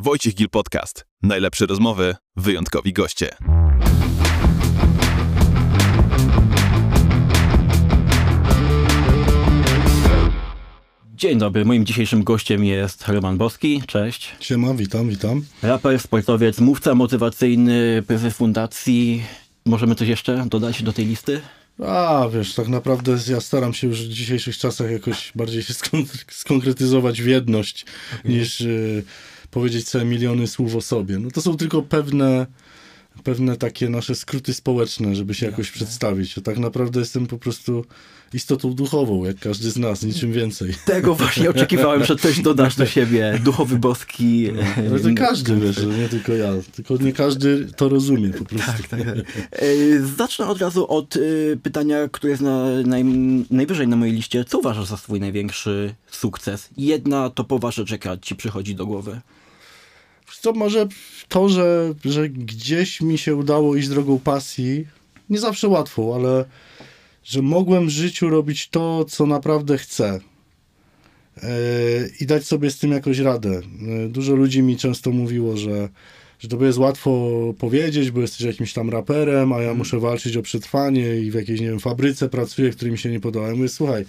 [0.00, 1.06] Wojciech Gil Podcast.
[1.22, 3.36] Najlepsze rozmowy, wyjątkowi goście.
[11.14, 13.82] Dzień dobry, moim dzisiejszym gościem jest Roman Boski.
[13.86, 14.32] Cześć.
[14.40, 15.44] Siema, witam, witam.
[15.62, 19.22] Raper, sportowiec, mówca motywacyjny, prezes fundacji.
[19.64, 21.40] Możemy coś jeszcze dodać do tej listy?
[21.86, 25.74] A, wiesz, tak naprawdę ja staram się już w dzisiejszych czasach jakoś bardziej się
[26.30, 27.86] skonkretyzować w jedność,
[28.20, 28.32] okay.
[28.32, 29.04] niż y,
[29.50, 31.18] powiedzieć sobie miliony słów o sobie.
[31.18, 32.46] No to są tylko pewne
[33.22, 36.38] pewne takie nasze skróty społeczne, żeby się jakoś przedstawić.
[36.38, 37.84] A tak naprawdę jestem po prostu
[38.32, 40.74] istotą duchową, jak każdy z nas, niczym więcej.
[40.84, 43.40] Tego właśnie oczekiwałem, że coś dodasz do siebie.
[43.44, 44.48] Duchowy boski.
[44.90, 46.52] No, to każdy, wiesz, nie tylko ja.
[46.76, 48.72] Tylko nie każdy to rozumie po prostu.
[48.72, 49.00] Tak, tak.
[49.04, 49.60] tak.
[50.16, 51.20] Zacznę od razu od e,
[51.62, 53.04] pytania, które jest na, naj,
[53.50, 54.44] najwyżej na mojej liście.
[54.44, 56.68] Co uważasz za swój największy sukces?
[56.76, 59.20] Jedna topowa rzecz, jaka ci przychodzi do głowy.
[60.40, 60.86] Co może
[61.28, 64.86] to, że, że gdzieś mi się udało iść drogą pasji,
[65.30, 66.44] nie zawsze łatwo, ale
[67.24, 70.20] że mogłem w życiu robić to, co naprawdę chcę.
[71.36, 71.48] Yy,
[72.20, 73.60] I dać sobie z tym jakoś radę.
[73.80, 75.88] Yy, dużo ludzi mi często mówiło, że,
[76.38, 79.78] że to jest łatwo powiedzieć, bo jesteś jakimś tam raperem, a ja mhm.
[79.78, 83.20] muszę walczyć o przetrwanie i w jakiejś, nie wiem, fabryce pracuję, której mi się nie
[83.20, 83.48] podoba.
[83.48, 84.04] Ja mówię, słuchaj,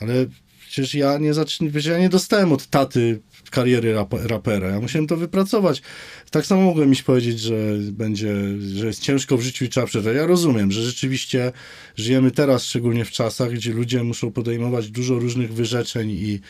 [0.00, 0.26] ale
[0.60, 4.68] przecież ja nie zacznę, ja nie dostałem od taty kariery rap, rapera.
[4.68, 5.82] Ja musiałem to wypracować.
[6.30, 7.54] Tak samo mogłem iść powiedzieć, że
[7.92, 8.34] będzie,
[8.74, 10.16] że jest ciężko w życiu i trzeba przetrwać.
[10.16, 11.52] Ja rozumiem, że rzeczywiście
[11.96, 16.40] żyjemy teraz, szczególnie w czasach, gdzie ludzie muszą podejmować dużo różnych wyrzeczeń i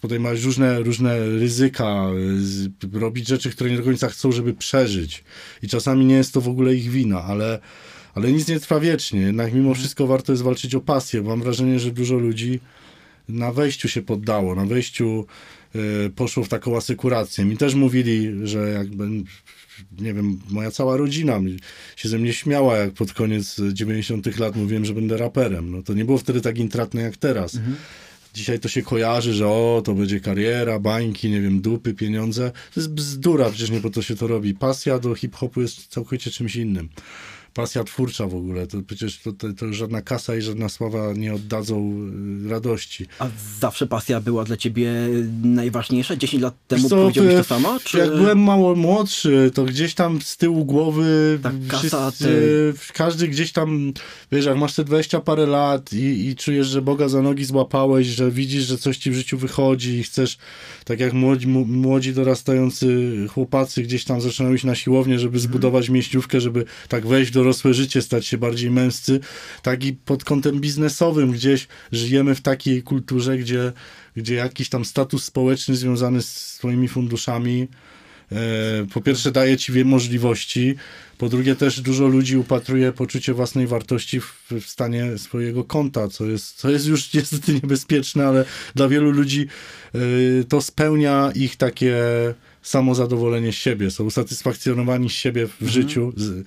[0.00, 2.06] podejmować różne, różne ryzyka,
[2.92, 5.24] robić rzeczy, które nie do końca chcą, żeby przeżyć.
[5.62, 7.58] I czasami nie jest to w ogóle ich wina, ale,
[8.14, 9.20] ale nic nie trwa wiecznie.
[9.20, 11.22] Jednak mimo wszystko warto jest walczyć o pasję.
[11.22, 12.60] Mam wrażenie, że dużo ludzi
[13.28, 15.26] na wejściu się poddało, na wejściu
[16.16, 17.44] poszło w taką asekurację.
[17.44, 19.08] Mi też mówili, że jakby,
[19.98, 21.40] nie wiem, moja cała rodzina
[21.96, 25.70] się ze mnie śmiała, jak pod koniec 90 lat mówiłem, że będę raperem.
[25.70, 27.54] No to nie było wtedy tak intratne jak teraz.
[27.54, 27.76] Mhm.
[28.34, 32.50] Dzisiaj to się kojarzy, że o, to będzie kariera, bańki, nie wiem, dupy, pieniądze.
[32.74, 34.54] To jest bzdura, przecież nie po to się to robi.
[34.54, 36.88] Pasja do hip-hopu jest całkowicie czymś innym
[37.58, 38.66] pasja twórcza w ogóle.
[38.66, 41.92] To przecież to, to, to, żadna kasa i żadna sława nie oddadzą
[42.46, 43.06] y, radości.
[43.18, 43.26] A
[43.60, 44.92] zawsze pasja była dla ciebie
[45.42, 46.16] najważniejsza?
[46.16, 47.78] 10 lat temu co, powiedziałbyś to samo?
[47.84, 47.98] Czy...
[47.98, 53.52] Jak byłem mało młodszy, to gdzieś tam z tyłu głowy tak, kasa, wszyscy, każdy gdzieś
[53.52, 53.92] tam,
[54.32, 58.06] wiesz, jak masz te 20 parę lat i, i czujesz, że Boga za nogi złapałeś,
[58.06, 60.38] że widzisz, że coś ci w życiu wychodzi i chcesz,
[60.84, 65.94] tak jak młodzi, młodzi dorastający chłopacy gdzieś tam zaczynają iść na siłownię, żeby zbudować hmm.
[65.94, 69.20] mieściówkę, żeby tak wejść do dorosłe życie, stać się bardziej męscy,
[69.62, 73.72] tak i pod kątem biznesowym gdzieś żyjemy w takiej kulturze, gdzie,
[74.16, 77.68] gdzie jakiś tam status społeczny związany z swoimi funduszami
[78.32, 78.36] e,
[78.94, 80.74] po pierwsze daje ci możliwości,
[81.18, 86.26] po drugie też dużo ludzi upatruje poczucie własnej wartości w, w, stanie swojego konta, co
[86.26, 88.44] jest, co jest już niestety niebezpieczne, ale
[88.74, 89.46] dla wielu ludzi
[89.94, 91.96] y, to spełnia ich takie
[92.62, 95.70] samozadowolenie z siebie, są usatysfakcjonowani z siebie w mhm.
[95.70, 96.12] życiu.
[96.16, 96.46] Z,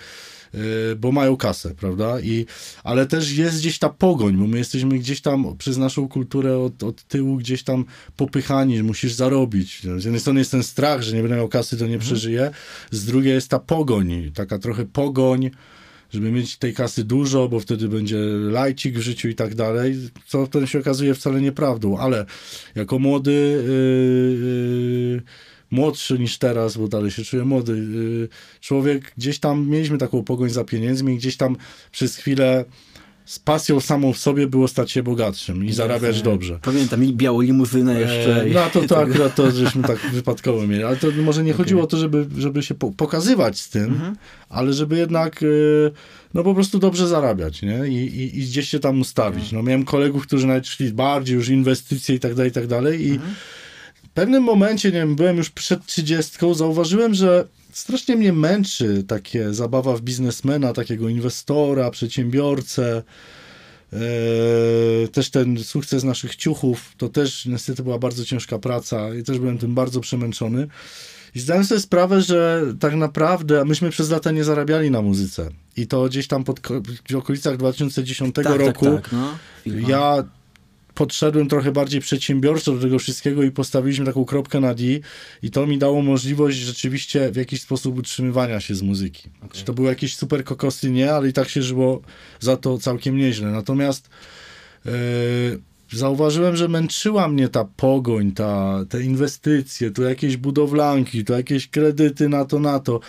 [0.97, 2.19] bo mają kasę, prawda?
[2.19, 2.45] I,
[2.84, 6.84] ale też jest gdzieś ta pogoń, bo my jesteśmy gdzieś tam przez naszą kulturę od,
[6.84, 7.85] od tyłu gdzieś tam
[8.17, 9.81] popychani, musisz zarobić.
[9.97, 12.01] Z jednej strony jest ten strach, że nie będę miał kasy, to nie mhm.
[12.01, 12.51] przeżyję,
[12.91, 15.50] z drugiej jest ta pogoń, taka trochę pogoń,
[16.13, 18.18] żeby mieć tej kasy dużo, bo wtedy będzie
[18.51, 19.95] lajcik w życiu i tak dalej,
[20.28, 22.25] co potem się okazuje wcale nieprawdą, ale
[22.75, 24.38] jako młody yy,
[25.16, 25.22] yy,
[25.72, 27.74] młodszy niż teraz, bo dalej się czuję młody.
[27.74, 28.30] Y,
[28.62, 31.56] człowiek, gdzieś tam mieliśmy taką pogoń za pieniędzmi, gdzieś tam
[31.92, 32.66] przez chwilę
[33.26, 36.60] z pasją samą w sobie było stać się bogatszym i zarabiać dobrze.
[36.62, 38.44] Pamiętam, i białą limuzynę jeszcze.
[38.44, 41.64] E, no to, to akurat to, żeśmy tak wypadkowo mieli, ale to może nie okay.
[41.64, 44.16] chodziło o to, żeby, żeby się po, pokazywać z tym, mhm.
[44.50, 45.92] ale żeby jednak y,
[46.34, 47.88] no po prostu dobrze zarabiać, nie?
[47.88, 49.44] I, i, i gdzieś się tam ustawić.
[49.44, 49.56] Mhm.
[49.56, 53.08] No miałem kolegów, którzy nawet szli bardziej już inwestycje i tak dalej, i tak dalej
[53.08, 53.36] i mhm
[54.14, 59.96] pewnym momencie, nie wiem, byłem już przed trzydziestką, zauważyłem, że strasznie mnie męczy takie zabawa
[59.96, 63.04] w biznesmena, takiego inwestora, przedsiębiorcę.
[63.94, 69.40] Eee, też ten sukces naszych ciuchów, to też niestety była bardzo ciężka praca i też
[69.40, 70.68] byłem tym bardzo przemęczony.
[71.36, 75.50] I zdałem sobie sprawę, że tak naprawdę myśmy przez lata nie zarabiali na muzyce.
[75.78, 76.60] I to gdzieś tam pod,
[77.10, 79.38] w okolicach 2010 tak, tak, roku tak, tak, no.
[79.66, 80.24] ja
[80.96, 84.84] podszedłem trochę bardziej przedsiębiorczo do tego wszystkiego i postawiliśmy taką kropkę na D
[85.44, 89.30] i to mi dało możliwość rzeczywiście w jakiś sposób utrzymywania się z muzyki.
[89.38, 89.50] Okay.
[89.52, 90.92] Czy to były jakieś super kokosy?
[90.92, 92.02] Nie, ale i tak się żyło
[92.40, 93.52] za to całkiem nieźle.
[93.52, 94.10] Natomiast
[94.86, 94.92] yy,
[95.92, 102.30] zauważyłem, że męczyła mnie ta pogoń, ta, te inwestycje, to jakieś budowlanki, to jakieś kredyty
[102.30, 103.00] na to, na to.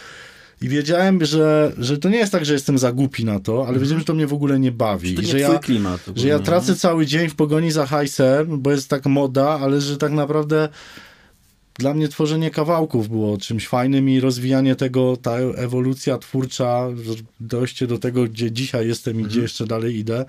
[0.63, 3.79] I wiedziałem, że, że to nie jest tak, że jestem za głupi na to, ale
[3.79, 5.09] wiedziałem, że to mnie w ogóle nie bawi.
[5.09, 6.01] Że to I nie że ja, klimat.
[6.17, 6.79] że ja tracę nie?
[6.79, 10.69] cały dzień w pogoni za hajsem, bo jest tak moda, ale że tak naprawdę
[11.79, 16.89] dla mnie tworzenie kawałków było czymś fajnym i rozwijanie tego, ta ewolucja twórcza,
[17.41, 20.25] dojście do tego, gdzie dzisiaj jestem i gdzie jeszcze dalej idę,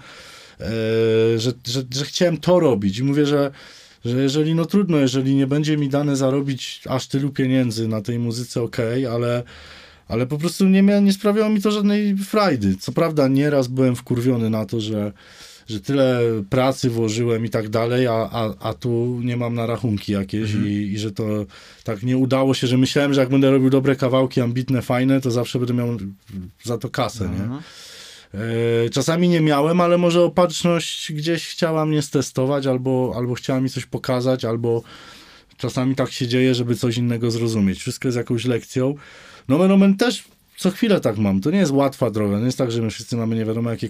[0.59, 0.65] e,
[1.37, 2.99] że, że, że chciałem to robić.
[2.99, 3.51] I mówię, że,
[4.05, 8.19] że jeżeli, no trudno, jeżeli nie będzie mi dane zarobić aż tylu pieniędzy na tej
[8.19, 9.43] muzyce, okej, ale
[10.07, 12.75] ale po prostu nie, mia, nie sprawiało mi to żadnej frajdy.
[12.79, 15.11] Co prawda nieraz byłem wkurwiony na to, że,
[15.67, 16.19] że tyle
[16.49, 20.67] pracy włożyłem i tak dalej, a, a, a tu nie mam na rachunki jakieś i,
[20.93, 21.45] i że to
[21.83, 25.31] tak nie udało się, że myślałem, że jak będę robił dobre kawałki, ambitne, fajne, to
[25.31, 25.97] zawsze będę miał
[26.63, 27.43] za to kasę, nie?
[27.43, 27.61] Mhm.
[28.33, 33.69] E, Czasami nie miałem, ale może opatrzność gdzieś chciała mnie stestować, albo, albo chciała mi
[33.69, 34.83] coś pokazać, albo
[35.57, 37.79] czasami tak się dzieje, żeby coś innego zrozumieć.
[37.79, 38.95] Wszystko jest jakąś lekcją.
[39.47, 40.23] Nomen omen też
[40.57, 41.41] co chwilę tak mam.
[41.41, 42.39] To nie jest łatwa droga.
[42.39, 43.89] Nie jest tak, że my wszyscy mamy nie wiadomo jakie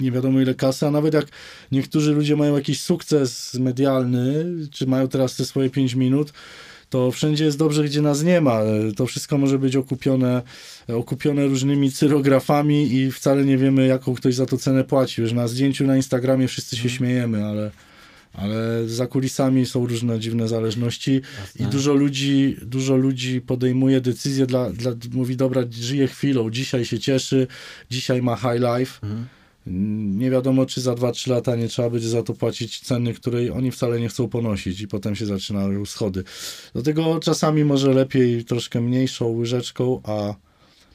[0.00, 1.26] nie wiadomo ile kasy, a nawet jak
[1.72, 6.32] niektórzy ludzie mają jakiś sukces medialny, czy mają teraz te swoje 5 minut,
[6.90, 8.60] to wszędzie jest dobrze, gdzie nas nie ma.
[8.96, 10.42] To wszystko może być okupione,
[10.88, 15.20] okupione różnymi cyrografami i wcale nie wiemy, jaką ktoś za to cenę płaci.
[15.20, 17.70] Już na zdjęciu na Instagramie wszyscy się śmiejemy, ale,
[18.34, 21.20] ale za kulisami są różne dziwne zależności
[21.60, 26.98] i dużo ludzi, dużo ludzi podejmuje decyzje, dla, dla, mówi, dobra, żyje chwilą, dzisiaj się
[26.98, 27.46] cieszy,
[27.90, 29.06] dzisiaj ma high life.
[29.66, 33.70] Nie wiadomo, czy za 2-3 lata nie trzeba będzie za to płacić ceny, której oni
[33.70, 36.24] wcale nie chcą ponosić i potem się zaczynają schody.
[36.72, 40.34] Dlatego czasami może lepiej troszkę mniejszą łyżeczką, a,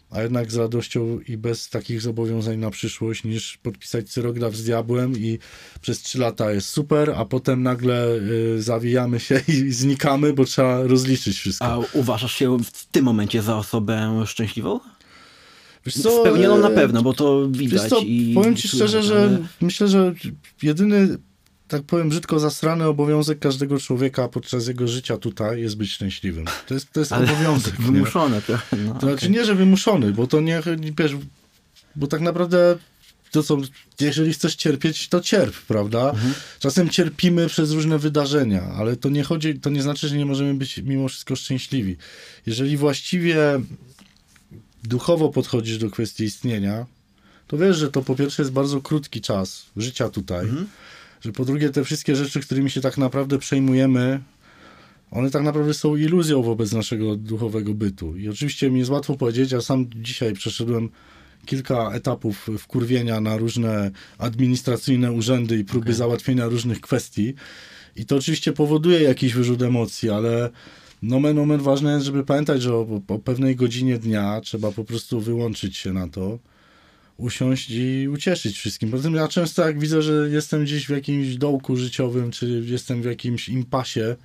[0.09, 5.17] a jednak z radością i bez takich zobowiązań na przyszłość, niż podpisać cyrograf z diabłem
[5.17, 5.39] i
[5.81, 10.83] przez 3 lata jest super, a potem nagle y, zawijamy się i znikamy, bo trzeba
[10.83, 11.65] rozliczyć wszystko.
[11.65, 14.79] A uważasz się w tym momencie za osobę szczęśliwą?
[15.85, 17.89] Wiesz Spełnioną na e, pewno, bo to widać.
[17.89, 18.01] co,
[18.35, 20.13] powiem ci szczerze, że ale- myślę, że
[20.63, 21.17] jedyny,
[21.67, 26.45] tak powiem brzydko, zasrany obowiązek każdego człowieka podczas jego życia tutaj jest być szczęśliwym.
[26.67, 27.79] To jest, to jest Ale obowiązek.
[27.79, 27.85] nie?
[27.85, 28.77] wymuszone trochę.
[28.77, 30.61] No, To znaczy nie, że wymuszony, bo to nie,
[30.99, 31.11] wiesz,
[31.95, 32.77] bo tak naprawdę
[33.31, 33.57] to co,
[33.99, 36.09] jeżeli chcesz cierpieć, to cierp, prawda?
[36.09, 36.33] Mhm.
[36.59, 40.53] Czasem cierpimy przez różne wydarzenia, ale to nie chodzi, to nie znaczy, że nie możemy
[40.53, 41.97] być mimo wszystko szczęśliwi.
[42.45, 43.37] Jeżeli właściwie
[44.83, 46.85] duchowo podchodzisz do kwestii istnienia,
[47.47, 50.67] to wiesz, że to po pierwsze jest bardzo krótki czas życia tutaj, Mhm.
[51.21, 54.19] Że po drugie te wszystkie rzeczy, którymi się tak naprawdę przejmujemy,
[55.11, 58.17] one tak naprawdę są iluzją wobec naszego duchowego bytu.
[58.17, 60.89] I oczywiście mi jest łatwo powiedzieć, ja sam dzisiaj przeszedłem
[61.45, 67.33] kilka etapów wkurwienia na różne administracyjne urzędy i próby załatwienia różnych kwestii.
[67.95, 70.49] I to oczywiście powoduje jakiś wyrzut emocji, ale
[71.01, 75.21] nomen omen ważne jest, żeby pamiętać, że o, o pewnej godzinie dnia trzeba po prostu
[75.21, 76.39] wyłączyć się na to,
[77.17, 78.91] usiąść i ucieszyć wszystkim.
[78.91, 83.01] Poza tym ja często jak widzę, że jestem gdzieś w jakimś dołku życiowym, czy jestem
[83.01, 84.15] w jakimś impasie,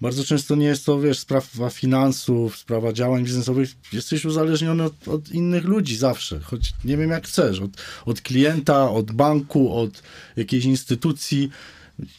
[0.00, 3.70] bardzo często nie jest to, wiesz, sprawa finansów, sprawa działań biznesowych.
[3.92, 7.60] Jesteś uzależniony od, od innych ludzi zawsze, choć nie wiem jak chcesz.
[7.60, 7.70] Od,
[8.06, 10.02] od klienta, od banku, od
[10.36, 11.50] jakiejś instytucji.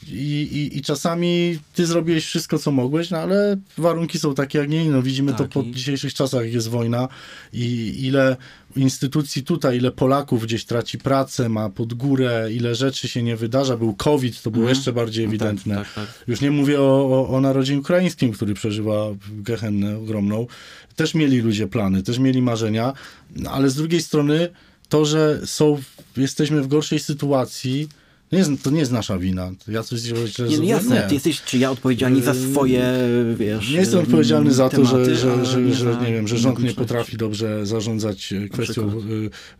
[0.07, 4.69] I, i, I czasami ty zrobiłeś wszystko, co mogłeś, no ale warunki są takie, jak
[4.69, 4.95] nie inne.
[4.95, 7.07] No, widzimy to Tak, po i- dzisiejszych czasach, jak jest wojna
[7.53, 8.37] i ile
[8.75, 13.77] instytucji tutaj, ile Polaków gdzieś traci pracę, ma pod górę, ile rzeczy się nie wydarza.
[13.77, 14.77] Był COVID, to było Mhm.
[14.77, 15.75] jeszcze bardziej No tak, ewidentne.
[15.75, 16.23] tak, tak.
[16.27, 20.47] Już nie mówię o, o, o narodzie ukraińskim, który przeżywa gehennę ogromną.
[20.95, 22.93] Też mieli ludzie plany, też mieli marzenia,
[23.35, 24.49] no, ale z drugiej strony
[24.89, 25.81] to, że są,
[26.17, 27.89] jesteśmy w gorszej sytuacji,
[28.31, 29.51] nie jest, to nie jest nasza wina.
[29.67, 31.01] Ja coś źle Nie, no jasne, Nie.
[31.01, 32.93] ty jesteś, czy ja odpowiedzialni za swoje,
[33.35, 33.69] wiesz...
[33.69, 36.73] Nie jestem odpowiedzialny za to, że, że, że, że za nie wiem, że rząd nie
[36.73, 38.91] potrafi dobrze zarządzać e, kwestią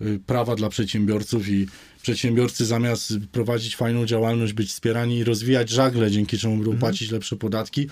[0.02, 1.68] y, y, prawa dla przedsiębiorców i
[2.02, 6.80] przedsiębiorcy zamiast prowadzić fajną działalność, być wspierani i rozwijać żagle, dzięki czemu będą Mhm.
[6.80, 7.88] płacić lepsze podatki,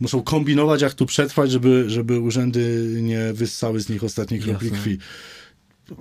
[0.00, 4.98] muszą kombinować, jak tu przetrwać, żeby, żeby urzędy nie wyssały z nich ostatniej kropli krwi.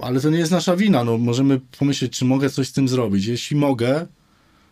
[0.01, 1.03] Ale to nie jest nasza wina.
[1.03, 3.25] No, możemy pomyśleć, czy mogę coś z tym zrobić.
[3.25, 4.07] Jeśli mogę,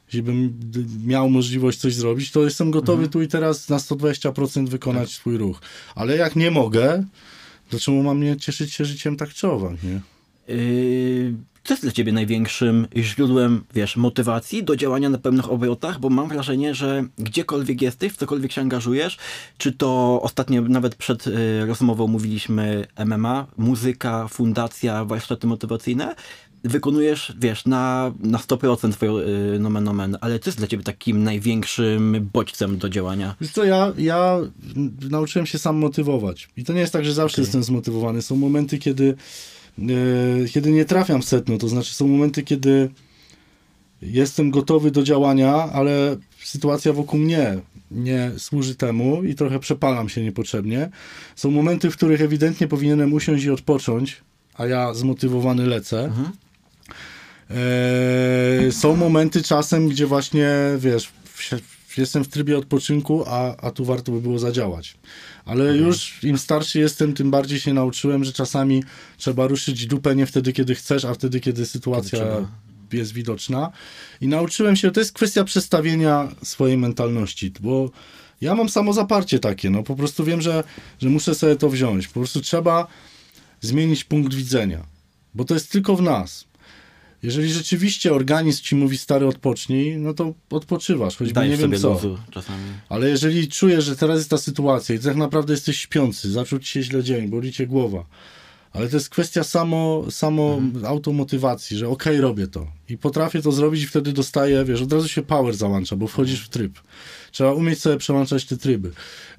[0.10, 3.12] jeśli bym d- miał możliwość coś zrobić, to jestem gotowy Mhm.
[3.12, 4.72] tu i teraz na 120% Tak.
[4.72, 5.62] wykonać swój ruch.
[5.96, 7.04] Ale jak nie mogę,
[7.70, 10.02] to czemu mam nie cieszyć się życiem tak czy owak, nie?
[10.56, 16.00] Yy, co jest dla ciebie największym źródłem, wiesz, motywacji do działania na pełnych obrotach?
[16.00, 19.18] Bo mam wrażenie, że gdziekolwiek jesteś, w cokolwiek się angażujesz,
[19.58, 26.16] czy to ostatnio nawet przed y, rozmową mówiliśmy MMA, muzyka, fundacja, warsztaty motywacyjne,
[26.64, 31.24] wykonujesz, wiesz, na, na 100% twoją y, nomen omen, ale co jest dla ciebie takim
[31.24, 33.36] największym bodźcem do działania?
[33.42, 34.40] Wiesz co, ja, ja
[35.10, 36.50] nauczyłem się sam motywować.
[36.58, 37.44] I to nie jest tak, że zawsze Okej.
[37.44, 38.22] jestem zmotywowany.
[38.22, 39.16] Są momenty, kiedy,
[39.80, 39.86] e,
[40.54, 41.58] kiedy nie trafiam w setno.
[41.58, 42.90] To znaczy są momenty, kiedy
[44.02, 47.60] jestem gotowy do działania, ale sytuacja wokół mnie
[47.92, 50.90] nie służy temu i trochę przepalam się niepotrzebnie.
[51.36, 54.22] Są momenty, w których ewidentnie powinienem usiąść i odpocząć,
[54.54, 56.06] a ja zmotywowany lecę.
[56.06, 56.32] Mhm.
[57.50, 61.12] Eee, są momenty czasem, gdzie właśnie, wiesz,
[61.98, 64.98] jestem w trybie odpoczynku, a, a tu warto by było zadziałać.
[65.46, 68.84] Ale już im starszy jestem, tym bardziej się nauczyłem, że czasami
[69.18, 72.20] trzeba ruszyć dupę nie wtedy, kiedy chcesz, a wtedy, kiedy sytuacja
[72.84, 73.72] Kiedy jest widoczna.
[74.22, 77.90] I nauczyłem się, to jest kwestia przestawienia swojej mentalności, bo
[78.42, 80.64] ja mam samozaparcie takie, no po prostu wiem, że,
[81.02, 82.08] że muszę sobie to wziąć.
[82.08, 82.88] Po prostu trzeba
[83.62, 84.86] zmienić punkt widzenia,
[85.34, 86.49] bo to jest tylko w nas.
[87.24, 92.00] Jeżeli rzeczywiście organizm ci mówi stary odpocznij, no to odpoczywasz, choćby Dajesz nie wiem sobie
[92.00, 92.18] co.
[92.32, 92.64] czasami.
[92.90, 96.68] Ale jeżeli czujesz, że teraz jest ta sytuacja i tak naprawdę jesteś śpiący, zaczął ci
[96.68, 98.06] się źle dzień, boli cię głowa,
[98.74, 100.86] ale to jest kwestia samo, samo Mhm.
[100.86, 105.08] automotywacji, że okej, robię to i potrafię to zrobić i wtedy dostaję, wiesz, od razu
[105.08, 106.80] się power załącza, bo wchodzisz w tryb.
[107.32, 108.92] Trzeba umieć sobie przełączać te tryby.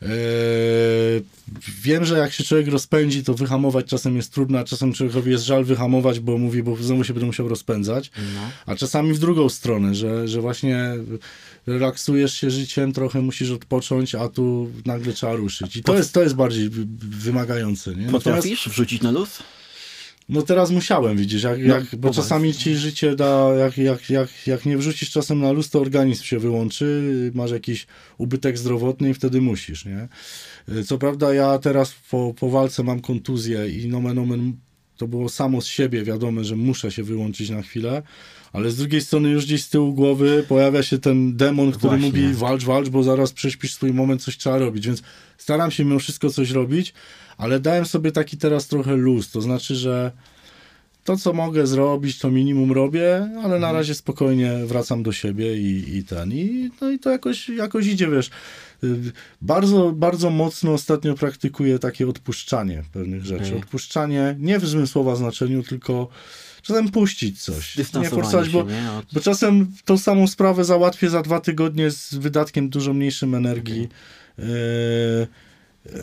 [0.03, 0.09] Eee,
[1.83, 5.45] wiem, że jak się człowiek rozpędzi, to wyhamować czasem jest trudno, a czasem człowiekowi jest
[5.45, 8.11] żal wyhamować, bo mówi, bo znowu się będę musiał rozpędzać.
[8.35, 8.41] No.
[8.67, 10.95] A czasami w drugą stronę, że, że właśnie
[11.67, 15.77] relaksujesz się życiem, trochę musisz odpocząć, a tu nagle trzeba ruszyć.
[15.77, 17.91] I to jest, to jest bardziej wymagające.
[17.91, 17.97] Nie?
[17.97, 19.39] Natomiast, Potrafisz wrzucić na luz?
[20.29, 22.23] no teraz musiałem, widzisz, jak, No, jak, bo poważnie.
[22.23, 26.25] czasami ci życie da, jak, jak, jak, jak nie wrzucisz czasem na luz, to organizm
[26.25, 27.03] się wyłączy,
[27.35, 27.87] masz jakiś
[28.19, 30.09] ubytek zdrowotny i wtedy musisz, nie?
[30.87, 34.53] Co prawda ja teraz po, po walce mam kontuzję i nomen omen
[34.97, 38.03] to było samo z siebie wiadome, że muszę się wyłączyć na chwilę,
[38.53, 42.07] ale z drugiej strony już gdzieś z tyłu głowy pojawia się ten demon, który Właśnie.
[42.07, 45.03] mówi walcz, walcz, bo zaraz prześpisz swój moment, coś trzeba robić, więc
[45.39, 46.95] staram się mimo wszystko coś robić,
[47.37, 50.13] ale dałem sobie taki teraz trochę luz, to znaczy, że
[51.05, 53.61] to, co mogę zrobić, to minimum robię, ale Mhm.
[53.61, 56.33] na razie spokojnie wracam do siebie i, i ten.
[56.33, 58.31] I, no i to jakoś, jakoś idzie, wiesz.
[59.43, 63.45] Bardzo, bardzo mocno ostatnio praktykuję takie odpuszczanie pewnych rzeczy.
[63.45, 63.59] Okej.
[63.59, 66.09] Odpuszczanie nie w złym słowa znaczeniu, tylko
[66.63, 67.77] czasem puścić coś.
[67.77, 68.93] Nie forsować, bo, nie?
[68.93, 69.07] Od...
[69.13, 73.89] bo czasem tą samą sprawę załatwię za dwa tygodnie z wydatkiem dużo mniejszym energii.
[74.39, 76.01] E, e,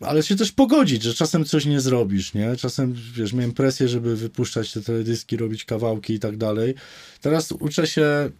[0.00, 2.56] ale się też pogodzić, że czasem coś nie zrobisz, nie?
[2.56, 6.74] Czasem, wiesz, miałem presję, żeby wypuszczać te teledyski, robić kawałki i tak dalej.
[7.20, 8.30] Teraz uczę się,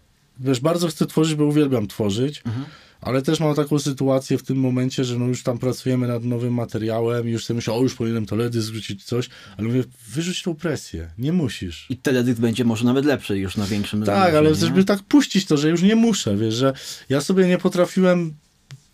[0.40, 2.66] wiesz, bardzo chcę tworzyć, bo uwielbiam tworzyć, Mhm.
[3.06, 6.54] Ale też mam taką sytuację w tym momencie, że no już tam pracujemy nad nowym
[6.54, 10.54] materiałem i już sobie myślę, o już powinienem teledysk zrzucić coś, ale mówię, wyrzuć tą
[10.54, 11.86] presję, nie musisz.
[11.90, 14.54] I teledysk będzie może nawet lepszy już na większym Tak, ale nie?
[14.54, 16.72] żeby tak puścić to, że już nie muszę, wiesz, że
[17.08, 18.34] ja sobie nie potrafiłem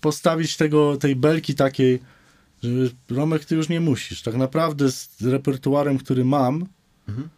[0.01, 2.01] postawić tego, tej belki takiej,
[2.63, 2.71] że
[3.11, 4.23] Romek, ty już nie musisz.
[4.23, 6.67] Tak naprawdę z repertuarem, który mam,
[7.09, 7.29] Mhm.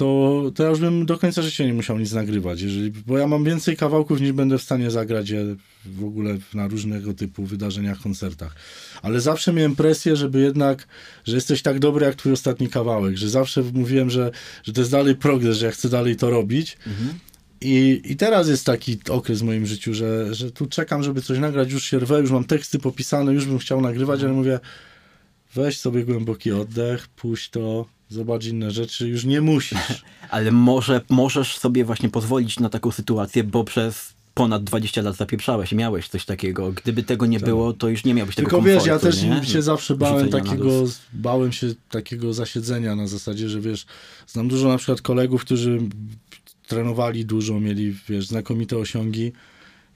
[0.00, 3.26] To, to ja już bym do końca życia nie musiał nic nagrywać, jeżeli, bo ja
[3.26, 8.00] mam więcej kawałków niż będę w stanie zagrać je w ogóle na różnego typu wydarzeniach,
[8.00, 8.54] koncertach.
[9.02, 10.88] Ale zawsze miałem presję, żeby jednak,
[11.24, 14.30] że jesteś tak dobry jak twój ostatni kawałek, że zawsze mówiłem, że,
[14.62, 16.78] że to jest dalej progres, że ja chcę dalej to robić.
[16.86, 17.18] Mhm.
[17.60, 21.38] I, I teraz jest taki okres w moim życiu, że, że tu czekam, żeby coś
[21.38, 24.60] nagrać, już się rwę, już mam teksty popisane, już bym chciał nagrywać, ale mówię,
[25.54, 30.04] weź sobie głęboki oddech, puść to, zobacz inne rzeczy, już nie musisz.
[30.30, 35.72] Ale może możesz sobie właśnie pozwolić na taką sytuację, bo przez ponad 20 lat zapieprzałeś
[35.72, 36.72] i miałeś coś takiego.
[36.72, 38.56] Gdyby tego nie było, to już nie miałbyś tego Tak.
[38.56, 39.44] Tylko wiesz, ja też nie?
[39.44, 43.86] się zawsze bałem takiego, bałem się takiego zasiedzenia na zasadzie, że wiesz,
[44.26, 45.78] znam dużo na przykład kolegów, którzy
[46.66, 49.32] trenowali dużo, mieli, wiesz, znakomite osiągi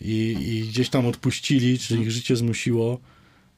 [0.01, 3.01] i, i gdzieś tam odpuścili, czy ich życie zmusiło.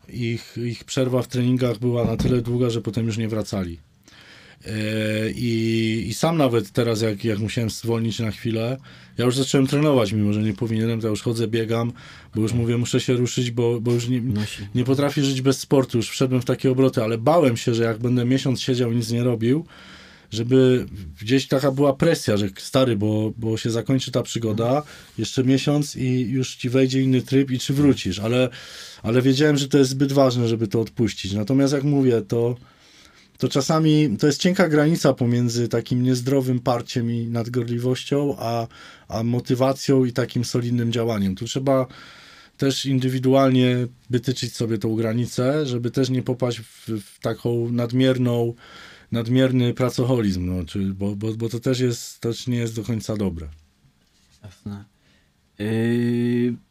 [0.09, 3.79] Ich, ich przerwa w treningach była na tyle długa, że potem już nie wracali.
[4.65, 4.71] E,
[5.31, 8.77] I, I sam nawet teraz, jak, jak musiałem zwolnić na chwilę,
[9.19, 11.93] ja już zacząłem trenować, mimo że nie powinienem, to ja już chodzę, biegam,
[12.35, 14.67] bo już mówię, muszę się ruszyć, bo, bo już nie, Nosi.
[14.75, 17.99] nie potrafię żyć bez sportu, już wszedłem w takie obroty, ale bałem się, że jak
[17.99, 19.67] będę miesiąc siedział i nic nie robił,
[20.31, 20.87] żeby
[21.21, 24.83] gdzieś taka była presja, że stary, bo, bo się zakończy ta przygoda,
[25.19, 28.49] jeszcze miesiąc i już ci wejdzie inny tryb i czy wrócisz, ale,
[29.03, 31.33] ale wiedziałem, że to jest zbyt ważne, żeby to odpuścić.
[31.33, 32.57] Natomiast jak mówię, to,
[33.39, 38.67] to czasami to jest cienka granica pomiędzy takim niezdrowym parciem i nadgorliwością, a,
[39.09, 41.35] a motywacją i takim solidnym działaniem.
[41.35, 41.87] Tu trzeba
[42.57, 48.55] też indywidualnie wytyczyć sobie tą granicę, żeby też nie popaść w, w taką nadmierną
[49.13, 53.17] nadmierny pracoholizm, no, czy, bo, bo, bo to też jest, też nie jest do końca
[53.17, 53.49] dobre.
[54.43, 54.85] Jasne.
[55.59, 56.66] Yy...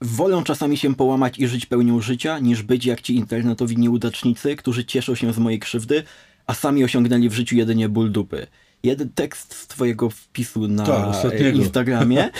[0.00, 4.84] Wolę czasami się połamać i żyć pełnią życia, niż być jak ci internetowi nieudacznicy, którzy
[4.84, 6.02] cieszą się z mojej krzywdy,
[6.46, 8.46] a sami osiągnęli w życiu jedynie ból dupy.
[8.82, 11.58] Jeden tekst z twojego wpisu na Tak, ostatniego.
[11.58, 12.30] Instagramie.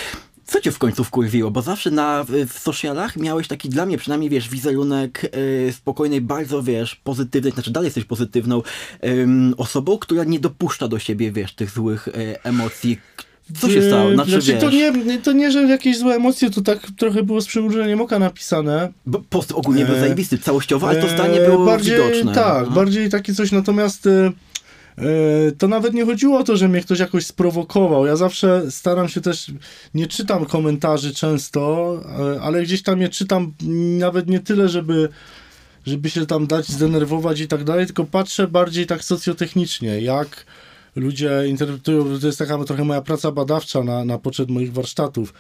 [0.45, 1.51] Co cię w końcu wkurwiło?
[1.51, 5.31] Bo zawsze na, w socialach miałeś taki dla mnie przynajmniej, wiesz, wizerunek
[5.69, 8.63] y, spokojnej, bardzo, wiesz, pozytywnej, znaczy dalej jesteś pozytywną
[9.05, 12.99] ym, osobą, która nie dopuszcza do siebie, wiesz, tych złych y, emocji.
[13.61, 14.15] Co się stało?
[14.15, 17.47] Znaczy, znaczy, to, nie, to nie, że jakieś złe emocje, to tak trochę było z
[17.47, 18.93] przymrużeniem oka napisane.
[19.07, 22.35] bo post ogólnie był e, zajebisty, całościowo, ale to E, zdanie było bardziej, widoczne.
[22.35, 22.71] Tak, No.
[22.71, 24.33] bardziej takie coś, natomiast e,
[25.59, 28.07] to nawet nie chodziło o to, że mnie ktoś jakoś sprowokował.
[28.07, 29.53] Ja zawsze staram się też,
[29.95, 31.95] nie czytam komentarzy często,
[32.43, 33.53] ale gdzieś tam je czytam
[33.99, 35.09] nawet nie tyle, żeby
[35.87, 40.47] żeby się tam dać zdenerwować i tak dalej, tylko patrzę bardziej tak socjotechnicznie, jak
[40.99, 45.35] ludzie interpretują, to jest taka trochę moja praca badawcza na, na poczet moich warsztatów,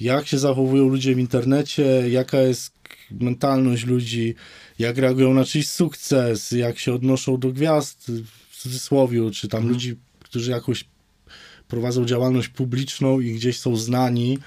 [0.00, 2.72] jak się zachowują ludzie w internecie, jaka jest
[3.10, 4.34] mentalność ludzi,
[4.78, 8.12] jak reagują na czyjś sukces, jak się odnoszą do gwiazd,
[8.50, 10.84] w cudzysłowie, czy tam ludzi, którzy jakoś
[11.68, 14.38] prowadzą działalność publiczną i gdzieś są znani,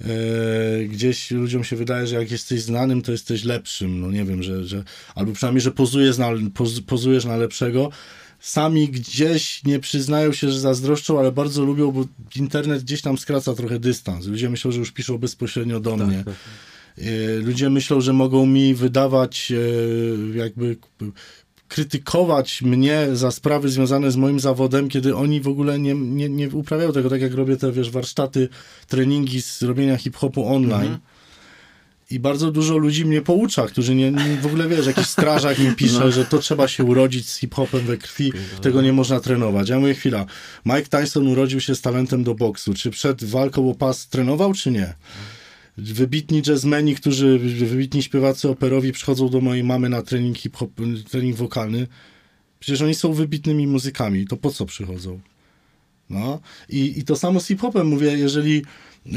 [0.00, 4.42] e, gdzieś ludziom się wydaje, że jak jesteś znanym, to jesteś lepszym, no nie wiem,
[4.42, 7.90] że, że albo przynajmniej, że pozujesz na, poz, pozujesz na lepszego.
[8.42, 12.04] Sami gdzieś nie przyznają się, że zazdroszczą, ale bardzo lubią, bo
[12.36, 14.26] internet gdzieś tam skraca trochę dystans.
[14.26, 16.22] Ludzie myślą, że już piszą bezpośrednio do mnie.
[16.24, 16.34] tak.
[16.98, 20.76] E, Ludzie myślą, że mogą mi wydawać, e, jakby
[21.68, 26.48] krytykować mnie za sprawy związane z moim zawodem, kiedy oni w ogóle nie, nie, nie
[26.48, 28.48] uprawiają tego, tak jak robię te, wiesz, warsztaty,
[28.88, 30.98] treningi z robienia hip-hopu online.
[32.12, 35.74] I bardzo dużo ludzi mnie poucza, którzy nie, nie w ogóle wiesz, jakiś strażak mi
[35.74, 39.68] pisze, że to trzeba się urodzić z hip-hopem we krwi, tego nie można trenować.
[39.68, 40.26] Ja mówię, chwila,
[40.66, 42.74] Mike Tyson urodził się z talentem do boksu.
[42.74, 44.94] Czy przed walką o pas trenował, czy nie?
[45.76, 50.70] Wybitni jazzmeni, którzy, wybitni śpiewacy operowi przychodzą do mojej mamy na trening hip-hop,
[51.10, 51.86] trening wokalny.
[52.60, 55.20] Przecież oni są wybitnymi muzykami, to po co przychodzą?
[56.10, 58.62] No i, i to samo z hip-hopem mówię, jeżeli
[59.06, 59.12] y,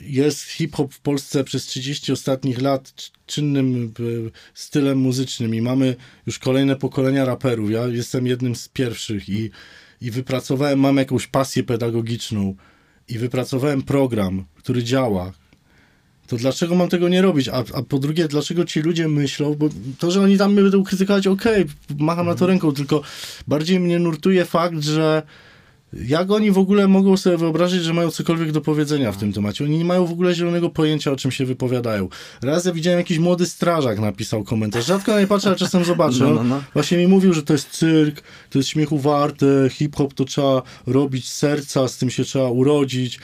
[0.00, 5.96] jest hip-hop w Polsce przez 30 ostatnich lat czynnym y, stylem muzycznym i mamy
[6.26, 9.50] już kolejne pokolenia raperów, ja jestem jednym z pierwszych i,
[10.00, 12.54] i wypracowałem, mam jakąś pasję pedagogiczną
[13.08, 15.32] i wypracowałem program, który działa,
[16.26, 17.48] to dlaczego mam tego nie robić?
[17.48, 19.68] A, a po drugie, dlaczego ci ludzie myślą, bo
[19.98, 21.64] to, że oni tam mnie będą krytykować, okej,
[21.98, 23.02] macham na to ręką, tylko
[23.48, 25.22] bardziej mnie nurtuje fakt, że
[26.04, 29.64] jak oni w ogóle mogą sobie wyobrazić, że mają cokolwiek do powiedzenia w tym temacie?
[29.64, 32.08] Oni nie mają w ogóle zielonego pojęcia, o czym się wypowiadają.
[32.42, 34.86] Raz ja widziałem jakiś młody strażak napisał komentarz.
[34.86, 36.24] Rzadko na nie patrzę, ale czasem zobaczę.
[36.24, 36.62] No, no, no.
[36.74, 41.28] Właśnie mi mówił, że to jest cyrk, to jest śmiechu warte, hip-hop to trzeba robić
[41.28, 43.18] serca, z tym się trzeba urodzić.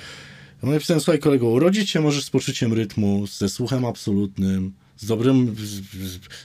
[0.63, 5.57] Ja napisałem, słuchaj kolego, urodzić się możesz z poczuciem rytmu, ze słuchem absolutnym, z dobrym,
[5.59, 5.71] z,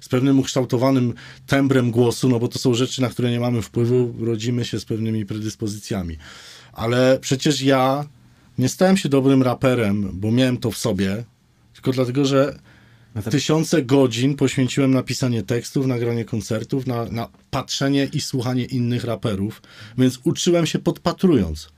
[0.02, 1.14] z- pewnym ukształtowanym
[1.48, 4.86] tembrem głosu, no bo to są rzeczy, na które nie mamy wpływu, rodzimy się z
[4.86, 6.18] pewnymi predyspozycjami.
[6.74, 8.06] Ale przecież ja
[8.58, 11.24] nie stałem się dobrym raperem, bo miałem to w sobie,
[11.74, 12.60] tylko dlatego, że
[13.32, 19.62] tysiące godzin poświęciłem na pisanie tekstów, nagranie koncertów, na, na patrzenie i słuchanie innych raperów,
[19.98, 21.70] więc uczyłem się podpatrując.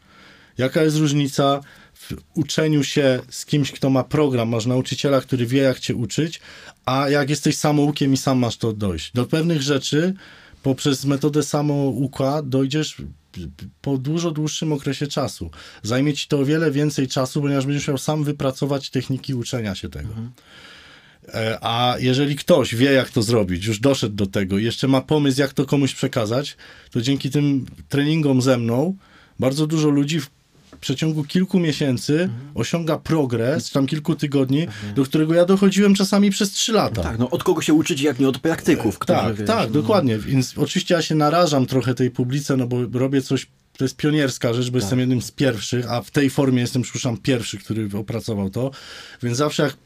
[0.57, 1.61] Jaka jest różnica
[1.93, 6.39] w uczeniu się z kimś, kto ma program, masz nauczyciela, który wie, jak cię uczyć,
[6.85, 9.11] a jak jesteś samoukiem i sam masz to dojść.
[9.13, 10.13] Do pewnych rzeczy
[10.63, 12.97] poprzez metodę samouka dojdziesz
[13.81, 15.49] po dużo dłuższym okresie czasu.
[15.83, 19.89] Zajmie ci to o wiele więcej czasu, ponieważ będziesz miał sam wypracować techniki uczenia się
[19.89, 20.09] tego.
[21.33, 25.01] E, A jeżeli ktoś wie, jak to zrobić, już doszedł do tego i jeszcze ma
[25.01, 26.57] pomysł, jak to komuś przekazać,
[26.91, 28.95] to dzięki tym treningom ze mną
[29.39, 30.19] bardzo dużo ludzi
[30.81, 36.51] przeciągu kilku miesięcy osiąga progres, czy tam kilku tygodni, do którego ja dochodziłem czasami przez
[36.51, 37.03] trzy lata.
[37.03, 39.73] Tak, no od kogo się uczyć, jak nie od praktyków, którzy, Tak, wiesz, tak, no.
[39.73, 40.17] dokładnie.
[40.17, 44.53] Więc oczywiście ja się narażam trochę tej publice, no bo robię coś, to jest pionierska
[44.53, 44.81] rzecz, bo Tak.
[44.81, 48.71] jestem jednym z pierwszych, a w tej formie jestem, przypuszczam, pierwszy, który opracował to.
[49.23, 49.77] Więc zawsze jak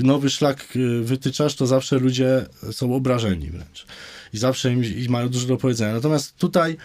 [0.00, 3.86] nowy szlak y, wytyczasz, to zawsze ludzie są obrażeni wręcz.
[4.32, 5.92] I zawsze im, i mają dużo do powiedzenia.
[5.94, 6.76] Natomiast tutaj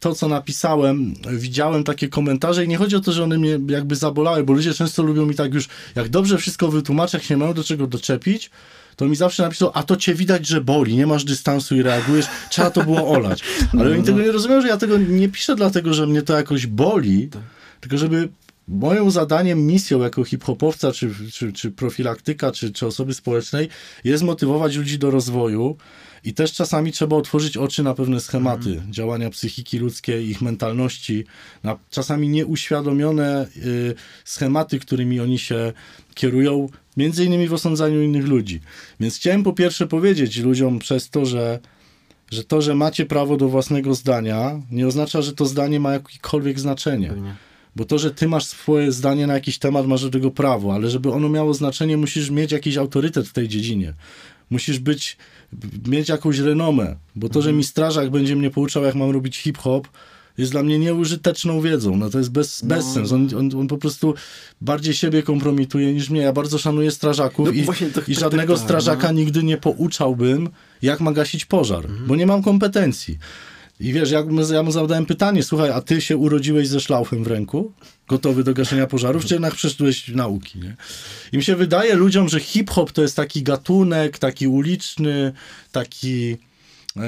[0.00, 3.96] to, co napisałem, widziałem takie komentarze i nie chodzi o to, że one mnie jakby
[3.96, 7.54] zabolały, bo ludzie często lubią mi tak już, jak dobrze wszystko wytłumaczę, jak się mają
[7.54, 8.50] do czego doczepić,
[8.96, 12.26] to mi zawsze napisał, a to cię widać, że boli, nie masz dystansu i reagujesz,
[12.50, 13.42] trzeba to było olać.
[13.80, 16.66] Ale oni tego nie rozumieją, że ja tego nie piszę dlatego, że mnie to jakoś
[16.66, 17.28] boli,
[17.80, 18.28] tylko żeby
[18.68, 23.68] moją zadaniem, misją jako hip-hopowca, czy, czy, czy profilaktyka, czy, czy osoby społecznej
[24.04, 25.76] jest motywować ludzi do rozwoju
[26.24, 31.24] I też czasami trzeba otworzyć oczy na pewne schematy działania psychiki ludzkiej, ich mentalności,
[31.62, 35.72] na czasami nieuświadomione y, schematy, którymi oni się
[36.14, 38.60] kierują, między innymi w osądzaniu innych ludzi.
[39.00, 41.58] Więc chciałem po pierwsze powiedzieć ludziom przez to, że,
[42.30, 46.60] że to, że macie prawo do własnego zdania, nie oznacza, że to zdanie ma jakiekolwiek
[46.60, 47.12] znaczenie.
[47.76, 50.90] Bo to, że ty masz swoje zdanie na jakiś temat, masz do tego prawo, ale
[50.90, 53.94] żeby ono miało znaczenie, musisz mieć jakiś autorytet w tej dziedzinie.
[54.50, 55.16] Musisz być,
[55.86, 59.88] mieć jakąś renomę, bo to, że mi strażak będzie mnie pouczał, jak mam robić hip-hop,
[60.38, 61.96] jest dla mnie nieużyteczną wiedzą.
[61.96, 63.12] No to jest bez, bez sens.
[63.12, 64.14] On, on, on po prostu
[64.60, 66.20] bardziej siebie kompromituje niż mnie.
[66.20, 69.12] Ja bardzo szanuję strażaków No i, tak- żadnego tak, tak, strażaka no.
[69.18, 70.48] nigdy nie pouczałbym,
[70.82, 73.18] jak ma gasić pożar, bo nie mam kompetencji.
[73.80, 77.26] I wiesz, jak ja mu zadałem pytanie, słuchaj, a ty się urodziłeś ze szlauchem w
[77.26, 77.72] ręku,
[78.08, 80.76] gotowy do gaszenia pożarów, czy jednak przeszedłeś nauki, nie?
[81.32, 85.32] I mi się wydaje ludziom, że hip-hop to jest taki gatunek, taki uliczny,
[85.72, 86.36] taki
[86.96, 87.00] e,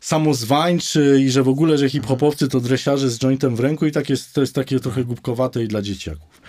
[0.00, 4.10] samozwańczy i że w ogóle, że hip-hopowcy to dresiarze z jointem w ręku i tak
[4.10, 6.42] jest, to jest takie trochę głupkowate i dla dzieciaków.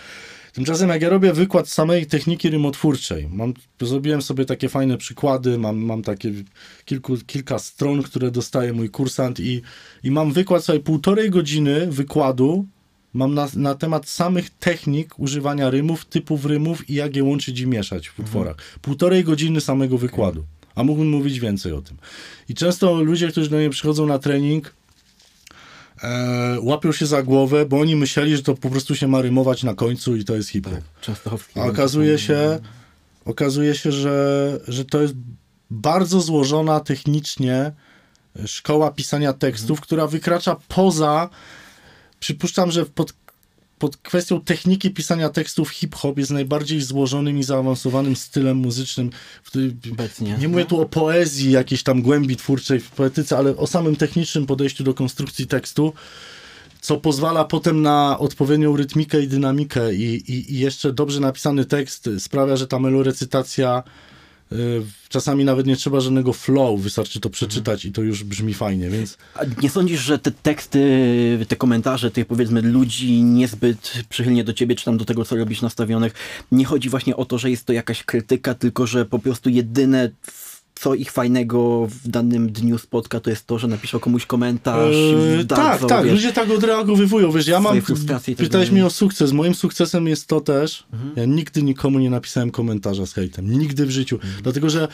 [0.54, 5.78] Tymczasem jak ja robię wykład samej techniki rymotwórczej, mam, zrobiłem sobie takie fajne przykłady, mam,
[5.78, 6.32] mam takie
[6.86, 9.62] kilku, kilka stron, które dostaje mój kursant i,
[10.04, 12.66] i mam wykład sobie półtorej godziny wykładu
[13.14, 17.68] mam na, na temat samych technik używania rymów, typów rymów i jak je łączyć i
[17.68, 18.56] mieszać w utworach.
[18.82, 20.44] Półtorej godziny samego wykładu,
[20.76, 21.98] a mógłbym mówić więcej o tym.
[22.50, 24.74] I często ludzie, którzy do mnie przychodzą na trening,
[26.04, 29.64] e, łapią się za głowę, bo oni myśleli, że to po prostu się ma rymować
[29.64, 30.82] na końcu i to jest hip-hop.
[31.02, 31.60] Częstochowski.
[31.60, 32.60] A okazuje się,
[33.26, 35.14] okazuje się, że, że to jest
[35.72, 37.72] bardzo złożona technicznie
[38.46, 41.30] szkoła pisania tekstów, która wykracza poza.
[42.20, 43.14] Przypuszczam, że pod,
[43.84, 49.10] pod kwestią techniki pisania tekstów hip-hop jest najbardziej złożonym i zaawansowanym stylem muzycznym.
[49.92, 50.38] Obecnie.
[50.40, 54.46] Nie mówię tu o poezji, jakiejś tam głębi twórczej w poetyce, ale o samym technicznym
[54.46, 55.94] podejściu do konstrukcji tekstu
[56.82, 62.10] co pozwala potem na odpowiednią rytmikę i dynamikę i, i, i jeszcze dobrze napisany tekst
[62.20, 64.23] sprawia, że ta melorecytacja y,
[65.10, 69.18] czasami nawet nie trzeba żadnego flow, wystarczy to przeczytać i to już brzmi fajnie, więc
[69.36, 74.76] A nie sądzisz, że te teksty, te komentarze tych powiedzmy ludzi niezbyt przychylnie do ciebie,
[74.76, 76.14] czy tam do tego, co robisz nastawionych,
[76.52, 80.10] nie chodzi właśnie o to, że jest to jakaś krytyka, tylko że po prostu jedyne,
[80.76, 84.96] co ich fajnego w danym dniu spotka, to jest to, że napiszą komuś komentarz.
[84.96, 88.90] Eee, tak, dadzą, tak, wiesz, ludzie tak odreagowywują, wiesz, ja mam, tak pytałeś mnie o
[88.90, 90.84] sukces, moim sukcesem jest to też,
[91.16, 94.88] ja nigdy nikomu nie napisałem komentarza z hejtem, nigdy w życiu, dlatego, że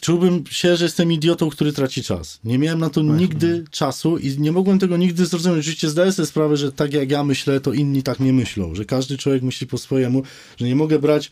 [0.00, 2.40] czułbym się, że jestem idiotą, który traci czas.
[2.44, 5.58] Nie miałem na to nigdy czasu i nie mogłem tego nigdy zrozumieć.
[5.58, 8.84] Oczywiście zdaję sobie sprawę, że tak jak ja myślę, to inni tak nie myślą, że
[8.84, 10.22] każdy człowiek myśli po swojemu,
[10.56, 11.30] że nie mogę brać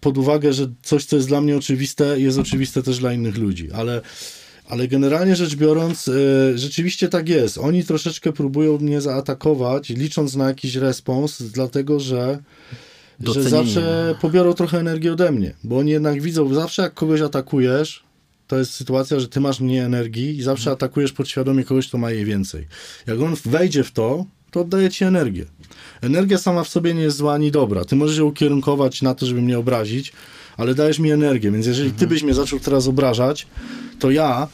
[0.00, 3.72] pod uwagę, że coś, co jest dla mnie oczywiste, jest oczywiste też dla innych ludzi,
[3.72, 4.00] ale
[4.68, 6.12] ale generalnie rzecz biorąc, e,
[6.58, 7.58] rzeczywiście tak jest.
[7.58, 12.38] Oni troszeczkę próbują mnie zaatakować, licząc na jakiś respons, dlatego że,
[13.20, 15.54] że zawsze pobiorą trochę energii ode mnie.
[15.64, 18.04] Bo oni jednak widzą, zawsze jak kogoś atakujesz,
[18.46, 22.10] to jest sytuacja, że ty masz mniej energii i zawsze atakujesz podświadomie kogoś, kto ma
[22.10, 22.66] jej więcej.
[23.06, 25.44] Jak on wejdzie w to, to oddaje ci energię.
[26.00, 27.84] Energia sama w sobie nie jest zła ani dobra.
[27.84, 30.12] Ty możesz ją ukierunkować na to, żeby mnie obrazić,
[30.56, 33.46] ale dajesz mi energię, więc jeżeli ty byś mnie zaczął teraz obrażać,
[33.98, 34.48] to ja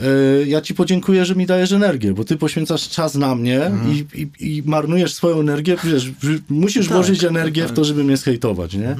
[0.00, 0.04] e,
[0.46, 4.56] ja ci podziękuję, że mi dajesz energię, bo ty poświęcasz czas na mnie i, i,
[4.56, 6.12] i marnujesz swoją energię, wiesz,
[6.48, 8.96] musisz Tak, włożyć energię w to, żeby mnie skejtować, nie?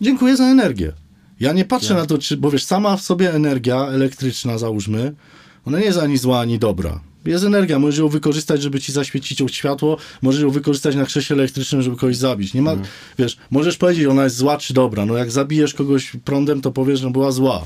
[0.00, 0.92] Dziękuję za energię.
[1.40, 5.12] Ja nie patrzę na to, czy, bo wiesz, sama w sobie energia elektryczna, załóżmy,
[5.64, 7.00] ona nie jest ani zła, ani dobra.
[7.24, 11.82] Jest energia, możesz ją wykorzystać, żeby ci zaświecić światło, możesz ją wykorzystać na krześle elektrycznym,
[11.82, 12.54] żeby kogoś zabić.
[12.54, 12.76] Nie ma,
[13.18, 15.06] wiesz, możesz powiedzieć, ona jest zła czy dobra.
[15.06, 17.64] No jak zabijesz kogoś prądem, to powiesz, że była zła.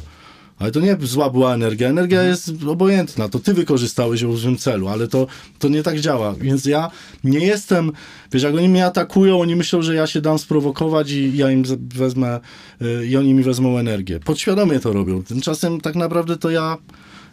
[0.58, 1.88] Ale to nie zła była energia.
[1.88, 3.28] Energia jest obojętna.
[3.28, 5.26] To ty wykorzystałeś ją w złym celu, ale to,
[5.58, 6.34] to nie tak działa.
[6.40, 6.90] Więc ja
[7.24, 7.92] nie jestem.
[8.32, 11.64] Wiesz, jak oni mnie atakują, oni myślą, że ja się dam sprowokować i ja im
[11.94, 12.40] wezmę,
[12.82, 14.20] y, i oni mi wezmą energię.
[14.20, 15.22] Podświadomie to robią.
[15.22, 16.76] Tymczasem tak naprawdę to ja.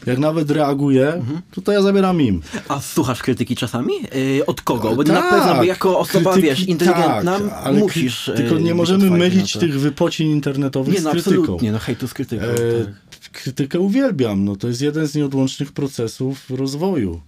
[0.06, 2.42] Jak nawet reaguję, to, to ja zabieram im.
[2.68, 3.94] A słuchasz krytyki czasami?
[4.38, 4.96] Yy, od kogo?
[4.96, 8.30] Bo Tak, na pewno, jako osoba, krytyki wiesz, inteligentna, tak, musisz...
[8.30, 11.42] kry- Tylko yy, nie możemy mylić tych wypocin internetowych Nie, no z krytyką.
[11.42, 12.44] absolutnie, no hejtu z krytyką.
[12.46, 13.32] E, tak.
[13.32, 14.46] krytykę uwielbiam.
[14.46, 17.22] No, to jest jeden z nieodłącznych procesów rozwoju.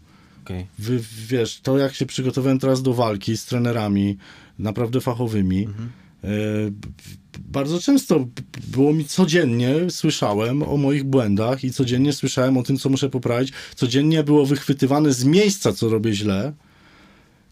[0.44, 0.68] Okej.
[0.80, 4.18] Wy, wiesz, to jak się przygotowałem teraz do walki z trenerami
[4.60, 5.90] naprawdę fachowymi, Mhm.
[6.24, 6.28] E,
[7.40, 8.28] bardzo często
[8.68, 13.54] było mi codziennie, słyszałem o moich błędach i codziennie słyszałem o tym, co muszę poprawić.
[13.76, 16.54] Codziennie było wychwytywane z miejsca, co robię źle.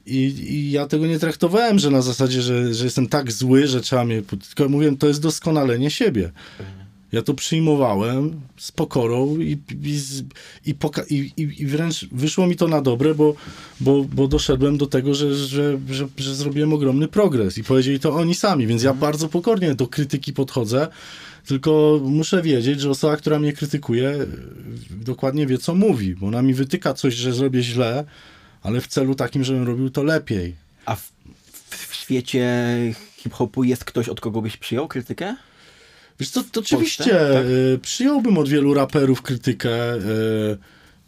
[0.05, 0.17] I,
[0.49, 4.05] I ja tego nie traktowałem, że na zasadzie, że, że jestem tak zły, że trzeba
[4.05, 4.21] mnie.
[4.21, 6.31] Tylko mówiłem, to jest doskonalenie siebie.
[7.15, 9.99] Ja to przyjmowałem z pokorą i, i,
[10.65, 13.35] i, poka- i, i, wręcz wyszło mi to na dobre, bo,
[13.79, 18.13] bo, bo doszedłem do tego, że, że, że, że zrobiłem ogromny progres i powiedzieli to
[18.13, 20.87] oni sami, więc ja bardzo pokornie do krytyki podchodzę,
[21.45, 24.25] tylko muszę wiedzieć, że osoba, która mnie krytykuje,
[24.91, 28.05] dokładnie wie, co mówi, bo ona mi wytyka coś, że zrobię źle,
[28.61, 30.55] ale w celu takim, żebym robił to lepiej.
[30.85, 31.11] A w,
[31.69, 32.47] w, w świecie
[33.17, 35.35] hip-hopu jest ktoś, od kogo byś przyjął krytykę?
[36.19, 37.13] Wiesz co, to oczywiście tak?
[37.15, 39.71] e, przyjąłbym od wielu raperów krytykę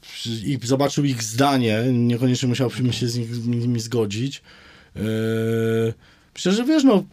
[0.01, 4.41] przy- i zobaczył ich zdanie, niekoniecznie musiałbym się z nich- z nimi zgodzić.
[4.95, 4.99] E,
[6.35, 7.03] Myślę, że wiesz, no,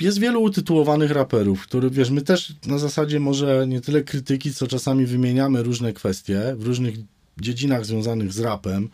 [0.00, 4.66] jest wielu utytułowanych raperów, których, wiesz, my też na zasadzie może nie tyle krytyki, co
[4.66, 6.94] czasami wymieniamy różne kwestie w różnych
[7.40, 8.88] dziedzinach związanych z rapem,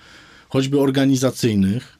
[0.48, 1.95] choćby organizacyjnych.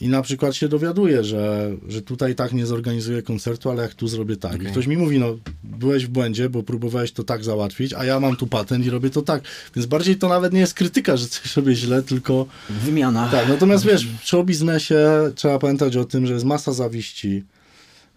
[0.00, 4.08] I na przykład się dowiaduję, że, że tutaj tak nie zorganizuję koncertu, ale jak tu
[4.08, 4.52] zrobię tak.
[4.52, 4.72] I Okej.
[4.72, 8.36] ktoś mi mówi, no byłeś w błędzie, bo próbowałeś to tak załatwić, a ja mam
[8.36, 9.42] tu patent i robię to tak.
[9.76, 13.28] Więc bardziej to nawet nie jest krytyka, że coś robię źle, tylko Wymiana.
[13.28, 14.96] tak, natomiast wiesz, show biznesie
[15.34, 17.44] trzeba pamiętać o tym, że jest masa zawiści.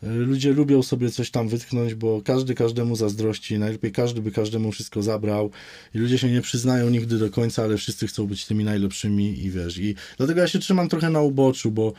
[0.05, 4.71] Y, Ludzie lubią sobie coś tam wytknąć, bo każdy każdemu zazdrości, najlepiej każdy by każdemu
[4.71, 5.51] wszystko zabrał
[5.95, 9.51] i ludzie się nie przyznają nigdy do końca, ale wszyscy chcą być tymi najlepszymi i
[9.51, 11.93] wiesz, i dlatego ja się trzymam trochę na uboczu, bo,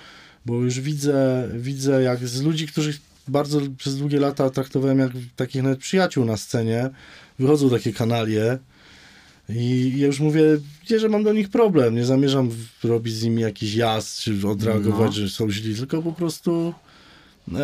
[0.47, 5.63] bo już widzę, widzę jak z ludzi, których bardzo przez długie lata traktowałem jak takich
[5.63, 6.91] nawet przyjaciół na scenie,
[7.39, 8.59] wychodzą takie kanalie,
[9.49, 10.43] i ja już mówię,
[10.91, 11.95] nie, że mam do nich problem.
[11.95, 12.51] Nie zamierzam
[12.85, 15.13] robić z nimi jakiś jazd, czy odreagować, No.
[15.13, 16.75] że są źli, tylko po prostu
[17.53, 17.59] e,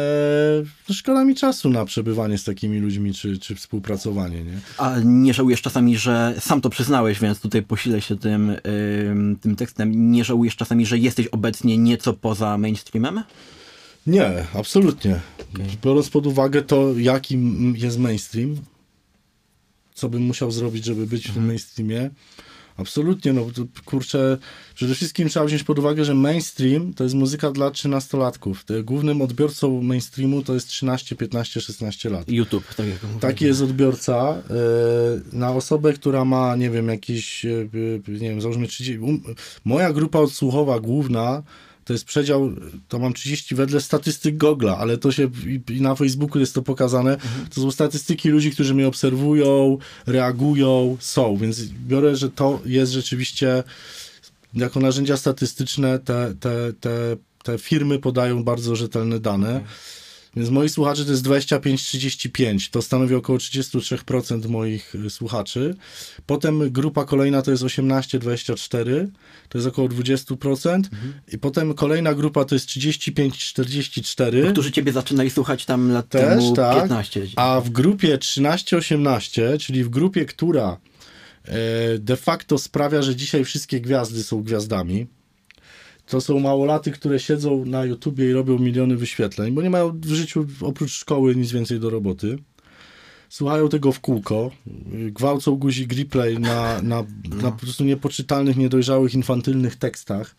[0.88, 4.58] no szkoda mi czasu na przebywanie z takimi ludźmi, czy, czy współpracowanie, nie?
[4.78, 8.56] A nie żałujesz czasami, że sam to przyznałeś, więc tutaj posilę się tym,
[9.10, 10.12] ym, tym tekstem.
[10.12, 13.22] Nie żałujesz czasami, że jesteś obecnie nieco poza mainstreamem?
[14.06, 15.20] Nie, absolutnie.
[15.84, 18.56] Biorąc pod uwagę to, jaki m- jest mainstream,
[19.94, 22.10] co bym musiał zrobić, żeby być w tym mainstreamie,
[22.80, 23.46] absolutnie, no
[23.84, 24.38] kurczę,
[24.74, 28.64] przede wszystkim trzeba wziąć pod uwagę, że mainstream to jest muzyka dla trzynastolatków.
[28.64, 32.28] Te Głównym odbiorcą mainstreamu to jest 13, 15, 16 lat.
[32.28, 33.20] YouTube, tak jak mówię.
[33.20, 34.42] Taki jest odbiorca.
[35.32, 37.48] e, Na osobę, która ma, nie wiem, jakieś, e,
[38.08, 38.98] e, nie wiem, załóżmy 30.
[38.98, 39.20] um,
[39.64, 41.42] Moja grupa odsłuchowa główna
[41.90, 42.50] to jest przedział,
[42.88, 46.62] to mam 30 wedle statystyk Google'a, ale to się i, i na Facebooku jest to
[46.62, 47.16] pokazane.
[47.54, 53.62] To są statystyki ludzi, którzy mnie obserwują, reagują, są, więc biorę, że to jest rzeczywiście
[54.54, 59.60] jako narzędzia statystyczne te, te, te, te firmy podają bardzo rzetelne dane.
[60.36, 65.74] Więc moi słuchacze to jest 25-35, to stanowi około 33% moich y, słuchaczy.
[66.26, 69.06] Potem grupa kolejna to jest 18-24,
[69.48, 70.82] to jest około 20%.
[71.32, 74.52] I potem kolejna grupa to jest 35-44.
[74.52, 76.80] Którzy ciebie zaczynali słuchać tam lat Też, temu tak.
[76.80, 77.26] 15.
[77.36, 80.80] A w grupie 13-18, czyli w grupie, która
[81.44, 85.06] e, de facto sprawia, że dzisiaj wszystkie gwiazdy są gwiazdami,
[86.10, 90.12] to są małolaty, które siedzą na YouTubie i robią miliony wyświetleń, bo nie mają w
[90.12, 92.38] życiu oprócz szkoły nic więcej do roboty.
[93.28, 94.50] Słuchają tego w kółko,
[95.10, 97.04] gwałcą guzik replay na, na,
[97.42, 100.36] na po prostu niepoczytalnych, niedojrzałych, infantylnych tekstach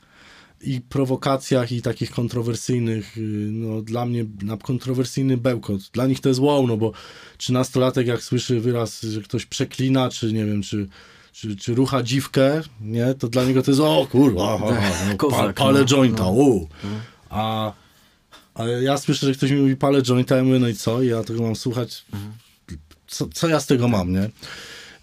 [0.61, 5.81] i prowokacjach i takich kontrowersyjnych, y, no dla mnie na kontrowersyjny bełkot.
[5.93, 6.91] Dla nich to jest wow, no bo
[7.37, 10.87] trzynastolatek jak słyszy wyraz, że ktoś przeklina, czy nie wiem, czy,
[11.31, 15.53] czy, czy rucha dziwkę, nie, to dla niego to jest o kurwa, aha, no, pa,
[15.53, 16.31] palę no, jointa, no.
[16.31, 16.67] u.
[17.29, 17.73] A,
[18.53, 21.01] a ja słyszę, że ktoś mi mówi palę jointa, ja mówię, no i co?
[21.01, 22.05] I ja tego mam słuchać,
[23.07, 24.29] co, co ja z tego mam, nie?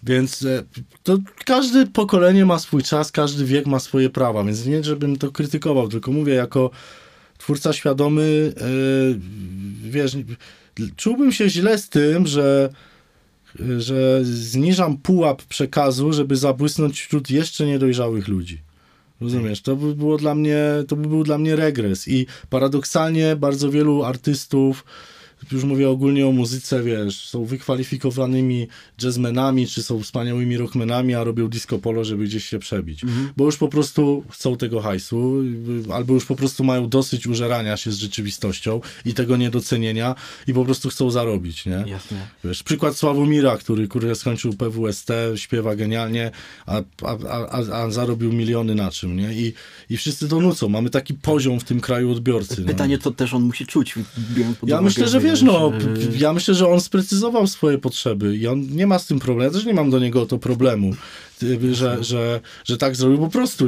[0.03, 0.63] Więc e,
[1.03, 5.31] to każde pokolenie ma swój czas, każdy wiek ma swoje prawa, więc nie, żebym to
[5.31, 6.71] krytykował, tylko mówię jako
[7.37, 8.63] twórca świadomy, e,
[9.89, 10.17] wiesz,
[10.95, 12.69] czułbym się źle z tym, że
[13.77, 18.61] że zniżam pułap przekazu, żeby zabłysnąć wśród jeszcze niedojrzałych ludzi.
[19.21, 19.61] Rozumiesz?
[19.61, 22.07] To by było dla mnie, to by był dla mnie regres.
[22.07, 24.85] I paradoksalnie bardzo wielu artystów,
[25.51, 28.67] już mówię ogólnie o muzyce, wiesz, są wykwalifikowanymi
[29.03, 33.01] jazzmenami, czy są wspaniałymi rockmenami, a robią disco polo, żeby gdzieś się przebić.
[33.37, 35.43] Bo już po prostu chcą tego hajsu,
[35.93, 40.15] albo już po prostu mają dosyć użerania się z rzeczywistością i tego niedocenienia
[40.47, 41.83] i po prostu chcą zarobić, nie?
[41.87, 42.27] Jasne.
[42.43, 46.31] Wiesz, przykład Sławomira, który, który skończył PWST, śpiewa genialnie,
[46.65, 47.17] a, a,
[47.51, 49.33] a, a zarobił miliony na czym, nie?
[49.33, 49.53] I,
[49.89, 50.69] I wszyscy to nucą.
[50.69, 52.63] Mamy taki poziom w tym kraju odbiorcy.
[52.63, 53.03] Pytanie, no.
[53.03, 53.95] co też on musi czuć,
[54.67, 55.71] Ja myślę, że wiesz, no,
[56.11, 59.51] yy, ja myślę, że on sprecyzował swoje potrzeby i on nie ma z tym problemu.
[59.51, 60.95] Ja też nie mam do niego to problemu,
[61.71, 63.19] że, że, że tak zrobił.
[63.19, 63.67] Po prostu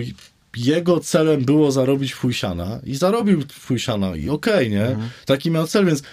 [0.57, 4.97] jego celem było zarobić fujsiana i zarobił fujsiana i okej, nie?
[5.25, 6.03] Taki miał cel, więc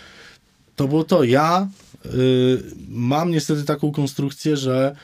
[0.76, 1.24] to było to.
[1.24, 1.68] Ja
[2.06, 4.96] y, mam niestety taką konstrukcję, że,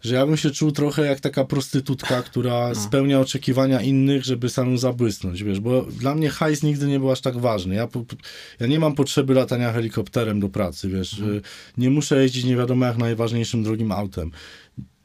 [0.00, 4.78] że ja bym się czuł trochę jak taka prostytutka, która spełnia oczekiwania innych, żeby samą
[4.78, 7.74] zabłysnąć, wiesz, bo dla mnie hajs nigdy nie był aż tak ważny.
[7.74, 8.04] Ja, po,
[8.60, 11.42] ja nie mam potrzeby latania helikopterem do pracy, wiesz, y,
[11.78, 14.30] nie muszę jeździć nie wiadomo jak najważniejszym drogim autem.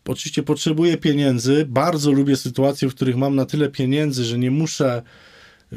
[0.05, 5.01] Oczywiście potrzebuję pieniędzy, bardzo lubię sytuacje, w których mam na tyle pieniędzy, że nie muszę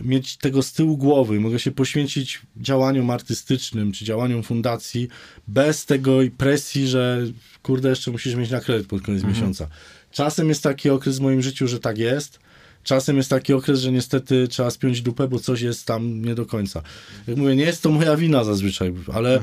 [0.02, 5.08] mieć tego z tyłu głowy, mogę się poświęcić działaniom artystycznym czy działaniom fundacji
[5.48, 7.26] bez tego presji, że
[7.62, 9.68] kurde, jeszcze musisz mieć na kredyt pod koniec miesiąca.
[10.10, 12.38] Czasem jest taki okres w moim życiu, że tak jest.
[12.82, 16.46] Czasem jest taki okres, że niestety trzeba spiąć dupę, bo coś jest tam nie do
[16.46, 16.82] końca.
[17.26, 19.40] Jak mówię, nie jest to moja wina zazwyczaj, ale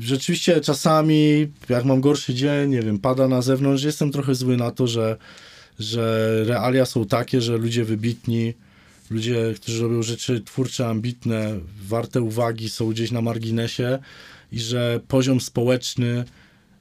[0.00, 4.70] rzeczywiście czasami, jak mam gorszy dzień, nie wiem, pada na zewnątrz, jestem trochę zły na
[4.70, 5.16] to, że,
[5.78, 8.54] że realia są takie, że ludzie wybitni,
[9.10, 13.98] ludzie, którzy robią rzeczy twórcze, ambitne, warte uwagi, są gdzieś na marginesie
[14.52, 16.24] i że poziom społeczny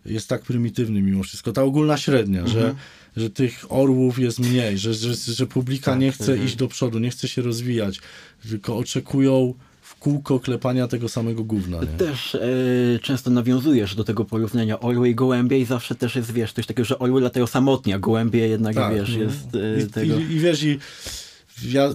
[0.05, 1.51] jest tak prymitywny mimo wszystko.
[1.51, 2.75] Ta ogólna średnia, że,
[3.17, 6.45] że tych orłów jest mniej, że, że, że publika Tak, nie chce mhm.
[6.45, 7.99] iść do przodu, nie chce się rozwijać,
[8.49, 11.79] tylko oczekują w kółko klepania tego samego gówna.
[11.79, 11.87] Nie?
[11.87, 12.39] Też e,
[13.01, 16.85] często nawiązujesz do tego porównania orły i gołębie i zawsze też jest, wiesz, coś takiego,
[16.85, 18.95] że orły latają samotnie, a gołębie jednak, Tak.
[18.95, 20.19] wiesz, jest e, I, tego...
[20.19, 20.79] i, I wiesz, i
[21.63, 21.89] ja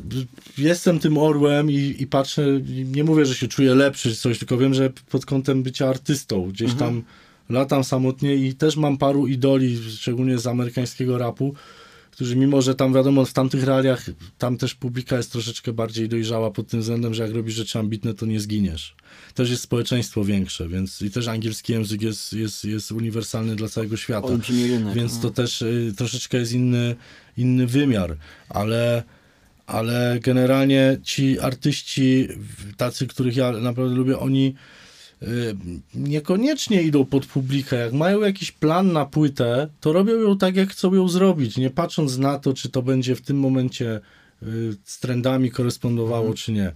[0.59, 4.59] jestem tym orłem i, i patrzę, nie mówię, że się czuję lepszy czy coś, tylko
[4.59, 6.93] wiem, że pod kątem bycia artystą gdzieś Mhm.
[6.93, 7.03] tam
[7.49, 11.55] latam samotnie i też mam paru idoli, szczególnie z amerykańskiego rapu,
[12.11, 14.07] którzy mimo, że tam wiadomo w tamtych realiach,
[14.39, 18.15] tam też publika jest troszeczkę bardziej dojrzała pod tym względem, że jak robisz rzeczy ambitne,
[18.15, 18.95] to nie zginiesz.
[19.35, 23.97] Też jest społeczeństwo większe, więc i też angielski język jest, jest, jest uniwersalny dla całego
[23.97, 24.29] świata.
[24.49, 24.95] Rynek.
[24.95, 25.21] Więc no.
[25.21, 26.97] to też y, troszeczkę jest inny,
[27.37, 28.17] inny wymiar,
[28.49, 29.03] ale,
[29.67, 32.29] ale generalnie ci artyści,
[32.77, 34.55] tacy, których ja naprawdę lubię, oni
[35.23, 35.27] y,
[35.95, 37.77] niekoniecznie idą pod publikę.
[37.77, 41.71] Jak mają jakiś plan na płytę, to robią ją tak, jak chcą ją zrobić, nie
[41.71, 44.01] patrząc na to, czy to będzie w tym momencie
[44.43, 46.73] y, z trendami korespondowało, czy nie.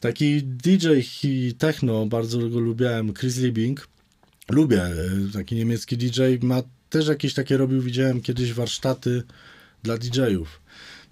[0.00, 0.88] Taki DJ
[1.58, 3.88] techno, bardzo go lubiłem, Chris Liebing.
[4.48, 9.22] Lubię, y, taki niemiecki DJ, ma też jakieś takie robił, widziałem kiedyś warsztaty
[9.82, 10.60] dla DJ-ów.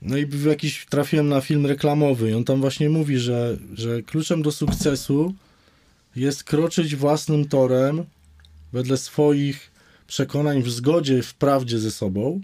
[0.02, 4.02] No i w jakiś trafiłem na film reklamowy i on tam właśnie mówi, że, że
[4.02, 5.34] kluczem do sukcesu
[6.16, 8.04] jest kroczyć własnym torem
[8.72, 9.70] wedle swoich
[10.06, 12.40] przekonań w zgodzie, w prawdzie ze sobą.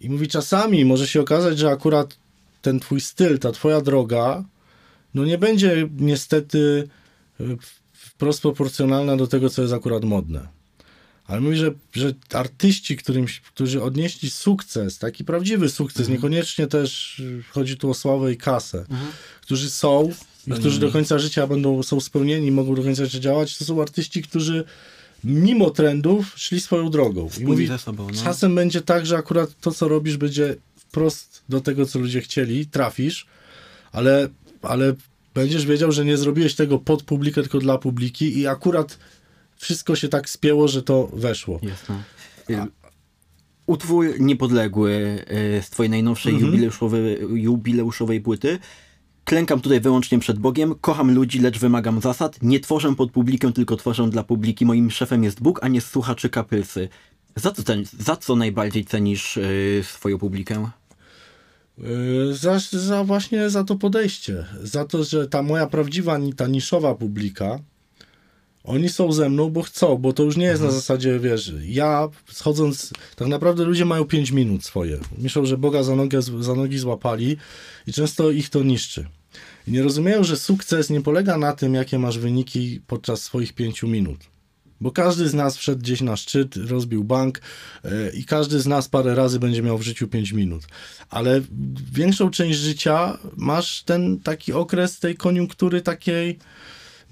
[0.00, 2.16] I mówi, czasami może się okazać, że akurat
[2.62, 4.44] ten twój styl, ta twoja droga,
[5.14, 6.88] no nie będzie niestety
[7.40, 7.56] y,
[7.92, 10.59] wprost proporcjonalna do tego, co jest akurat modne.
[11.30, 17.76] Ale mówi, że, że artyści, którym, którzy odnieśli sukces, taki prawdziwy sukces, niekoniecznie też chodzi
[17.76, 18.84] tu o sławę i kasę,
[19.42, 20.10] którzy są
[20.46, 23.82] i którzy do końca życia będą, są spełnieni, mogą do końca życia działać, to są
[23.82, 24.64] artyści, którzy
[25.24, 27.28] mimo trendów szli swoją drogą.
[27.64, 28.24] I ze sobą, no.
[28.24, 32.66] czasem będzie tak, że akurat to, co robisz, będzie wprost do tego, co ludzie chcieli,
[32.66, 33.26] trafisz,
[33.92, 34.28] ale,
[34.62, 34.94] ale
[35.34, 38.98] będziesz wiedział, że nie zrobiłeś tego pod publikę, tylko dla publiki i akurat
[39.60, 41.60] wszystko się tak spięło, że to weszło.
[41.62, 41.94] Jest, no.
[42.64, 42.66] Y,
[43.66, 44.90] Utwór niepodległy
[45.58, 46.50] y, z twojej najnowszej Mhm.
[46.52, 48.58] jubileuszowej, jubileuszowej płyty.
[49.24, 52.42] Klękam tutaj wyłącznie przed Bogiem, kocham ludzi, lecz wymagam zasad.
[52.42, 54.66] Nie tworzę pod publikę, tylko tworzę dla publiki.
[54.66, 56.88] Moim szefem jest Bóg, a nie słuchacze kapylsy.
[57.36, 60.70] Za co, cen, za co najbardziej cenisz y, swoją publikę?
[61.78, 64.44] Yy, Za, za właśnie za to podejście.
[64.62, 67.58] Za to, że ta moja prawdziwa, ta niszowa publika,
[68.64, 72.08] oni są ze mną, bo chcą, bo to już nie jest na zasadzie, wiesz, ja
[72.32, 74.98] schodząc, tak naprawdę ludzie mają 5 minut swoje.
[75.18, 77.36] Myślą, że Boga za, nogę, za nogi złapali
[77.86, 79.06] i często ich to niszczy.
[79.68, 83.82] I nie rozumieją, że sukces nie polega na tym, jakie masz wyniki podczas swoich 5
[83.82, 84.18] minut.
[84.80, 87.40] Bo każdy z nas wszedł gdzieś na szczyt, rozbił bank
[87.84, 90.62] yy, i każdy z nas parę razy będzie miał w życiu 5 minut.
[91.10, 91.40] Ale
[91.92, 96.38] większą część życia masz ten taki okres tej koniunktury takiej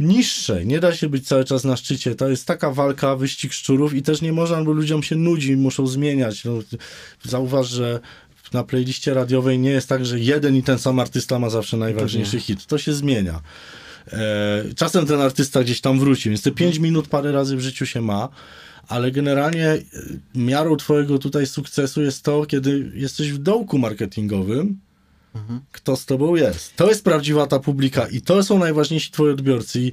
[0.01, 0.67] niższej.
[0.67, 2.15] Nie da się być cały czas na szczycie.
[2.15, 5.87] To jest taka walka, wyścig szczurów i też nie można, bo ludziom się nudzi, muszą
[5.87, 6.45] zmieniać.
[6.45, 6.53] No,
[7.25, 8.01] zauważ, że
[8.53, 12.41] na playliście radiowej nie jest tak, że jeden i ten sam artysta ma zawsze najważniejszy
[12.41, 12.67] hit.
[12.67, 13.41] To się zmienia.
[14.13, 17.87] E, czasem ten artysta gdzieś tam wróci, więc te 5 minut parę razy w życiu
[17.87, 18.29] się ma,
[18.89, 19.83] ale generalnie e,
[20.35, 24.81] miarą twojego tutaj sukcesu jest to, kiedy jesteś w dołku marketingowym,
[25.73, 26.77] kto z tobą jest.
[26.77, 29.81] To jest prawdziwa ta publika i to są najważniejsi twoi odbiorcy.
[29.81, 29.93] I,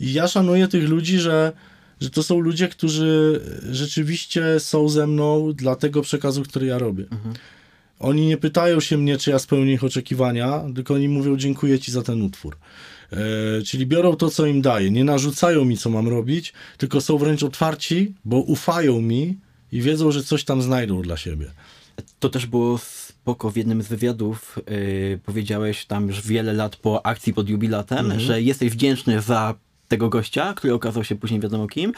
[0.00, 1.52] i ja szanuję tych ludzi, że,
[2.00, 7.04] że to są ludzie, którzy rzeczywiście są ze mną dla tego przekazu, który ja robię.
[7.98, 11.92] Oni nie pytają się mnie, czy ja spełnię ich oczekiwania, tylko oni mówią, dziękuję ci
[11.92, 12.56] za ten utwór.
[13.12, 13.16] E,
[13.62, 14.90] czyli biorą to, co im daje.
[14.90, 19.38] Nie narzucają mi, co mam robić, tylko są wręcz otwarci, bo ufają mi
[19.72, 21.50] i wiedzą, że coś tam znajdą dla siebie.
[22.18, 22.78] To też było
[23.22, 24.58] spoko w jednym z wywiadów.
[24.70, 29.54] Yy, powiedziałeś tam już wiele lat po akcji pod jubilatem, że jesteś wdzięczny za
[29.88, 31.92] tego gościa, który okazał się później wiadomo kim,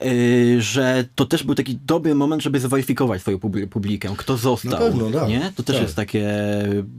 [0.00, 4.78] yy, że to też był taki dobry moment, żeby zweryfikować swoją publi- publikę, kto został.
[4.78, 5.28] Pewno, tak.
[5.28, 5.52] nie?
[5.56, 5.82] To też Tak.
[5.82, 6.28] jest takie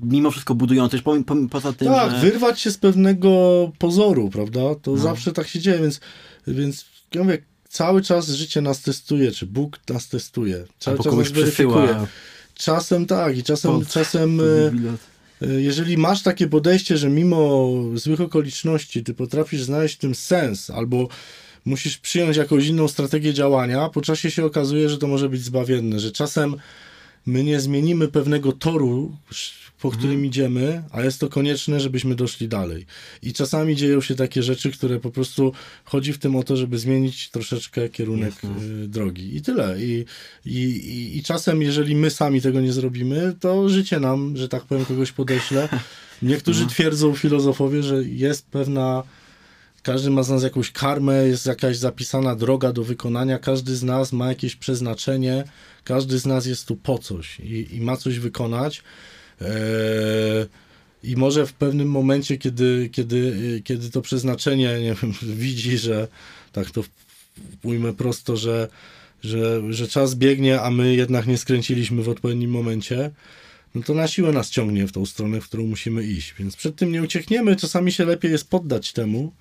[0.03, 2.18] mimo wszystko budujące, po, po, poza tym, Tak, że...
[2.18, 4.61] wyrwać się z pewnego pozoru, prawda?
[4.82, 5.99] To zawsze tak się dzieje, więc,
[6.47, 6.86] więc
[7.16, 7.38] ja mówię,
[7.70, 10.66] cały czas życie nas testuje, czy Bóg nas testuje.
[10.80, 12.07] Cały Albo czas kogoś nas przesyła
[12.56, 14.43] Czasem tak i czasem, pod- czasem e,
[15.47, 20.70] e, jeżeli masz takie podejście, że mimo złych okoliczności ty potrafisz znaleźć w tym sens,
[20.70, 21.08] albo
[21.66, 25.99] musisz przyjąć jakąś inną strategię działania, po czasie się okazuje, że to może być zbawienne,
[25.99, 26.56] że czasem
[27.26, 29.18] my nie zmienimy pewnego toru,
[29.82, 32.86] po którym idziemy, a jest to konieczne, żebyśmy doszli dalej.
[33.21, 35.51] I czasami dzieją się takie rzeczy, które po prostu
[35.84, 38.34] chodzi w tym o to, żeby zmienić troszeczkę kierunek
[38.84, 39.36] y, drogi.
[39.36, 39.82] I tyle.
[39.82, 40.05] I,
[40.45, 44.63] i, i, I czasem, jeżeli my sami tego nie zrobimy, to życie nam, że tak
[44.63, 45.69] powiem, kogoś podeśle.
[46.21, 49.03] Niektórzy twierdzą filozofowie, że jest pewna
[49.86, 54.13] każdy ma z nas jakąś karmę, jest jakaś zapisana droga do wykonania, każdy z nas
[54.13, 55.43] ma jakieś przeznaczenie,
[55.84, 58.84] każdy z nas jest tu po coś i, i ma coś wykonać.
[59.42, 59.48] Eee,
[61.04, 65.14] I może w pewnym momencie, kiedy, kiedy, kiedy to przeznaczenie nie wiem,
[65.44, 66.08] widzi, że
[66.52, 66.84] tak to
[67.64, 68.68] ujmę prosto, że,
[69.24, 73.12] że, że czas biegnie, a my jednak nie skręciliśmy w odpowiednim momencie,
[73.76, 76.34] no to na siłę nas ciągnie w tą stronę, w którą musimy iść.
[76.40, 79.32] Więc przed tym nie uciekniemy, czasami się lepiej jest poddać temu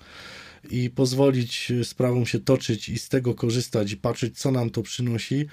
[0.69, 4.81] i pozwolić y, sprawom się toczyć i z tego korzystać i patrzeć, co nam to
[4.81, 5.45] przynosi,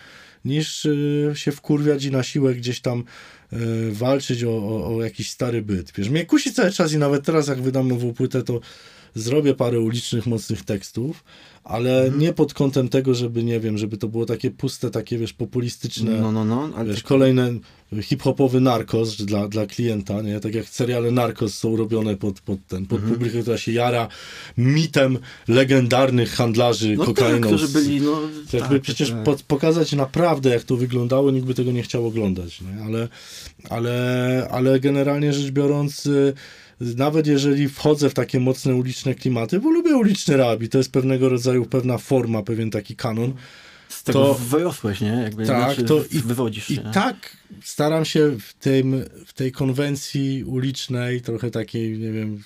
[0.45, 3.05] niż y, się wkurwiać i na siłę gdzieś tam y,
[3.93, 5.93] walczyć o, o, o jakiś stary byt.
[5.97, 8.61] Wiesz, mnie kusi cały czas i nawet teraz, jak wydam nową płytę, to
[9.15, 11.25] zrobię parę ulicznych, mocnych tekstów,
[11.65, 15.33] ale nie pod kątem tego, żeby, nie wiem, żeby to było takie puste, takie, wiesz,
[15.33, 17.61] populistyczne, No, no, no, ale wiesz, kolejny
[18.03, 20.41] hip-hopowy narkos dla, dla klienta, nie?
[20.41, 23.15] Tak jak seriale narkos są robione pod, pod ten, pod Mhm.
[23.15, 24.09] publikę, która się jara
[24.59, 27.47] mitem legendarnych handlarzy no tak, kokainą.
[27.49, 28.21] którzy z- byli, no...
[28.53, 29.39] jakby tak, przecież tak.
[29.49, 32.85] pokazać naprawdę, jak to wyglądało, nikt by tego nie chciał oglądać, nie?
[32.85, 33.09] Ale,
[33.71, 36.33] ale, ale generalnie rzecz biorąc, y,
[36.97, 40.93] nawet jeżeli wchodzę w takie mocne uliczne klimaty, bo lubię uliczny rap i to jest
[40.93, 43.35] pewnego rodzaju pewna forma, pewien taki kanon,
[43.89, 45.09] Z tego to- wyrosłeś, nie?
[45.09, 46.83] Jakby, tak, znaczy, to i, wywodzisz i się.
[46.95, 52.43] tak staram się w, tym, w tej konwencji ulicznej, trochę takiej, nie wiem,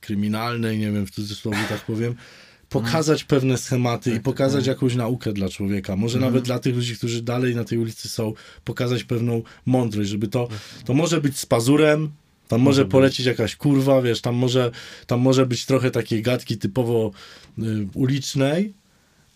[0.00, 2.14] kryminalnej, nie wiem, w cudzysłowie tak powiem,
[2.68, 5.96] pokazać pewne schematy i pokazać jakąś naukę dla człowieka.
[5.96, 8.32] Może nawet dla tych ludzi, którzy dalej na tej ulicy są,
[8.64, 10.48] pokazać pewną mądrość, żeby to,
[10.84, 12.10] to może być z pazurem,
[12.48, 14.70] tam może polecieć jakaś kurwa, wiesz, tam może,
[15.06, 17.10] tam może być trochę takiej gadki typowo
[17.58, 17.62] y,
[17.94, 18.72] ulicznej,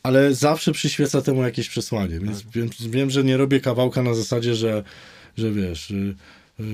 [0.03, 4.55] ale zawsze przyświeca temu jakieś przesłanie, więc wiem, wiem, że nie robię kawałka na zasadzie,
[4.55, 4.85] że,
[5.37, 6.15] że wiesz, y,
[6.61, 6.65] y,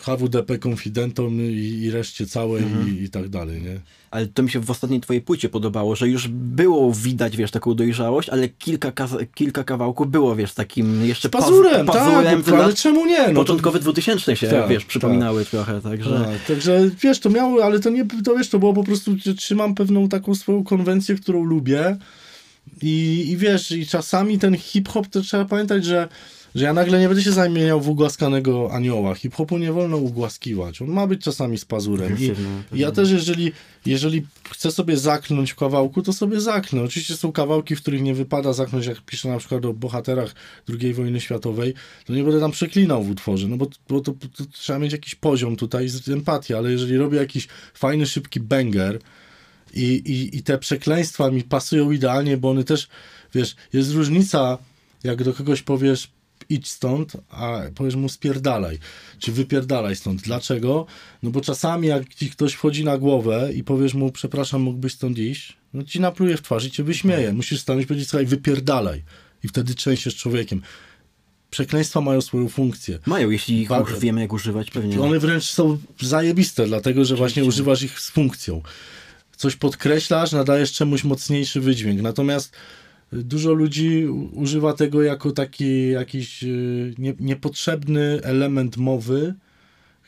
[0.00, 3.80] HWDP konfidentom i, i reszcie całej i, i tak dalej, nie?
[4.10, 7.74] Ale to mi się w ostatniej twojej płycie podobało, że już było widać, wiesz, taką
[7.74, 8.92] dojrzałość, ale kilka,
[9.34, 13.18] kilka kawałków było, wiesz, takim jeszcze pazurem, paz- pazurem tak, ale czemu nie?
[13.18, 16.10] No, to- początkowe 2000 się, Tak, wiesz, przypominały trochę, także...
[16.10, 19.74] Tak, także wiesz, to miało, ale to nie, to wiesz, to było po prostu, trzymam
[19.74, 21.96] pewną taką swoją konwencję, którą lubię
[22.82, 26.08] i, i wiesz, i czasami ten hip-hop, to trzeba pamiętać, że,
[26.54, 29.14] że ja nagle nie będę się zamieniał w ugłaskanego anioła.
[29.14, 32.32] Hip-hopu nie wolno ugłaskiwać, on ma być czasami z pazurem i,
[32.76, 33.52] i ja też, jeżeli,
[33.86, 36.82] jeżeli chcę sobie zaknąć w kawałku, to sobie zaknę.
[36.82, 40.34] Oczywiście są kawałki, w których nie wypada zaknąć, jak piszę na przykład o bohaterach
[40.80, 41.74] II wojny światowej,
[42.06, 45.14] to nie będę tam przeklinał w utworze, no bo, bo to, to trzeba mieć jakiś
[45.14, 48.98] poziom tutaj z empatii, ale jeżeli robię jakiś fajny, szybki banger
[49.74, 52.88] i, i, i te przekleństwa mi pasują idealnie, bo one też,
[53.34, 54.58] wiesz, jest różnica,
[55.04, 56.10] jak do kogoś powiesz
[56.48, 58.78] idź stąd, a powiesz mu spierdalaj,
[59.18, 60.22] czy wypierdalaj stąd.
[60.22, 60.86] Dlaczego?
[61.22, 65.18] No bo czasami jak ci ktoś wchodzi na głowę i powiesz mu, przepraszam, mógłbyś stąd
[65.18, 67.32] iść, no ci napluje w twarz i cię wyśmieje.
[67.32, 69.02] Musisz stanąć i powiedzieć, słuchaj, wypierdalaj.
[69.44, 70.62] I wtedy trzęsiesz człowiekiem.
[71.50, 72.98] Przekleństwa mają swoją funkcję.
[73.06, 74.00] Mają, jeśli ich Bardzo.
[74.00, 75.00] wiemy, jak używać, pewnie.
[75.00, 78.62] One wręcz są zajebiste, dlatego że właśnie używasz ich z funkcją.
[79.36, 82.02] Coś podkreślasz, nadajesz czemuś mocniejszy wydźwięk.
[82.02, 82.56] Natomiast
[83.12, 89.34] dużo ludzi używa tego jako taki jakiś y, nie, niepotrzebny element mowy,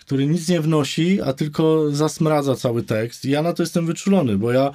[0.00, 3.24] który nic nie wnosi, a tylko zasmradza cały tekst.
[3.24, 4.70] I ja na to jestem wyczulony, bo ja,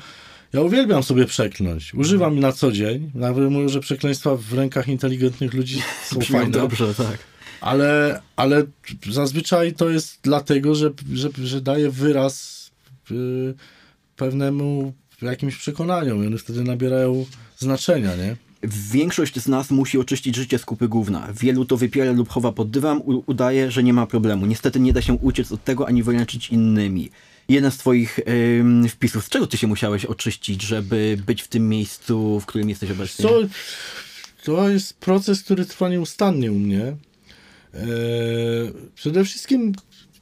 [0.53, 1.93] ja uwielbiam sobie przekląć.
[1.93, 3.11] Używam na co dzień.
[3.15, 6.51] Nawet mówię, że przekleństwa w rękach inteligentnych ludzi są Brzmią fajne.
[6.51, 7.17] dobrze, tak.
[7.61, 8.63] Ale, ale
[9.09, 12.71] zazwyczaj to jest dlatego, że, że, że daje wyraz
[13.11, 13.53] y,
[14.15, 17.25] pewnemu jakimś przekonaniom i one wtedy nabierają
[17.61, 18.35] znaczenia, nie?
[18.63, 21.27] Większość z nas musi oczyścić życie z kupy gówna.
[21.33, 24.45] Wielu to wypiera lub chowa pod dywan, udaje, że nie ma problemu.
[24.45, 27.09] Niestety nie da się uciec od tego, ani wyręczyć innymi.
[27.49, 28.19] Jeden z twoich
[28.59, 32.69] ym, wpisów, z czego ty się musiałeś oczyścić, żeby być w tym miejscu, w którym
[32.69, 33.25] jesteś obecnie?
[33.25, 33.41] To,
[34.43, 36.81] to jest proces, który trwa nieustannie u mnie.
[36.81, 37.81] Eee,
[38.95, 39.73] przede wszystkim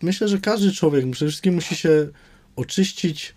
[0.01, 2.07] myślę, że każdy człowiek przede wszystkim musi się
[2.55, 3.33] oczyścić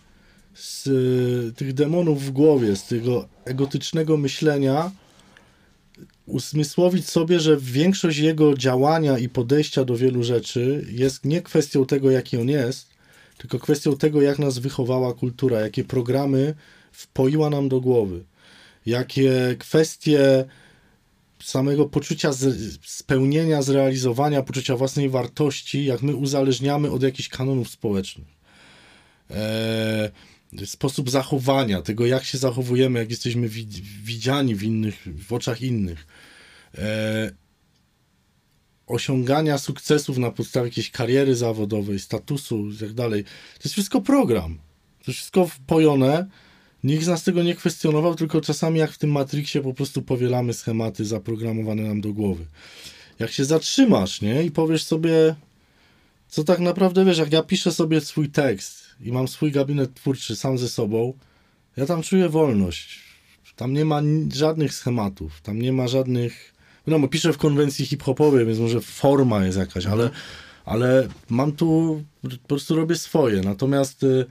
[0.55, 4.91] z e, tych demonów w głowie, z tego egotycznego myślenia,
[6.27, 12.11] uzmysłowić sobie, że większość jego działania i podejścia do wielu rzeczy jest nie kwestią tego,
[12.11, 12.89] jaki on jest,
[13.39, 16.55] tylko kwestią tego, jak nas wychowała kultura, jakie programy
[16.93, 18.25] wpoiła nam do głowy,
[18.87, 20.45] jakie kwestie
[21.43, 28.29] samego poczucia z, spełnienia, zrealizowania, poczucia własnej wartości, jak my uzależniamy od jakichś kanonów społecznych.
[29.31, 30.11] Eee,
[30.65, 36.07] sposób zachowania, tego jak się zachowujemy, jak jesteśmy wid- widziani w innych, w oczach innych.
[36.79, 37.31] Eee,
[38.87, 43.25] osiągania sukcesów na podstawie jakiejś kariery zawodowej, statusu i tak dalej.
[43.25, 44.59] To jest wszystko program.
[44.99, 46.27] To jest wszystko wpojone.
[46.85, 50.55] Nikt z nas tego nie kwestionował, tylko czasami jak w tym Matrixie po prostu powielamy
[50.55, 52.45] schematy zaprogramowane nam do głowy.
[53.19, 54.43] Jak się zatrzymasz, nie?
[54.45, 55.35] I powiesz sobie,
[56.29, 60.37] co tak naprawdę wiesz, jak ja piszę sobie swój tekst i mam swój gabinet twórczy
[60.37, 61.15] sam ze sobą,
[61.77, 63.01] ja tam czuję wolność.
[63.57, 64.03] Tam nie ma
[64.35, 66.55] żadnych schematów, tam nie ma żadnych.
[66.87, 70.11] No, piszę w konwencji hip-hopowej, więc może forma jest jakaś, ale,
[70.65, 73.41] ale mam tu, po prostu robię swoje.
[73.41, 74.27] Natomiast y,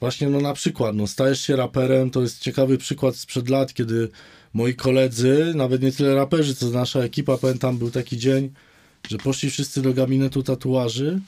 [0.00, 4.08] właśnie, no na przykład, no stajesz się raperem, to jest ciekawy przykład sprzed lat, kiedy
[4.54, 8.50] moi koledzy, nawet nie tyle raperzy, co nasza ekipa, pamiętam, był taki dzień,
[9.08, 11.20] że poszli wszyscy do gabinetu tatuaży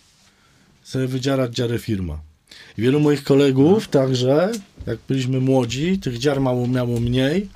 [0.83, 2.34] sobie wydzierać dziarę firma.
[2.79, 4.53] I wielu moich kolegów także,
[4.87, 7.49] jak byliśmy młodzi, tych dziar mało miało mniej,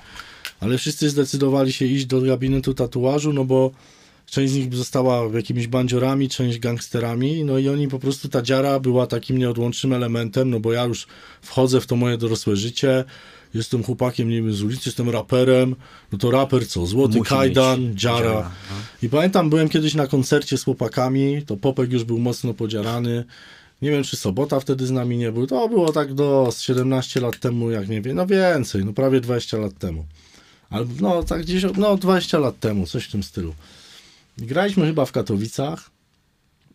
[0.59, 3.71] ale wszyscy zdecydowali się iść do gabinetu tatuażu, no bo
[4.25, 8.79] część z nich została jakimiś bandziorami, część gangsterami, no i oni po prostu, ta dziara
[8.79, 11.07] była takim nieodłącznym elementem, no bo ja już
[11.41, 13.03] wchodzę w to moje dorosłe życie,
[13.53, 15.75] jestem chłopakiem, nie wiem, z ulicy, jestem raperem,
[16.11, 18.19] no to raper co, złoty Musi kajdan, dziara.
[18.19, 18.75] dziara, no.
[19.03, 23.23] I pamiętam, byłem kiedyś na koncercie z chłopakami, to Popek już był mocno podziarany,
[23.81, 27.19] nie wiem, czy Sobota wtedy z nami nie był, to było tak do z 17
[27.19, 30.05] lat temu, jak nie wiem, no więcej, no prawie 20 lat temu.
[30.69, 33.55] Albo, no tak gdzieś, no 20 lat temu, coś w tym stylu.
[34.37, 35.89] Graliśmy chyba w Katowicach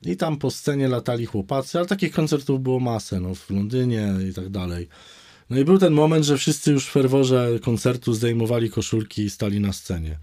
[0.03, 4.35] i tam po scenie latali chłopacy, ale takich koncertów było masę, no w Londynie i
[4.35, 4.89] tak dalej.
[5.51, 9.61] No i był ten moment, że wszyscy już w ferworze koncertu zdejmowali koszulki i stali
[9.61, 10.19] na scenie.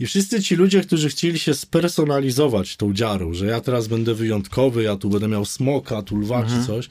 [0.00, 4.82] I wszyscy ci ludzie, którzy chcieli się spersonalizować tą dziarą, że ja teraz będę wyjątkowy,
[4.82, 6.88] ja tu będę miał smoka, tu lwa czy coś.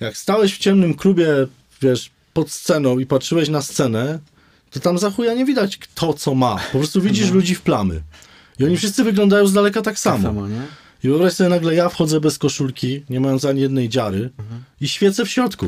[0.00, 1.26] Jak stałeś w ciemnym klubie,
[1.82, 4.18] wiesz, pod sceną i patrzyłeś na scenę,
[4.70, 6.56] to tam za chuja nie widać kto co ma.
[6.72, 8.02] Po prostu widzisz ludzi w plamy.
[8.58, 10.16] I oni wszyscy wyglądają z daleka tak samo.
[10.16, 10.62] Tak samo, nie?
[11.04, 14.30] I wyobraź sobie nagle ja wchodzę bez koszulki, nie mając ani jednej dziary
[14.80, 15.66] i świecę w środku.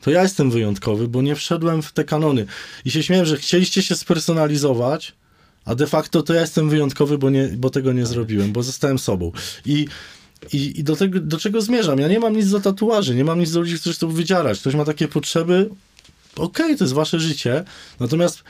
[0.00, 2.46] To ja jestem wyjątkowy, bo nie wszedłem w te kanony.
[2.84, 5.14] I się śmiałem, że chcieliście się spersonalizować,
[5.64, 8.98] a de facto to ja jestem wyjątkowy, bo, nie, bo tego nie zrobiłem, bo zostałem
[8.98, 9.32] sobą.
[9.66, 9.86] I,
[10.52, 11.98] i, i do, tego, do czego zmierzam?
[11.98, 14.60] Ja nie mam nic do tatuaży, nie mam nic do ludzi, którzy chcą wydzierać.
[14.60, 15.70] Ktoś ma takie potrzeby,
[16.36, 17.64] okej, to jest wasze życie.
[18.00, 18.44] Natomiast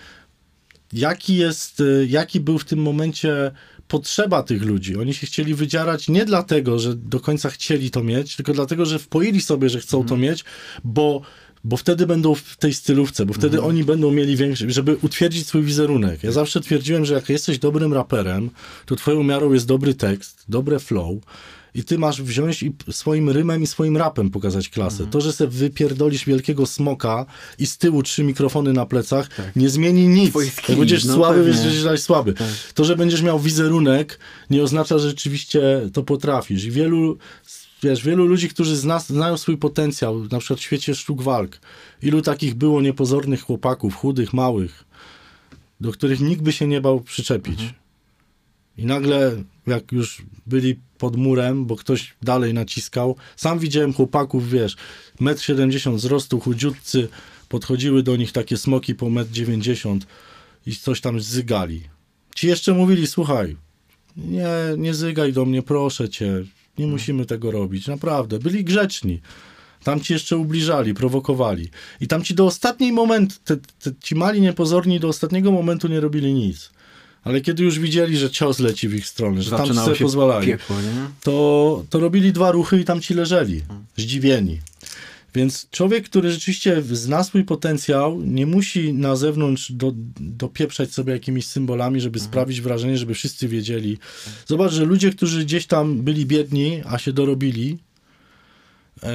[0.93, 3.51] jaki jest, y, jaki był w tym momencie
[3.91, 4.97] potrzeba tych ludzi.
[4.97, 8.99] Oni się chcieli wydzierać nie dlatego, że do końca chcieli to mieć, tylko dlatego, że
[8.99, 10.45] wpoili sobie, że chcą to mieć,
[10.84, 11.22] bo,
[11.64, 15.62] bo wtedy będą w tej stylówce, bo wtedy oni będą mieli większy, żeby utwierdzić swój
[15.62, 16.24] wizerunek.
[16.24, 18.51] Ja zawsze twierdziłem, że jak jesteś dobrym raperem,
[18.86, 21.18] to twoją miarą jest dobry tekst, dobre flow,
[21.75, 25.07] i ty masz wziąć i swoim rymem i swoim rapem pokazać klasę.
[25.07, 27.27] To, że sobie wypierdolisz wielkiego smoka
[27.59, 30.35] i z tyłu trzy mikrofony na plecach, nie zmieni nic.
[30.68, 31.62] Jak będziesz no słaby, pewnie.
[31.62, 32.35] będziesz słaby.
[32.75, 34.18] To, że będziesz miał wizerunek,
[34.51, 35.61] nie oznacza, że rzeczywiście
[35.93, 36.64] to potrafisz.
[36.64, 37.18] I wielu,
[37.83, 41.59] wiesz, wielu ludzi, którzy zna, znają swój potencjał, na przykład w świecie sztuk walk,
[42.03, 44.85] ilu takich było niepozornych chłopaków, chudych, małych,
[45.81, 47.61] do których nikt by się nie bał przyczepić.
[48.81, 54.76] I nagle, jak już byli pod murem, bo ktoś dalej naciskał, sam widziałem chłopaków, wiesz,
[55.20, 57.09] 1,70 m wzrostu, chudziutcy,
[57.49, 60.01] podchodziły do nich takie smoki po 1,90 m
[60.66, 61.83] i coś tam zygali.
[62.35, 63.57] Ci jeszcze mówili, słuchaj,
[64.16, 66.45] nie, nie zygaj do mnie, proszę cię,
[66.78, 68.39] nie musimy tego robić, naprawdę.
[68.39, 69.20] Byli grzeczni.
[69.85, 71.68] Tam ci jeszcze ubliżali, prowokowali.
[72.01, 76.01] I tam ci do ostatniej momentu, te, te, ci mali niepozorni do ostatniego momentu nie
[76.01, 76.70] robili nic.
[77.25, 80.47] Ale kiedy już widzieli, że cios leci w ich stronę, że tam sobie się pozwalali,
[80.47, 80.77] piekło,
[81.23, 83.62] to, to robili dwa ruchy i tam ci leżeli,
[83.97, 84.61] zdziwieni.
[85.35, 91.47] Więc człowiek, który rzeczywiście zna swój potencjał, nie musi na zewnątrz do, dopieprzać sobie jakimiś
[91.47, 93.99] symbolami, żeby sprawić wrażenie, żeby wszyscy wiedzieli.
[94.47, 97.79] Zobacz, że ludzie, którzy gdzieś tam byli biedni, a się dorobili,
[99.03, 99.11] e,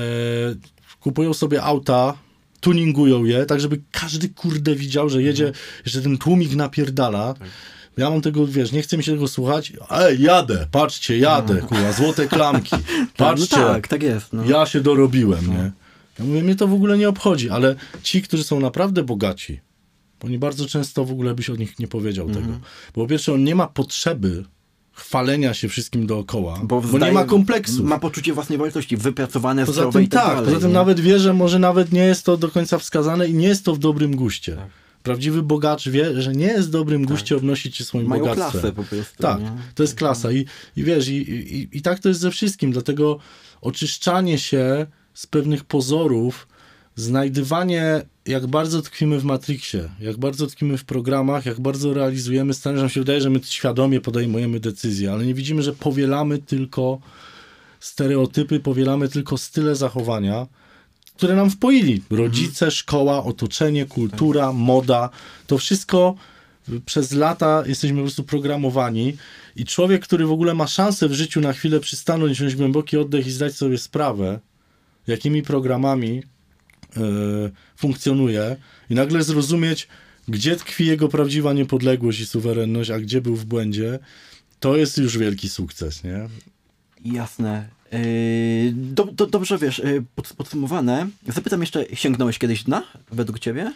[1.00, 2.18] kupują sobie auta,
[2.60, 5.52] tuningują je, tak żeby każdy kurde widział, że jedzie,
[5.86, 7.36] że ten tłumik napierdala.
[7.98, 9.74] Ja mam tego, wiesz, nie chcę mi się tego słuchać.
[9.92, 12.70] Ej, jadę, patrzcie, jadę, kurwa, złote klamki.
[13.18, 14.34] Tak, no Patrzcie, tak, tak jest.
[14.34, 14.46] No.
[14.46, 15.72] ja się dorobiłem, nie?
[16.20, 19.60] Ja mówię, mnie to w ogóle nie obchodzi, ale ci, którzy są naprawdę bogaci,
[20.24, 22.46] oni bardzo często w ogóle byś o nich nie powiedział Mhm.
[22.46, 22.58] tego.
[22.96, 24.44] Bo po pierwsze, on nie ma potrzeby
[24.94, 27.84] chwalenia się wszystkim dookoła, bo, nie zdaje- ma kompleksu.
[27.84, 30.46] Ma poczucie własnej wartości, wypracowane, Poza zdrowe tym i tak, tak, dalej.
[30.46, 30.74] poza tym nie?
[30.74, 33.76] nawet wie, że może nawet nie jest to do końca wskazane i nie jest to
[33.76, 34.56] w dobrym guście.
[34.56, 34.68] Tak.
[35.06, 38.52] Prawdziwy bogacz wie, że nie jest dobrym guście obnosić się swoim Mają bogactwem.
[38.52, 39.24] klasę po prostu.
[39.24, 39.52] Tak, nie?
[39.76, 40.46] to jest klasa i,
[40.78, 43.20] i wiesz, i, i, i tak to jest ze wszystkim, dlatego
[43.62, 46.48] oczyszczanie się z pewnych pozorów,
[46.96, 52.74] znajdywanie, jak bardzo tkwimy w Matrixie, jak bardzo tkwimy w programach, jak bardzo realizujemy że
[52.74, 57.00] nam się wydaje, że my świadomie podejmujemy decyzje, ale nie widzimy, że powielamy tylko
[57.80, 60.48] stereotypy, powielamy tylko style zachowania,
[61.16, 62.02] które nam wpoili.
[62.10, 65.10] Rodzice, szkoła, otoczenie, kultura, moda,
[65.48, 66.16] to wszystko
[66.86, 69.18] przez lata jesteśmy po prostu programowani
[69.56, 73.28] i człowiek, który w ogóle ma szansę w życiu na chwilę przystanąć, wziąć głęboki oddech
[73.28, 74.40] i zdać sobie sprawę,
[75.08, 76.24] jakimi programami
[76.98, 77.02] e,
[77.78, 78.56] funkcjonuje
[78.90, 79.88] i nagle zrozumieć,
[80.28, 84.00] gdzie tkwi jego prawdziwa niepodległość i suwerenność, a gdzie był w błędzie,
[84.60, 86.30] to jest już wielki sukces, nie?
[87.06, 87.70] Jasne.
[88.00, 91.08] Yy, do, do, dobrze wiesz, yy, pod, podsumowane.
[91.28, 93.74] Zapytam jeszcze, sięgnąłeś kiedyś dna według ciebie?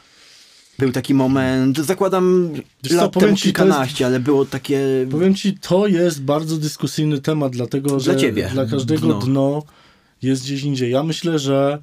[0.80, 2.54] Był taki moment, zakładam
[2.84, 5.08] Wiesz lat temu ci, kilkanaście, ale było takie...
[5.12, 8.50] Powiem ci, to jest bardzo dyskusyjny temat, dlatego że Dla ciebie.
[8.54, 9.20] dla każdego Dno.
[9.20, 9.64] dno.
[10.22, 10.92] jest gdzieś indziej.
[10.92, 11.82] Ja myślę, że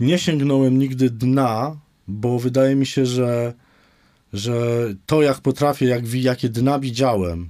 [0.00, 1.76] nie sięgnąłem nigdy dna,
[2.08, 3.52] bo wydaje mi się, że,
[4.32, 4.54] że
[5.06, 7.48] to jak potrafię, jak, jakie dna widziałem.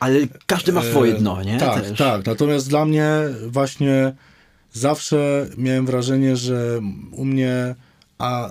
[0.00, 1.58] Ale każdy ma swoje e, dno, nie?
[1.58, 1.98] Tak, Też.
[1.98, 2.26] tak.
[2.26, 3.10] Natomiast dla mnie
[3.46, 4.12] właśnie
[4.72, 6.80] zawsze miałem wrażenie, że
[7.12, 7.74] u mnie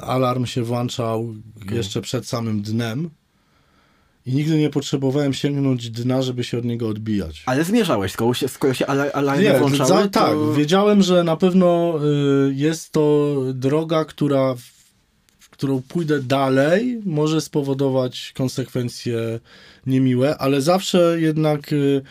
[0.01, 1.33] alarm się włączał
[1.71, 3.09] jeszcze przed samym dnem.
[4.25, 7.43] I nigdy nie potrzebowałem sięgnąć dna, żeby się od niego odbijać.
[7.45, 10.09] Ale zmierzałeś, skoro się, skoro się ala- alarmy Nie, włączały, za, to...
[10.09, 11.99] tak, wiedziałem, że na pewno
[12.49, 14.76] y, jest to droga, która, w
[15.57, 19.39] którą pójdę dalej, może spowodować konsekwencje
[19.85, 22.01] niemiłe, ale zawsze jednak y,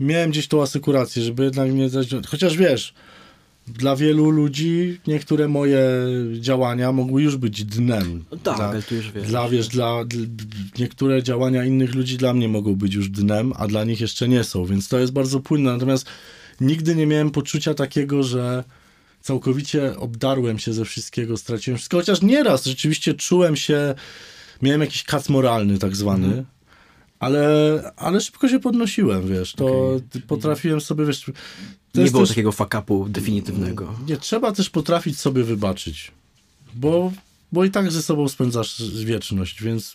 [0.00, 2.08] miałem gdzieś tą asekurację, żeby jednak nie dać...
[2.26, 2.94] Chociaż wiesz,
[3.66, 5.80] dla wielu ludzi niektóre moje
[6.40, 8.24] działania mogły już być dnem.
[8.30, 9.28] Tak, dla, ale tu już wiesz.
[9.28, 10.20] dla, wiesz, dla, dla
[10.78, 14.44] niektóre działania innych ludzi dla mnie mogą być już dnem, a dla nich jeszcze nie
[14.44, 15.72] są, więc to jest bardzo płynne.
[15.72, 16.06] Natomiast
[16.60, 18.64] nigdy nie miałem poczucia takiego, że
[19.26, 23.94] całkowicie obdarłem się ze wszystkiego, straciłem wszystko, chociaż nieraz rzeczywiście czułem się,
[24.62, 26.44] miałem jakiś kac moralny tak zwany, Mhm.
[27.18, 27.44] ale,
[27.96, 30.22] ale szybko się podnosiłem, wiesz, to Okej.
[30.22, 31.20] potrafiłem sobie, wiesz,
[31.92, 33.94] to Nie było też- takiego fuck-upu definitywnego.
[34.08, 36.10] nie, trzeba też potrafić sobie wybaczyć,
[36.74, 37.12] bo,
[37.52, 39.94] bo i tak ze sobą spędzasz wieczność, więc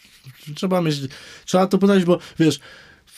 [0.55, 0.95] trzeba mieć,
[1.45, 2.59] trzeba to podać, bo wiesz,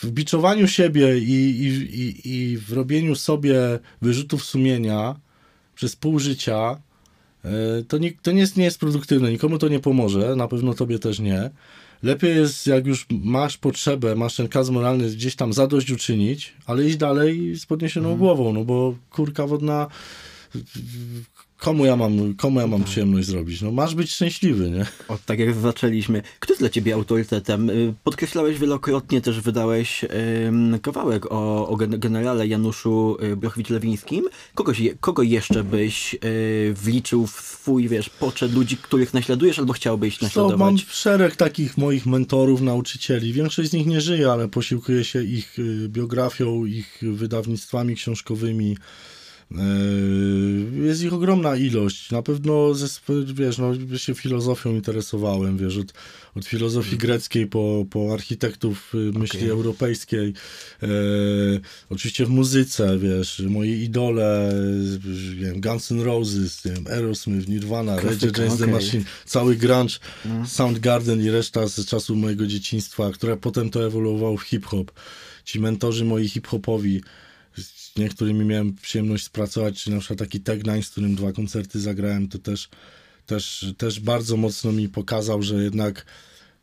[0.02, 1.68] w biczowaniu siebie i, i,
[2.02, 3.56] i, i w robieniu sobie
[4.02, 5.16] wyrzutów sumienia
[5.76, 6.82] przez pół życia,
[7.46, 7.50] e,
[7.88, 11.00] to, nie, to nie, jest, nie jest produktywne, nikomu to nie pomoże, na pewno tobie
[11.00, 11.50] też nie.
[12.04, 16.98] Lepiej jest, jak już masz potrzebę, masz ten kaz moralny gdzieś tam zadośćuczynić, ale iść
[16.98, 19.88] dalej z podniesioną głową, no bo kurka wodna,
[21.64, 23.62] komu ja mam, komu ja mam przyjemność zrobić?
[23.62, 24.86] No masz być szczęśliwy, nie?
[25.08, 26.22] O, tak jak zaczęliśmy.
[26.40, 27.70] Kto jest dla ciebie autorytetem?
[27.70, 30.06] Y, Podkreślałeś wielokrotnie, też wydałeś
[30.48, 34.22] ym, kawałek o, o gen- generale Januszu y, Blochwicz-Lewińskim.
[34.56, 40.18] Kogoś, kogo jeszcze byś y, wliczył w swój, wiesz, poczet ludzi, których naśladujesz albo chciałbyś
[40.18, 40.60] To naśladować?
[40.60, 43.34] mam szereg takich moich mentorów, nauczycieli.
[43.34, 45.58] Większość z nich nie żyje, ale posiłkuje się ich
[45.88, 48.78] biografią, ich wydawnictwami książkowymi.
[49.54, 52.12] Yy, Jest ich ogromna ilość.
[52.12, 52.88] Na pewno ze,
[53.34, 55.94] wiesz, no, się filozofią interesowałem, wiesz, od,
[56.36, 59.50] od filozofii greckiej po, po architektów y, myśli Okej.
[59.50, 60.34] europejskiej.
[60.84, 60.88] E,
[61.90, 64.54] oczywiście w muzyce, wiesz, moi idole,
[65.06, 68.68] y, nie wiem, Guns N' Roses, nie wiem, Aerosmith, Nirvana, Rage Klasyka, Against the.
[68.68, 70.48] Machine, cały grunge, No.
[70.48, 74.92] Soundgarden i reszta z czasu mojego dzieciństwa, które potem to ewoluowało w hip-hop.
[75.46, 77.02] Ci mentorzy moi hip-hopowi,
[77.96, 81.80] z niektórymi miałem przyjemność współpracować, czy na przykład taki Tag Nine, z którym dwa koncerty
[81.80, 82.70] zagrałem, to też,
[83.26, 86.06] też, też bardzo mocno mi pokazał, że jednak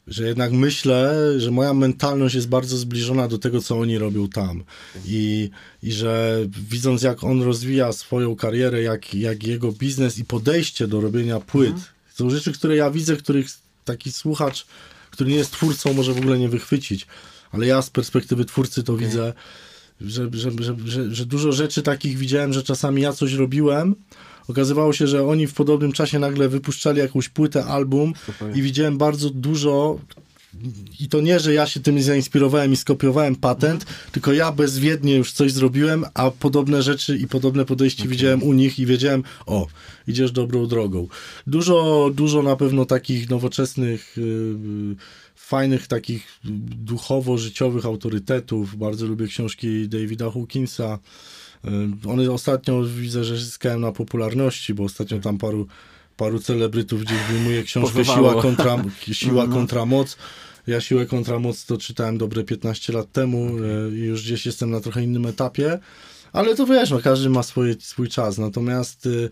[0.06, 4.64] że jednak myślę, że moja mentalność jest bardzo zbliżona do tego, co oni robią tam.
[5.06, 5.50] I,
[5.82, 11.00] i że widząc, jak on rozwija swoją karierę, jak, jak jego biznes i podejście do
[11.00, 11.76] robienia płyt,
[12.14, 13.46] są rzeczy, które ja widzę, których
[13.84, 14.66] taki słuchacz,
[15.10, 17.06] który nie jest twórcą, może w ogóle nie wychwycić.
[17.52, 19.32] Ale ja z perspektywy twórcy to widzę,
[20.00, 20.50] że, że,
[20.84, 23.94] że, że, dużo rzeczy takich widziałem, że czasami ja coś robiłem.
[24.48, 28.12] Okazywało się, że oni w podobnym czasie nagle wypuszczali jakąś płytę, album
[28.54, 29.98] i widziałem bardzo dużo.
[31.00, 35.32] I to nie, że ja się tym zainspirowałem i skopiowałem patent, tylko ja bezwiednie już
[35.32, 39.66] coś zrobiłem, a podobne rzeczy i podobne podejście widziałem u nich i wiedziałem, o,
[40.08, 41.08] idziesz dobrą drogą.
[41.46, 44.96] Dużo, dużo na pewno takich nowoczesnych, yy,
[45.50, 46.40] fajnych, takich
[46.84, 48.76] duchowo-życiowych autorytetów.
[48.76, 50.98] Bardzo lubię książki Davida Hawkinsa.
[51.64, 55.66] Yy, One ostatnio widzę, że zyskałem na popularności, bo ostatnio tam paru,
[56.16, 58.04] paru celebrytów gdzieś wyjmuje książkę.
[58.04, 58.84] Siła kontra,
[59.22, 59.54] siła No.
[59.54, 60.16] kontra moc.
[60.66, 64.70] Ja Siłę kontra moc to czytałem dobre 15 lat temu yy, i już gdzieś jestem
[64.70, 65.78] na trochę innym etapie.
[66.32, 68.38] Ale to wiesz, no, każdy ma swoje, swój czas.
[68.38, 69.28] Natomiast y,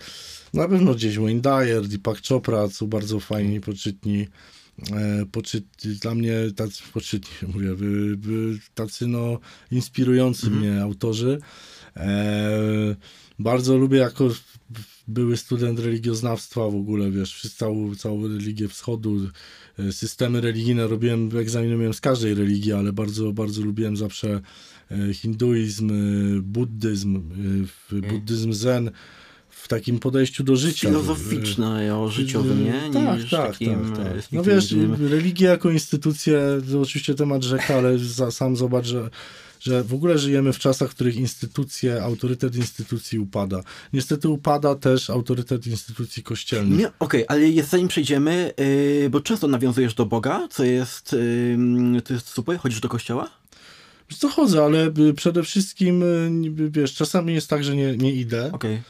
[0.55, 4.27] na pewno gdzieś Wayne Dyer, Deepak Chopra są bardzo fajni, poczytni.
[4.93, 7.75] E, poczytni dla mnie tacy poczytni, mówię,
[8.75, 9.39] tacy no
[9.71, 11.39] inspirujący mnie autorzy.
[11.97, 12.97] E,
[13.39, 14.29] bardzo lubię jako
[15.09, 19.31] były student religioznawstwa w ogóle, wiesz, całą, całą religię wschodu,
[19.79, 24.41] e, systemy religijne robiłem, egzaminy miałem z każdej religii, ale bardzo, bardzo lubiłem zawsze
[24.91, 25.91] e, hinduizm,
[26.43, 27.23] buddyzm,
[27.67, 28.91] w- buddyzm zen
[29.69, 30.89] w takim podejściu do życia.
[30.89, 32.91] Filozoficzne o życiowym, nie?
[32.93, 34.33] Tak, Niż tak, takim, tak, tak.
[34.33, 34.75] No wiesz,
[35.11, 36.39] religia jako instytucja,
[36.73, 39.11] to oczywiście temat rzeka, ale za, sam zobacz, że,
[39.61, 43.63] że w ogóle żyjemy w czasach, w których instytucje, autorytet instytucji upada.
[43.93, 46.87] Niestety upada też autorytet instytucji kościelnych.
[46.99, 48.53] Okej, ale jest, zanim przejdziemy,
[49.03, 51.13] yy, bo często nawiązujesz do Boga, co jest,
[51.93, 53.31] yy, to jest super, chodzisz do kościoła?
[54.19, 58.53] Co chodzę, ale y, przede wszystkim, y, wiesz, czasami jest tak, że nie, nie idę
[58.53, 58.83] Okej.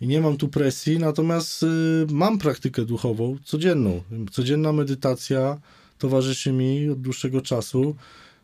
[0.00, 1.66] I nie mam tu presji, natomiast y,
[2.10, 4.02] mam praktykę duchową codzienną.
[4.30, 5.60] Codzienna medytacja
[5.98, 7.96] towarzyszy mi od dłuższego czasu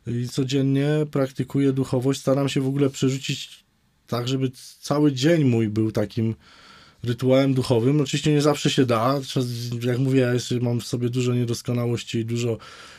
[0.06, 2.20] i codziennie praktykuję duchowość.
[2.20, 3.64] Staram się w ogóle przerzucić
[4.06, 4.50] tak, żeby
[4.80, 6.34] cały dzień mój był takim
[7.02, 8.00] rytuałem duchowym.
[8.00, 9.20] Oczywiście nie zawsze się da.
[9.82, 12.58] Jak mówię, ja jeszcze mam w sobie dużo niedoskonałości i dużo,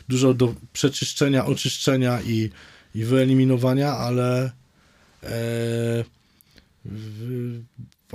[0.09, 2.49] dużo do przeczyszczenia, oczyszczenia i,
[2.95, 4.51] i wyeliminowania, ale
[5.23, 6.03] e,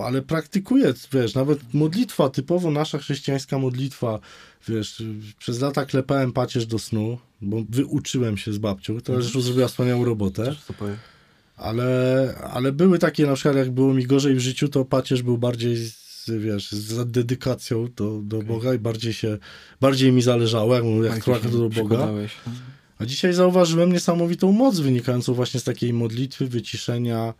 [0.07, 4.19] ale praktykuję, wiesz, nawet modlitwa, typowo nasza chrześcijańska modlitwa,
[4.69, 5.03] wiesz,
[5.39, 10.05] przez lata klepałem pacierz do snu, bo wyuczyłem się z babcią, to zresztą zrobiła wspaniałą
[10.05, 10.55] robotę,
[11.57, 15.39] ale, ale były takie, na przykład jak było mi gorzej w życiu, to pacierz był
[15.39, 19.39] bardziej, z, wiesz, z dedykacją do, do Boga i bardziej się,
[19.81, 20.85] bardziej mi zależało, jak,
[21.15, 21.71] jak trochę do Boga.
[21.71, 22.33] przykładałeś.
[22.99, 27.35] A dzisiaj zauważyłem niesamowitą moc wynikającą właśnie z takiej modlitwy, wyciszenia,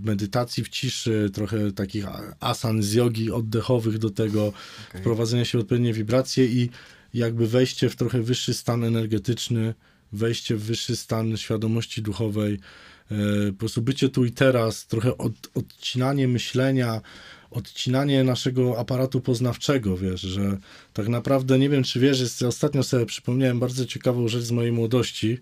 [0.00, 2.04] medytacji w ciszy, trochę takich
[2.40, 4.52] asan z jogi oddechowych do tego,
[4.94, 6.70] wprowadzenia się w odpowiednie wibracje i
[7.14, 9.74] jakby wejście w trochę wyższy stan energetyczny,
[10.12, 12.58] wejście w wyższy stan świadomości duchowej,
[13.10, 13.16] e,
[13.52, 17.00] po prostu bycie tu i teraz, trochę od, odcinanie myślenia,
[17.50, 20.58] odcinanie naszego aparatu poznawczego, wiesz, że
[20.92, 24.72] tak naprawdę, nie wiem czy wiesz, jest, ostatnio sobie przypomniałem bardzo ciekawą rzecz z mojej
[24.72, 25.38] młodości,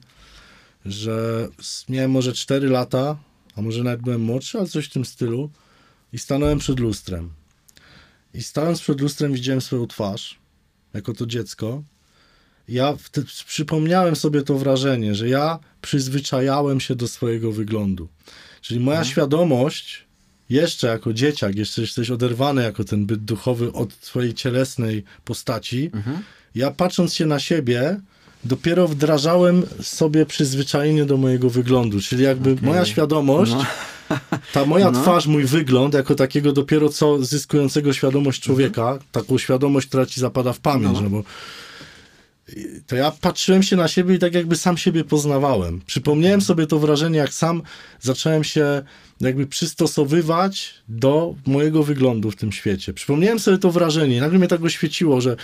[0.89, 1.49] że
[1.89, 3.17] miałem może 4 lata,
[3.57, 5.51] a może nawet byłem młodszy, ale coś w tym stylu
[6.13, 7.31] i stanąłem przed lustrem.
[8.35, 10.39] I stając przed lustrem widziałem swoją twarz,
[10.95, 11.83] jako to dziecko.
[12.69, 18.09] Ja wtedy przypomniałem sobie to wrażenie, że ja przyzwyczajałem się do swojego wyglądu.
[18.61, 20.07] Czyli moja świadomość,
[20.51, 25.91] jeszcze jako dzieciak, jeszcze jesteś oderwany jako ten byt duchowy od swojej cielesnej postaci,
[26.55, 28.01] ja patrząc się na siebie,
[28.47, 32.01] dopiero wdrażałem sobie przyzwyczajenie do mojego wyglądu.
[32.01, 32.65] Czyli jakby Okej.
[32.69, 33.65] moja świadomość, No.
[34.53, 35.03] ta moja No.
[35.03, 40.53] twarz, mój wygląd, jako takiego dopiero co zyskującego świadomość człowieka, taką świadomość, która ci zapada
[40.53, 41.01] w pamięć, No.
[41.01, 41.23] no, bo
[42.87, 45.81] to ja patrzyłem się na siebie i tak jakby sam siebie poznawałem.
[45.87, 47.63] Przypomniałem sobie to wrażenie, jak sam
[48.01, 48.83] zacząłem się
[49.21, 52.93] jakby przystosowywać do mojego wyglądu w tym świecie.
[52.93, 55.37] Przypomniałem sobie to wrażenie i nagle mnie tak oświeciło, że,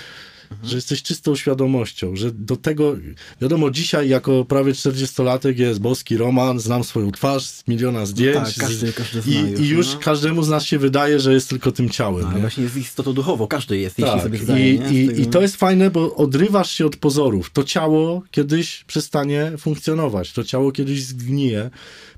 [0.64, 2.96] że jesteś czystą świadomością, że do tego,
[3.40, 8.55] wiadomo, dzisiaj jako prawie 40-latek jest boski Roman, znam swoją twarz z miliona zdjęć.
[8.57, 10.00] tak, każdy- każdy i, już, I już no.
[10.00, 12.26] każdemu z nas się wydaje, że jest tylko tym ciałem.
[12.34, 14.70] No, właśnie jest istotą duchową, każdy jest, jeśli Tak, sobie zdaje.
[14.70, 17.50] i, i, tego- i to jest fajne, bo odrywasz się od pozorów.
[17.53, 21.70] To ciało kiedyś przestanie funkcjonować, to ciało kiedyś zgnije.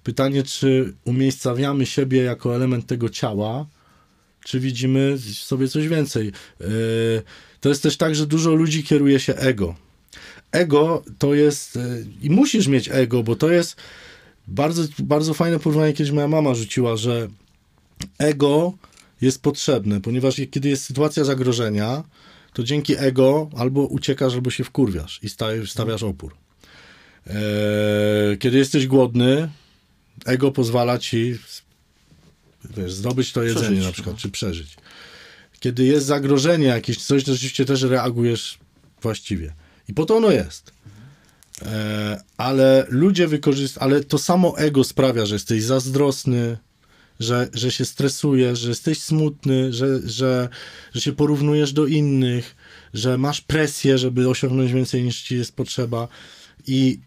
[0.03, 3.67] Pytanie, czy umiejscawiamy siebie jako element tego ciała,
[4.45, 6.33] czy widzimy sobie coś więcej.
[6.61, 6.67] Yy,
[7.65, 9.75] To jest też tak, że dużo ludzi kieruje się ego.
[10.53, 13.77] Ego to jest, yy, i musisz mieć ego, bo to jest
[14.49, 17.29] bardzo, bardzo fajne porównanie, kiedyś moja mama rzuciła, że
[18.19, 18.73] ego
[19.21, 22.05] jest potrzebne, ponieważ kiedy jest sytuacja zagrożenia,
[22.53, 25.29] to dzięki ego albo uciekasz, albo się wkurwiasz i
[25.67, 26.35] stawiasz opór.
[27.27, 29.49] Eee, kiedy jesteś głodny,
[30.27, 31.39] ego pozwala ci
[32.77, 34.21] wiesz, zdobyć to jedzenie Przeżyć, na przykład, no.
[34.21, 34.77] czy przeżyć.
[35.65, 38.59] Kiedy jest zagrożenie jakieś, coś, to rzeczywiście też reagujesz
[39.03, 39.55] właściwie.
[39.89, 40.73] I po to ono jest.
[41.63, 46.59] E, ale ludzie wykorzystują, ale to samo ego sprawia, że jesteś zazdrosny,
[47.21, 50.49] że, że się stresujesz, że jesteś smutny, że, że,
[50.95, 52.57] że się porównujesz do innych,
[52.95, 56.09] że masz presję, żeby osiągnąć więcej niż ci jest potrzeba.
[56.67, 57.01] I,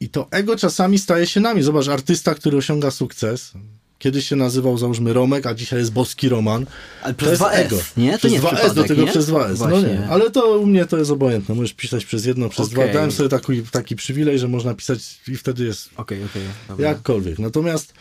[0.00, 1.62] i to ego czasami staje się nami.
[1.62, 3.52] Zobacz, artysta, który osiąga sukces,
[3.98, 6.66] kiedyś się nazywał, załóżmy, Romek, a dzisiaj jest Boski Roman.
[7.02, 7.76] Ale To przez jest 2S, ego.
[7.96, 8.12] nie?
[8.12, 9.08] To przez nie jest 2S, do tego nie?
[9.10, 9.48] przez 2S.
[9.50, 9.88] No Właśnie.
[9.88, 11.54] nie, ale to u mnie to jest obojętne.
[11.54, 12.82] Możesz pisać przez jedno, przez dwa.
[12.82, 12.94] Okej.
[12.94, 16.42] Dałem sobie taki, taki przywilej, że można pisać i wtedy jest Okej, okej.
[16.68, 16.88] dobra.
[16.88, 17.38] jakkolwiek.
[17.38, 17.94] Natomiast,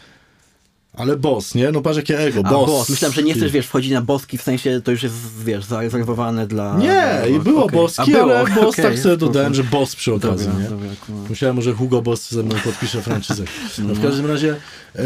[0.97, 1.71] ale boss, nie?
[1.71, 2.67] No patrz jakie ego, A, boss.
[2.69, 2.89] boss.
[2.89, 6.47] Myślałem, że nie chcesz, wiesz, wchodzić na boski, w sensie to już jest, wiesz, zarezerwowane
[6.47, 6.77] dla...
[6.77, 7.79] Nie, i było okej.
[7.79, 10.69] boski, A było, ale boss okej, tak sobie dodałem, że boss przy okazji, Dobra, nie?
[10.69, 11.25] dobra, kumam.
[11.29, 13.43] Myślałem, że Hugo Boss ze mną podpisze franczyzę.
[13.87, 14.55] No w każdym razie,
[14.95, 15.03] e,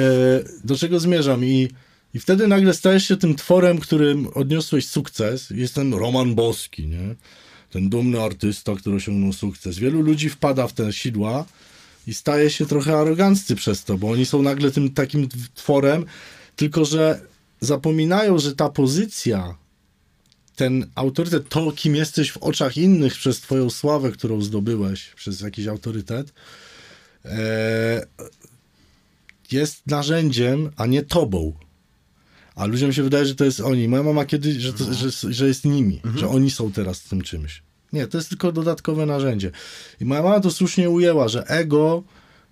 [0.64, 1.46] do czego zmierzam?
[1.46, 1.70] I,
[2.14, 5.50] I wtedy nagle stajesz się tym tworem, którym odniosłeś sukces.
[5.50, 7.16] Jestem Roman Boski, nie?
[7.70, 9.78] Ten dumny artysta, który osiągnął sukces.
[9.78, 11.46] Wielu ludzi wpada w te sidła
[12.08, 16.06] i staje się trochę aroganccy przez to, bo oni są nagle tym takim tworem,
[16.56, 17.22] tylko że
[17.62, 19.56] zapominają, że ta pozycja,
[20.56, 25.68] ten autorytet, to kim jesteś w oczach innych przez twoją sławę, którą zdobyłeś, przez jakiś
[25.68, 26.34] autorytet,
[27.26, 28.06] e,
[29.52, 31.54] jest narzędziem, a nie tobą.
[32.56, 33.88] A ludziom się wydaje, że to jest oni.
[33.88, 37.64] Moja mama kiedyś, że, to, że, że jest nimi, że oni są teraz tym czymś.
[37.94, 39.52] Nie, to jest tylko dodatkowe narzędzie.
[40.02, 42.04] I moja mama to słusznie ujęła, że ego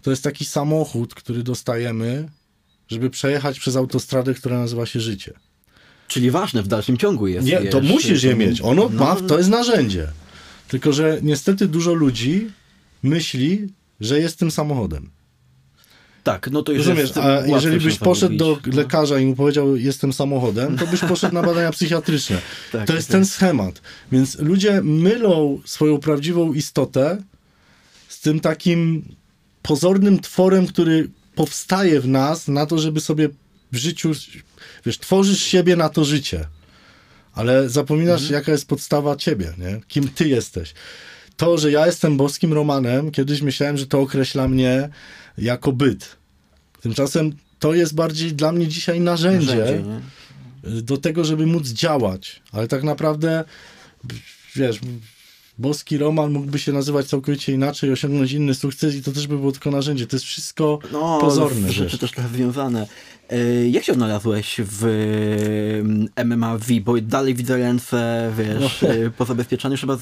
[0.01, 2.29] to jest taki samochód, który dostajemy,
[2.87, 5.33] żeby przejechać przez autostradę, która nazywa się życie.
[6.07, 7.47] Czyli ważne w dalszym ciągu jest.
[7.47, 8.61] Nie, to wiesz, musisz je to- mieć.
[8.61, 10.07] Ono no, ma, to jest narzędzie.
[10.67, 12.51] Tylko, że niestety dużo ludzi
[13.03, 13.67] myśli,
[13.99, 15.09] że jest tym samochodem.
[16.24, 18.57] Tak, no to już Rozumiesz, jest a jeżeli byś poszedł do.
[18.67, 18.78] No.
[18.78, 22.41] lekarza i mu powiedział, jestem samochodem, to byś poszedł na badania psychiatryczne.
[22.72, 23.11] Tak, to jest tak.
[23.11, 23.82] ten schemat.
[24.11, 27.17] Więc ludzie mylą swoją prawdziwą istotę
[28.07, 29.05] z tym takim
[29.61, 33.30] pozornym tworem, który powstaje w nas na to, żeby sobie
[33.72, 34.11] w życiu,
[34.86, 36.45] wiesz, tworzysz siebie na to życie.
[37.34, 38.34] Ale zapominasz, Mhm.
[38.34, 39.82] jaka jest podstawa ciebie, nie?
[39.88, 40.74] Kim ty jesteś.
[41.39, 44.89] To, że ja jestem boskim Romanem, kiedyś myślałem, że to określa mnie
[45.37, 46.15] jako byt.
[46.81, 49.83] Tymczasem to jest bardziej dla mnie dzisiaj narzędzie, Narzędzie,
[50.81, 52.41] do tego, żeby móc działać.
[52.51, 53.43] Ale tak naprawdę,
[54.55, 54.79] wiesz,
[55.57, 59.51] boski Roman mógłby się nazywać całkowicie inaczej, osiągnąć inny sukces i to też by było
[59.51, 60.07] tylko narzędzie.
[60.07, 61.71] To jest wszystko No, pozorne.
[61.71, 62.87] rzeczy też trochę związane.
[63.29, 64.83] E, Jak się odnalazłeś w
[66.25, 66.65] MMA V?
[66.81, 68.89] Bo dalej widzę ręce, wiesz, No.
[68.89, 69.97] e, pozabezpieczone już chyba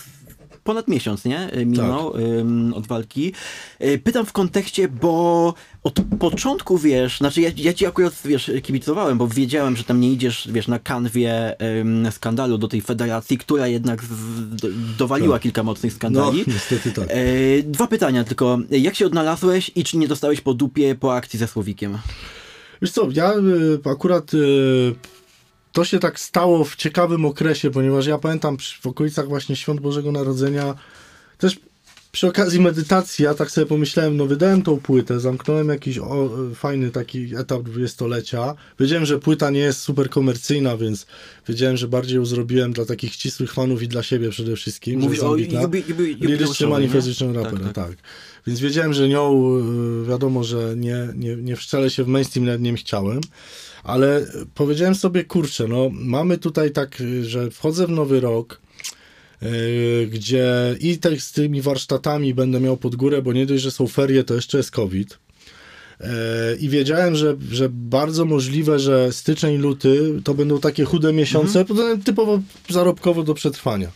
[0.67, 1.39] ponad miesiąc, nie?
[1.51, 2.21] E, Minął Tak.
[2.21, 3.33] em, od walki.
[3.79, 5.53] E, Pytam w kontekście, bo
[5.83, 10.11] od początku, wiesz, znaczy ja, ja ci akurat, wiesz, kibicowałem, bo wiedziałem, że tam nie
[10.11, 14.09] idziesz, wiesz, na kanwie em, skandalu do tej federacji, która jednak z,
[14.55, 15.41] do, dowaliła Tak.
[15.43, 16.43] kilka mocnych No, skandali.
[16.47, 17.05] niestety tak.
[17.09, 17.15] E,
[17.63, 18.57] dwa pytania tylko.
[18.69, 21.97] Jak się odnalazłeś i czy nie dostałeś po dupie po akcji ze Słowikiem?
[22.81, 24.95] Wiesz co, ja y, akurat y,
[25.77, 30.11] to się tak stało w ciekawym okresie, ponieważ ja pamiętam w okolicach właśnie Świąt Bożego
[30.11, 30.75] Narodzenia,
[31.37, 31.59] też
[32.11, 36.91] przy okazji medytacji, ja tak sobie pomyślałem, no wydałem tą płytę, zamknąłem jakiś o, fajny
[36.91, 38.55] taki etap dwudziestolecia.
[38.79, 41.05] Wiedziałem, że płyta nie jest super komercyjna, więc
[41.47, 44.99] wiedziałem, że bardziej ją zrobiłem dla takich ścisłych fanów i dla siebie przede wszystkim.
[44.99, 45.45] Mówisz że o nie?
[46.67, 47.97] manifestycznym rapera, Tak, tak, tak.
[48.47, 49.57] Więc wiedziałem, że nią
[50.03, 53.21] y, wiadomo, że nie, nie, nie wszczelę się w mainstream, nawet nie chciałem.
[53.87, 54.25] Ale
[54.55, 58.61] powiedziałem sobie, kurczę, no mamy tutaj tak, że wchodzę w nowy rok,
[59.43, 63.71] y, gdzie i tak z tymi warsztatami będę miał pod górę, bo nie dość, że
[63.71, 65.17] są ferie, to jeszcze jest COVID.
[66.01, 71.65] E, I wiedziałem, że, że bardzo możliwe, że styczeń, luty to będą takie chude miesiące,
[71.65, 73.91] potem typowo zarobkowo do przetrwania.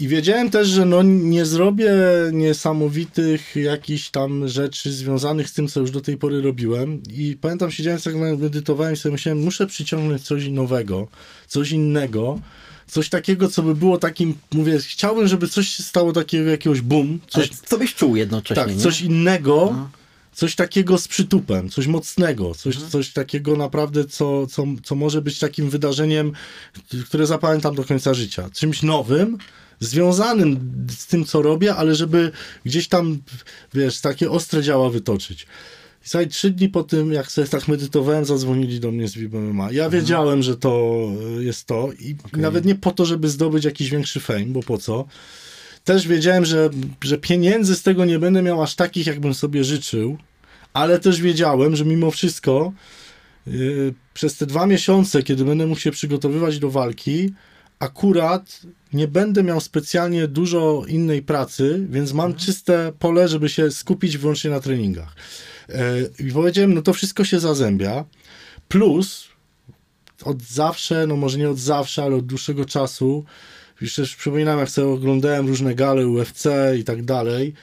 [0.00, 1.92] I wiedziałem też, że no nie zrobię
[2.32, 7.02] niesamowitych jakichś tam rzeczy związanych z tym, co już do tej pory robiłem.
[7.10, 11.08] I pamiętam, siedziałem tak medytowałem i sobie myślałem, muszę przyciągnąć coś nowego,
[11.48, 12.38] coś innego,
[12.86, 17.20] coś takiego, co by było takim, mówię, chciałbym, żeby coś się stało takiego, jakiegoś boom,
[17.32, 18.80] Ale coś, co byś czuł jednocześnie, tak, nie?
[18.80, 19.90] coś innego, No.
[20.32, 22.92] coś takiego z przytupem, coś mocnego, coś, Mhm.
[22.92, 26.32] coś takiego naprawdę, co, co, co może być takim wydarzeniem,
[27.06, 28.50] które zapamiętam do końca życia.
[28.54, 29.38] Czymś nowym,
[29.82, 32.30] związanym z tym, co robię, ale żeby
[32.64, 33.18] gdzieś tam,
[33.74, 35.46] wiesz, takie ostre działa wytoczyć.
[36.04, 39.72] I słuchaj, trzy dni po tym, jak sobie tak medytowałem, zadzwonili do mnie z WIB-MMA.
[39.72, 40.98] Ja wiedziałem, że to
[41.38, 44.78] y, jest to i nawet nie po to, żeby zdobyć jakiś większy fame, bo po
[44.78, 45.04] co.
[45.84, 46.70] Też wiedziałem, że,
[47.04, 50.18] że pieniędzy z tego nie będę miał aż takich, jakbym sobie życzył,
[50.72, 52.72] ale też wiedziałem, że mimo wszystko
[53.46, 57.32] yy, przez te dwa miesiące, kiedy będę mógł się przygotowywać do walki,
[57.78, 58.60] akurat
[58.92, 64.50] nie będę miał specjalnie dużo innej pracy, więc mam czyste pole, żeby się skupić wyłącznie
[64.50, 65.16] na treningach.
[65.68, 65.74] Yy,
[66.28, 68.04] I powiedziałem, no to wszystko się zazębia.
[68.68, 69.28] Plus
[70.24, 73.24] od zawsze, no może nie od zawsze, ale od dłuższego czasu,
[73.80, 76.46] już też przypominam, jak sobie oglądałem różne gale UFC
[76.78, 77.54] i tak dalej.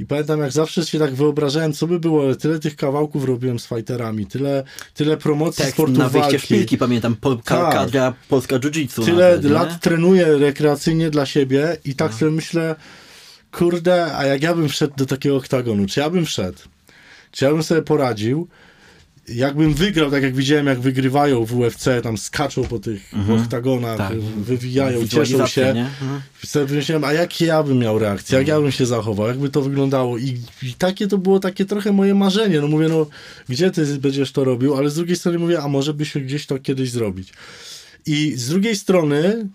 [0.00, 3.58] I pamiętam, jak zawsze się tak wyobrażałem, co by było, ale tyle tych kawałków robiłem
[3.58, 6.46] z fighterami, tyle, tyle promocji Tekst sportu na wyjście walki.
[6.46, 7.74] szpilki, pamiętam, polka, Tak.
[7.74, 9.04] kadra polska jiu-jitsu.
[9.04, 9.50] Tyle nawet, nie?
[9.50, 12.74] lat trenuję rekreacyjnie dla siebie i tak sobie myślę,
[13.52, 16.58] kurde, a jak ja bym wszedł do takiego oktagonu, czy ja bym wszedł?
[17.30, 18.48] Czy ja bym sobie poradził?
[19.28, 23.12] Jakbym wygrał, tak jak widziałem, jak wygrywają w UFC, tam skaczą po tych
[23.42, 24.20] oktagonach, Tak.
[24.20, 25.72] wywijają, cieszą się.
[25.74, 25.80] nie?
[25.80, 26.20] Mhm.
[26.46, 29.62] Sobie myślałem, a jak ja bym miał reakcję, jak ja bym się zachował, jakby to
[29.62, 30.18] wyglądało.
[30.18, 32.60] I, I takie to było takie trochę moje marzenie.
[32.60, 33.06] No mówię, no
[33.48, 36.58] gdzie ty będziesz to robił, ale z drugiej strony mówię, a może byśmy gdzieś to
[36.58, 37.32] kiedyś zrobić.
[38.06, 39.48] I z drugiej strony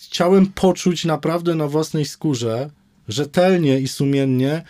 [0.00, 2.70] chciałem poczuć naprawdę na własnej skórze,
[3.08, 4.62] rzetelnie i sumiennie,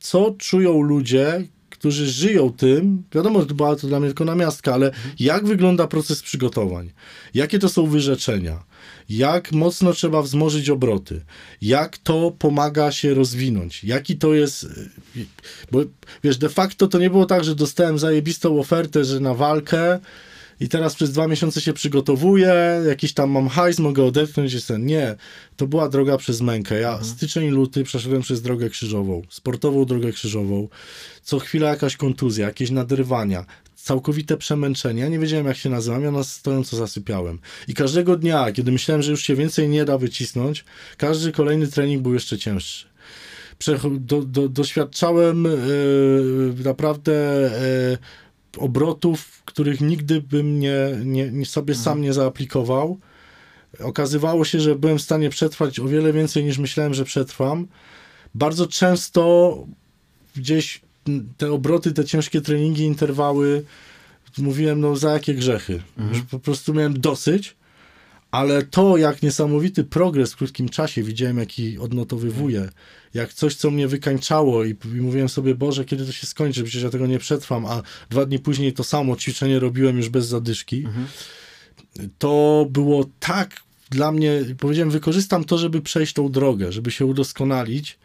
[0.00, 1.44] co czują ludzie,
[1.80, 5.86] którzy żyją tym, wiadomo, że to była to dla mnie tylko namiastka, ale jak wygląda
[5.86, 6.92] proces przygotowań,
[7.34, 8.64] jakie to są wyrzeczenia,
[9.08, 11.24] jak mocno trzeba wzmożyć obroty,
[11.62, 15.26] jak to pomaga się rozwinąć, jaki to jest, y,
[15.72, 15.80] bo
[16.24, 19.98] wiesz, de facto to nie było tak, że dostałem zajebistą ofertę, że na walkę
[20.60, 22.54] i teraz przez dwa miesiące się przygotowuję,
[22.88, 24.86] jakiś tam mam hajs, mogę odetchnąć i sen.
[24.86, 25.16] Nie,
[25.56, 26.80] to była droga przez mękę.
[26.80, 30.68] Ja styczeń, luty przeszedłem przez drogę krzyżową, sportową drogę krzyżową.
[31.22, 33.44] Co chwila jakaś kontuzja, jakieś nadrywania,
[33.76, 35.02] całkowite przemęczenie.
[35.02, 37.38] Ja nie wiedziałem, jak się nazywam, ja na stojąco zasypiałem.
[37.68, 40.64] I każdego dnia, kiedy myślałem, że już się więcej nie da wycisnąć,
[40.96, 42.86] każdy kolejny trening był jeszcze cięższy.
[43.58, 45.50] Przecho- do, do, doświadczałem e,
[46.64, 47.12] naprawdę
[47.92, 47.98] e,
[48.58, 52.98] obrotów, których nigdy bym nie, nie, nie sobie sam nie zaaplikował.
[53.80, 57.66] Okazywało się, że byłem w stanie przetrwać o wiele więcej niż myślałem, że przetrwam.
[58.34, 59.56] Bardzo często
[60.36, 60.80] gdzieś
[61.36, 63.64] te obroty, te ciężkie treningi, interwały,
[64.38, 65.82] mówiłem, no za jakie grzechy.
[66.12, 67.56] Już po prostu miałem dosyć,
[68.30, 72.68] ale to, jak niesamowity progres w krótkim czasie widziałem, jaki odnotowywuję,
[73.14, 76.82] jak coś, co mnie wykańczało i, i mówiłem sobie, Boże, kiedy to się skończy, przecież
[76.82, 80.86] ja tego nie przetrwam, a dwa dni później to samo ćwiczenie robiłem już bez zadyszki.
[82.18, 87.98] To było tak dla mnie, powiedziałem, wykorzystam to, żeby przejść tą drogę, żeby się udoskonalić,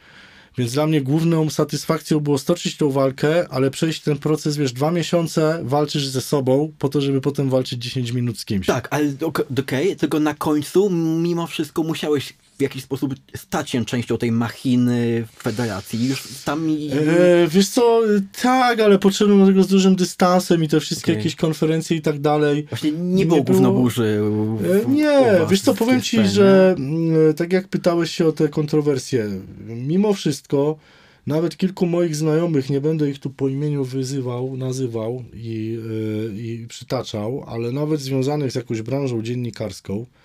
[0.58, 4.92] więc dla mnie główną satysfakcją było stoczyć tą walkę, ale przejść ten proces, wiesz, dwa
[4.92, 8.68] miesiące walczysz ze sobą po to, żeby potem walczyć 10 minut z kimś.
[8.68, 13.86] Tak, ale ok- okej, tylko na końcu mimo wszystko musiałeś w jakiś sposób stać się
[13.86, 16.08] częścią tej machiny federacji.
[16.10, 16.92] Już tam i...
[16.92, 18.02] E, wiesz co,
[18.42, 21.20] tak, ale podszedłem do tego z dużym dystansem i te wszystkie Okej.
[21.20, 22.66] jakieś konferencje i tak dalej.
[22.70, 24.20] Właśnie nie było gównoburzy.
[24.60, 26.30] w- E, w- Nie, wiesz co, powiem ci, scenie.
[26.30, 29.30] że mm, tak jak pytałeś się o te kontrowersje,
[29.68, 30.78] mimo wszystko
[31.28, 35.80] nawet kilku moich znajomych, nie będę ich tu po imieniu wyzywał, nazywał i,
[36.32, 40.25] e, i przytaczał, ale nawet związanych z jakąś branżą dziennikarską, e,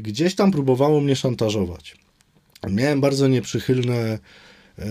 [0.00, 1.96] gdzieś tam próbowało mnie szantażować.
[2.70, 4.18] Miałem bardzo nieprzychylne
[4.78, 4.88] e,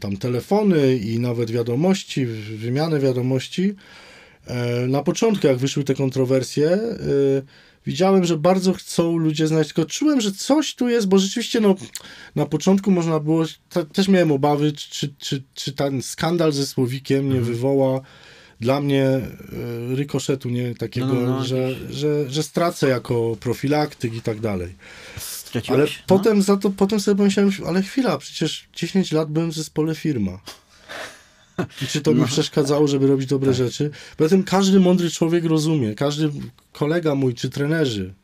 [0.00, 3.74] tam telefony i nawet wiadomości, wymianę wiadomości.
[4.46, 6.98] E, na początku, jak wyszły te kontrowersje, e,
[7.86, 11.74] widziałem, że bardzo chcą ludzie znać, tylko czułem, że coś tu jest, bo rzeczywiście no,
[12.34, 17.34] na początku można było, te, też miałem obawy, czy, czy, czy ten skandal ze Słowikiem
[17.34, 18.00] nie wywoła
[18.62, 19.22] dla mnie e,
[19.96, 24.74] rykoszetu, nie takiego, No, no, no, że, że, że stracę jako profilaktyk i tak dalej.
[25.18, 25.80] Straciłeś?
[25.80, 26.04] Ale no?
[26.06, 30.40] potem za to, potem sobie pomyślałem, ale chwila, przecież 10 lat byłem w zespole firma.
[31.82, 33.90] I czy to mi przeszkadzało, żeby robić dobre rzeczy?
[34.16, 36.30] Poza tym każdy mądry człowiek rozumie, każdy
[36.72, 38.14] kolega mój, czy trenerzy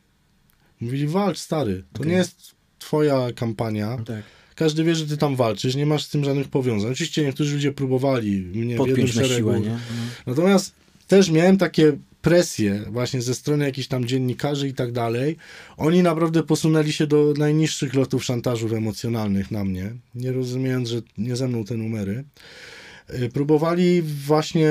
[0.81, 2.11] mówili, walcz stary, to Okej.
[2.11, 3.97] nie jest twoja kampania.
[3.97, 4.23] Tak.
[4.59, 6.91] Każdy wie, że ty tam walczysz, nie masz z tym żadnych powiązań.
[6.91, 9.35] Oczywiście niektórzy ludzie próbowali mnie w jednym Podpiąć szeregu.
[9.35, 9.69] siłę, nie?
[9.69, 9.77] No.
[10.25, 10.71] Natomiast
[11.07, 15.37] też miałem takie presje właśnie ze strony jakichś tam dziennikarzy i tak dalej.
[15.77, 21.35] Oni naprawdę posunęli się do najniższych lotów szantażów emocjonalnych na mnie, nie rozumiejąc, że nie
[21.35, 22.23] ze mną te numery.
[23.13, 24.69] y, próbowali właśnie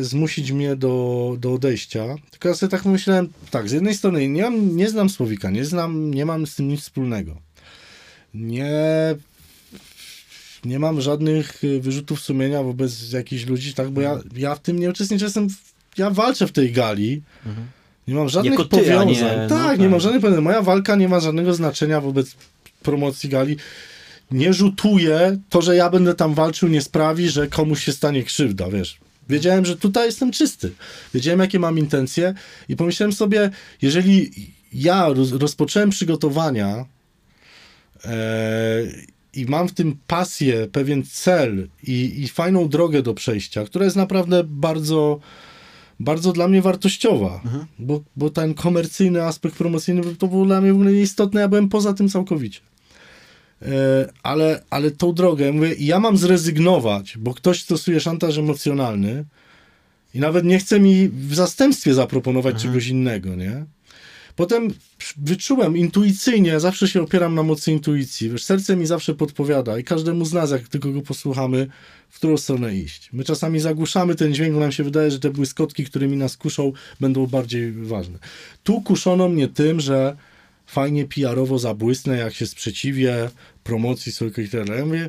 [0.00, 2.14] zmusić mnie do, do odejścia.
[2.30, 5.64] Tylko ja sobie tak myślałem, tak, z jednej strony nie, mam, nie znam Słowika, nie
[5.64, 7.51] znam, nie mam z tym nic wspólnego.
[8.34, 8.70] Nie,
[10.64, 14.78] nie mam żadnych y, wyrzutów sumienia wobec jakichś ludzi, tak, bo ja, ja w tym
[14.78, 15.48] nie uczestniczę, jestem,
[15.98, 17.22] ja walczę w tej gali.
[18.08, 19.08] Nie mam żadnych ty, powiązań.
[19.08, 19.80] nie- no tak, tak.
[19.80, 20.44] nie mam żadnych powiązań.
[20.44, 22.34] Moja walka nie ma żadnego znaczenia wobec
[22.82, 23.56] promocji gali.
[24.30, 28.70] Nie rzutuje, to, że ja będę tam walczył, nie sprawi, że komuś się stanie krzywda,
[28.70, 28.98] wiesz.
[29.28, 30.72] Wiedziałem, że tutaj jestem czysty.
[31.14, 32.34] Wiedziałem, jakie mam intencje
[32.68, 33.50] i pomyślałem sobie,
[33.82, 34.30] jeżeli
[34.72, 36.84] ja roz, rozpocząłem przygotowania
[39.34, 43.96] i mam w tym pasję, pewien cel i, i fajną drogę do przejścia, która jest
[43.96, 45.20] naprawdę bardzo,
[46.00, 47.40] bardzo dla mnie wartościowa,
[47.78, 51.68] bo, bo ten komercyjny aspekt promocyjny to było dla mnie w ogóle nieistotne, ja byłem
[51.68, 52.60] poza tym całkowicie.
[53.62, 59.24] E, ale, ale tą drogę, ja mówię, ja mam zrezygnować, bo ktoś stosuje szantaż emocjonalny
[60.14, 63.64] i nawet nie chce mi w zastępstwie zaproponować czegoś innego, nie?
[64.36, 64.68] Potem
[65.16, 68.30] wyczułem intuicyjnie, zawsze się opieram na mocy intuicji.
[68.30, 71.66] Wiesz, serce mi zawsze podpowiada i każdemu z nas, jak tylko go posłuchamy,
[72.08, 73.10] w którą stronę iść.
[73.12, 76.72] My czasami zagłuszamy ten dźwięk, bo nam się wydaje, że te błyskotki, którymi nas kuszą,
[77.00, 78.18] będą bardziej ważne.
[78.62, 80.16] Tu kuszono mnie tym, że
[80.66, 83.30] fajnie PR-owo zabłysnę, jak się sprzeciwię
[83.64, 84.80] promocji Soulka i tak dalej.
[84.80, 85.08] Ja mówię,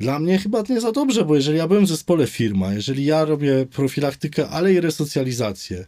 [0.00, 3.24] dla mnie chyba nie za dobrze, bo jeżeli ja byłem w zespole firma, jeżeli ja
[3.24, 5.86] robię profilaktykę, ale i resocjalizację,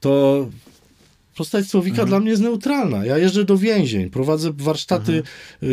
[0.00, 0.48] to
[1.38, 3.04] postać Słowika dla mnie jest neutralna.
[3.04, 5.22] Ja jeżdżę do więzień, prowadzę warsztaty y,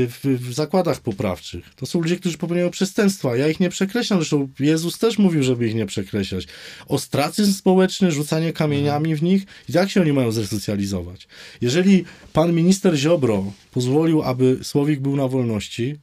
[0.08, 1.76] w, w zakładach poprawczych.
[1.76, 3.36] To są ludzie, którzy popełniają przestępstwa.
[3.38, 4.20] Ja ich nie przekreślam.
[4.20, 6.48] Zresztą Jezus też mówił, żeby ich nie przekreślać.
[6.88, 9.46] Ostracyzm społeczny, rzucanie kamieniami w nich.
[9.70, 11.28] I jak się oni mają zresocjalizować?
[11.62, 15.96] Jeżeli pan minister Ziobro pozwolił, aby Słowik był na wolności,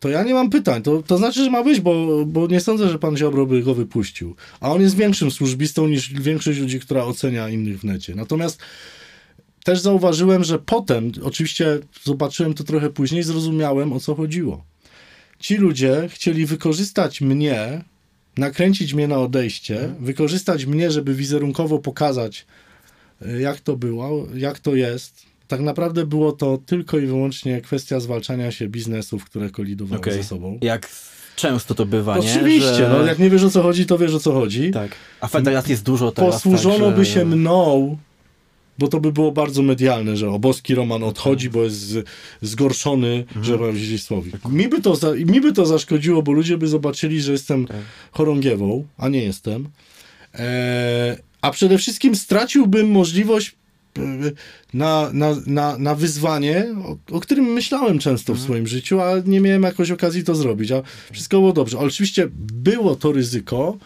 [0.00, 0.82] to ja nie mam pytań.
[0.82, 3.74] To, to znaczy, że ma być, bo, bo nie sądzę, że pan Ziobro by go
[3.74, 4.34] wypuścił.
[4.60, 8.14] A on jest większym służbistą niż większość ludzi, która ocenia innych w necie.
[8.14, 8.58] Natomiast
[9.64, 14.64] też zauważyłem, że potem, oczywiście zobaczyłem to trochę później, zrozumiałem o co chodziło.
[15.38, 17.84] Ci ludzie chcieli wykorzystać mnie,
[18.36, 22.46] nakręcić mnie na odejście, wykorzystać mnie, żeby wizerunkowo pokazać,
[23.26, 25.26] y, jak to było, jak to jest.
[25.48, 30.14] Tak naprawdę było to tylko i wyłącznie kwestia zwalczania się biznesów, które kolidowały Okej.
[30.14, 30.58] ze sobą.
[30.62, 30.90] Jak
[31.36, 32.32] często to bywa, nie?
[32.34, 32.88] Oczywiście, Że...
[32.88, 34.70] no, jak nie wiesz o co chodzi, to wiesz o co chodzi.
[34.70, 34.90] Tak.
[35.20, 36.34] A federacji jest dużo teraz.
[36.34, 37.96] Posłużono tak, by że- się mną,
[38.78, 41.98] bo to by było bardzo medialne, że oboski Roman odchodzi, bo jest
[42.42, 44.34] zgorszony, że ma gdzieś słowik.
[44.48, 47.66] Mi by, to za, mi by to zaszkodziło, bo ludzie by zobaczyli, że jestem
[48.12, 49.68] chorągiewą, a nie jestem.
[50.34, 53.56] E, a przede wszystkim straciłbym możliwość
[54.74, 59.40] na, na, na, na wyzwanie, o, o którym myślałem często w swoim życiu, a nie
[59.40, 60.72] miałem jakoś okazji to zrobić.
[60.72, 60.82] A
[61.12, 61.78] wszystko było dobrze.
[61.78, 63.78] Ale oczywiście było to ryzyko,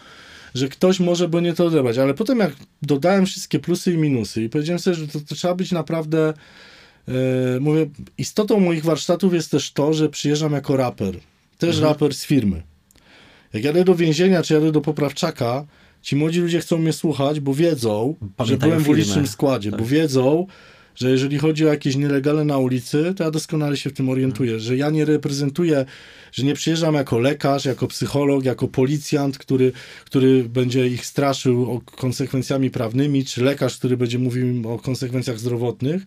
[0.55, 4.43] że ktoś może by nie to odebrać, ale potem jak dodałem wszystkie plusy i minusy
[4.43, 6.33] i powiedziałem sobie, że to, to trzeba być naprawdę
[7.07, 7.13] e,
[7.59, 11.15] mówię, istotą moich warsztatów jest też to, że przyjeżdżam jako raper.
[11.57, 12.63] Też raper z firmy.
[13.53, 15.65] Jak jadę do więzienia, czy jadę do poprawczaka,
[16.01, 19.85] ci młodzi ludzie chcą mnie słuchać, bo wiedzą, że Pamiętają byłem w ulicznym składzie, bo
[19.85, 20.47] wiedzą,
[20.95, 24.59] że jeżeli chodzi o jakieś nielegalne na ulicy, to ja doskonale się w tym orientuję,
[24.59, 25.85] że ja nie reprezentuję,
[26.31, 29.71] że nie przyjeżdżam jako lekarz, jako psycholog, jako policjant, który,
[30.05, 35.39] który będzie ich straszył o konsekwencjami prawnymi, czy lekarz, który będzie mówił im o konsekwencjach
[35.39, 36.05] zdrowotnych,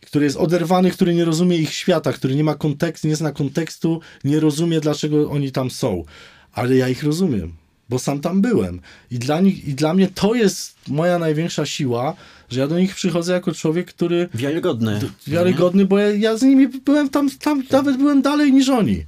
[0.00, 4.00] który jest oderwany, który nie rozumie ich świata, który nie ma kontekstu, nie zna kontekstu,
[4.24, 6.04] nie rozumie, dlaczego oni tam są.
[6.52, 7.52] Ale ja ich rozumiem,
[7.90, 8.80] bo sam tam byłem.
[9.10, 12.14] I dla, nich, I dla mnie to jest moja największa siła,
[12.50, 15.00] że ja do nich przychodzę jako człowiek, który Wiarygodny.
[15.26, 19.04] wiarygodny, bo ja, ja z nimi byłem tam, tam, nawet byłem dalej niż oni.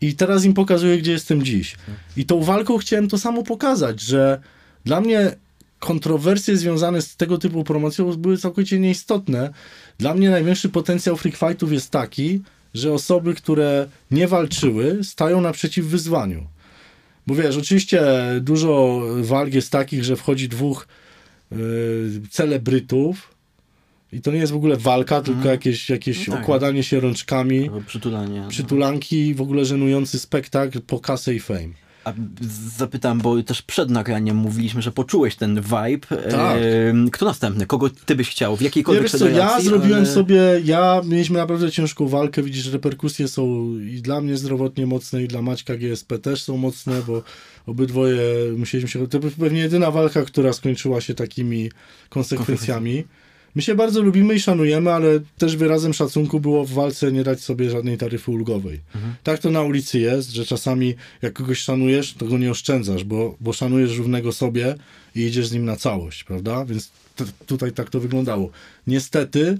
[0.00, 1.76] I teraz im pokazuję, gdzie jestem dziś.
[2.16, 4.40] I tą walką chciałem to samo pokazać, że
[4.84, 5.36] dla mnie
[5.78, 9.50] kontrowersje związane z tego typu promocją były całkowicie nieistotne.
[9.98, 12.42] Dla mnie największy potencjał freak fightów jest taki,
[12.74, 16.46] że osoby, które nie walczyły, stają naprzeciw wyzwaniu.
[17.30, 18.02] Bo wiesz, oczywiście
[18.40, 20.88] dużo walk jest takich, że wchodzi dwóch
[21.50, 21.58] yy,
[22.30, 23.34] celebrytów
[24.12, 26.42] i to nie jest w ogóle walka, tylko jakieś, jakieś No tak.
[26.42, 28.40] okładanie się rączkami, Albo Przytulanie.
[28.40, 28.48] no.
[28.48, 31.74] przytulanki i w ogóle żenujący spektakl po kasę i fame.
[32.04, 32.12] A
[32.76, 36.06] zapytam, bo też przed nagraniem mówiliśmy, że poczułeś ten vibe.
[36.30, 36.58] Tak.
[37.12, 37.66] Kto następny?
[37.66, 38.56] Kogo ty byś chciał?
[38.56, 43.28] W jakiejkolwiek Wiesz co, ja zrobiłem ale- sobie, ja mieliśmy naprawdę ciężką walkę, widzisz, reperkusje
[43.28, 47.22] są i dla mnie zdrowotnie mocne i dla Maćka GSP też są mocne, bo
[47.66, 51.70] obydwoje musieliśmy się, to pewnie jedyna walka, która skończyła się takimi
[52.08, 53.04] konsekwencjami.
[53.54, 57.40] My się bardzo lubimy i szanujemy, ale też wyrazem szacunku było w walce nie dać
[57.40, 58.80] sobie żadnej taryfy ulgowej.
[59.22, 63.36] Tak to na ulicy jest, że czasami jak kogoś szanujesz, to go nie oszczędzasz, bo,
[63.40, 64.74] bo szanujesz równego sobie
[65.16, 66.64] i idziesz z nim na całość, prawda?
[66.64, 66.90] Więc
[67.46, 68.50] tutaj tak to wyglądało.
[68.86, 69.58] Niestety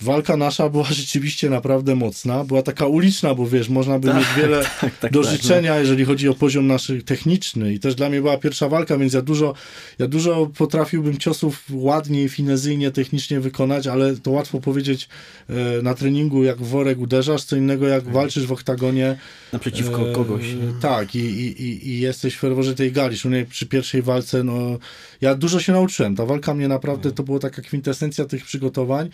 [0.00, 2.44] walka nasza była rzeczywiście naprawdę mocna.
[2.44, 6.04] Była taka uliczna, bo wiesz, można by mieć wiele tak, tak, do tak, życzenia, jeżeli
[6.04, 7.74] chodzi o poziom nasz techniczny.
[7.74, 9.54] I też dla mnie była pierwsza walka, więc ja dużo,
[9.98, 15.08] ja dużo potrafiłbym ciosów ładniej, finezyjnie, technicznie wykonać, ale to łatwo powiedzieć
[15.48, 19.18] e, na treningu, jak w worek uderzasz, co innego jak walczysz w oktagonie.
[19.52, 20.44] Naprzeciwko e, kogoś.
[20.80, 23.16] Tak, i, i, i, i jesteś w ferworze tej gali.
[23.16, 24.78] Szczególnie przy pierwszej walce, no,
[25.20, 26.16] ja dużo się nauczyłem.
[26.16, 29.10] Ta walka mnie naprawdę, to była taka kwintesencja tych przygotowań.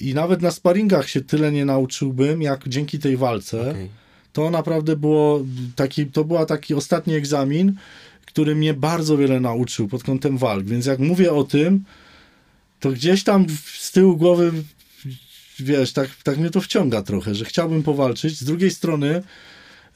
[0.00, 3.70] I nawet na sparingach się tyle nie nauczyłbym, jak dzięki tej walce.
[3.70, 3.88] Okej.
[4.32, 5.44] To naprawdę było
[5.76, 7.74] taki, to była taki ostatni egzamin,
[8.26, 10.64] który mnie bardzo wiele nauczył pod kątem walk.
[10.64, 11.84] Więc jak mówię o tym,
[12.80, 13.46] to gdzieś tam
[13.78, 14.52] z tyłu głowy,
[15.58, 18.38] wiesz, tak, tak mnie to wciąga trochę, że chciałbym powalczyć.
[18.38, 19.22] Z drugiej strony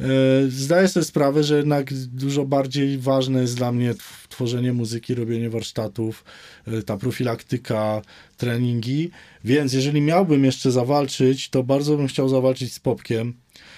[0.00, 0.06] e,
[0.48, 5.50] zdaję sobie sprawę, że jednak dużo bardziej ważne jest dla mnie tw- tworzenie muzyki, robienie
[5.50, 6.24] warsztatów,
[6.66, 8.02] e, ta profilaktyka,
[8.36, 9.10] treningi.
[9.44, 13.34] Więc jeżeli miałbym jeszcze zawalczyć, to bardzo bym chciał zawalczyć z Popkiem.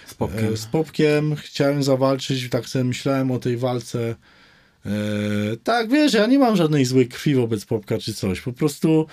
[0.07, 0.53] Z popkiem.
[0.55, 4.15] E, Z Popkiem chciałem zawalczyć, tak sobie myślałem o tej walce.
[4.86, 4.91] E,
[5.65, 8.41] tak, wiesz, ja nie mam żadnej złej krwi wobec Popka czy coś.
[8.41, 9.07] Po prostu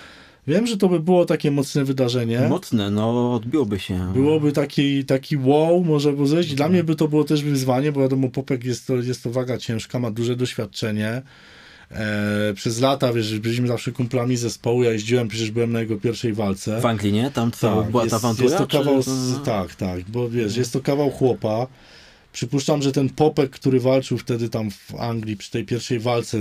[0.46, 2.40] wiem, że to by było takie mocne wydarzenie.
[2.48, 4.12] Mocne, no odbiłoby się.
[4.14, 6.54] Byłoby taki, taki wow, może by zejść.
[6.54, 9.58] Dla mnie by to było też wyzwanie, bo wiadomo, Popek jest to, jest to waga
[9.58, 11.22] ciężka, ma duże doświadczenie.
[11.92, 16.32] E, przez lata, wiesz, byliśmy zawsze kumplami zespołu, ja jeździłem, przecież byłem na jego pierwszej
[16.32, 16.80] walce.
[16.80, 17.30] W Anglii, nie?
[17.30, 18.44] Tam co, Tak, była jest, ta awantura?
[18.44, 21.66] Jest to czy- kawał, z, tak, tak, bo wiesz, jest to kawał chłopa.
[22.32, 26.38] Przypuszczam, że ten Popek, który walczył wtedy tam w Anglii przy tej pierwszej walce,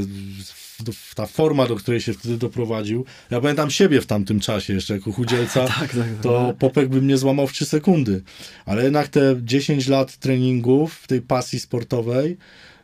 [1.15, 3.05] ta forma, do której się wtedy doprowadził.
[3.31, 6.07] Ja pamiętam siebie w tamtym czasie jeszcze jako chudzielca, Tak, tak, tak.
[6.21, 8.21] to Popek by mnie złamał w 3 sekundy.
[8.65, 12.37] Ale jednak te 10 lat treningów tej pasji sportowej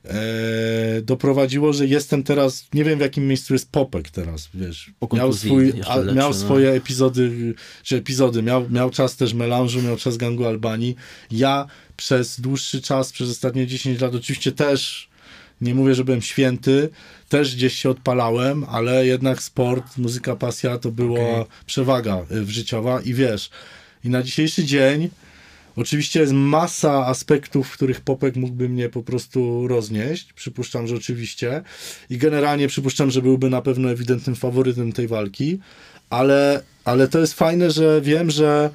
[0.05, 4.91] e, doprowadziło, że jestem teraz, nie wiem w jakim miejscu jest Popek teraz, wiesz.
[5.13, 6.33] Miał, swój, a, miał no.
[6.33, 7.53] swoje epizody,
[7.83, 10.95] czy epizody, miał, miał czas też melanżu, miał czas gangu Albanii.
[11.31, 11.67] Ja
[11.97, 15.09] przez dłuższy czas, przez ostatnie 10 lat oczywiście też,
[15.61, 16.89] nie mówię, że byłem święty,
[17.29, 21.45] też gdzieś się odpalałem, ale jednak sport, muzyka, pasja to była Okej.
[21.65, 23.49] przewaga y, w życiowa i wiesz,
[24.03, 25.09] i na dzisiejszy dzień
[25.77, 30.33] Oczywiście jest masa aspektów, w których Popek mógłby mnie po prostu roznieść.
[30.33, 31.61] Przypuszczam, że oczywiście.
[32.09, 35.59] I generalnie przypuszczam, że byłby na pewno ewidentnym faworytem tej walki.
[36.09, 38.69] Ale, ale to jest fajne, że wiem, że,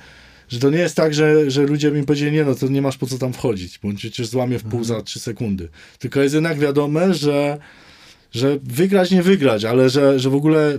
[0.48, 2.98] że to nie jest tak, że, że ludzie mi powiedzieli, nie no, to nie masz
[2.98, 5.68] po co tam wchodzić, bo on cię złamie w pół za trzy sekundy.
[5.98, 7.58] Tylko jest jednak wiadome, że,
[8.32, 10.78] że wygrać, nie wygrać, ale że, że w ogóle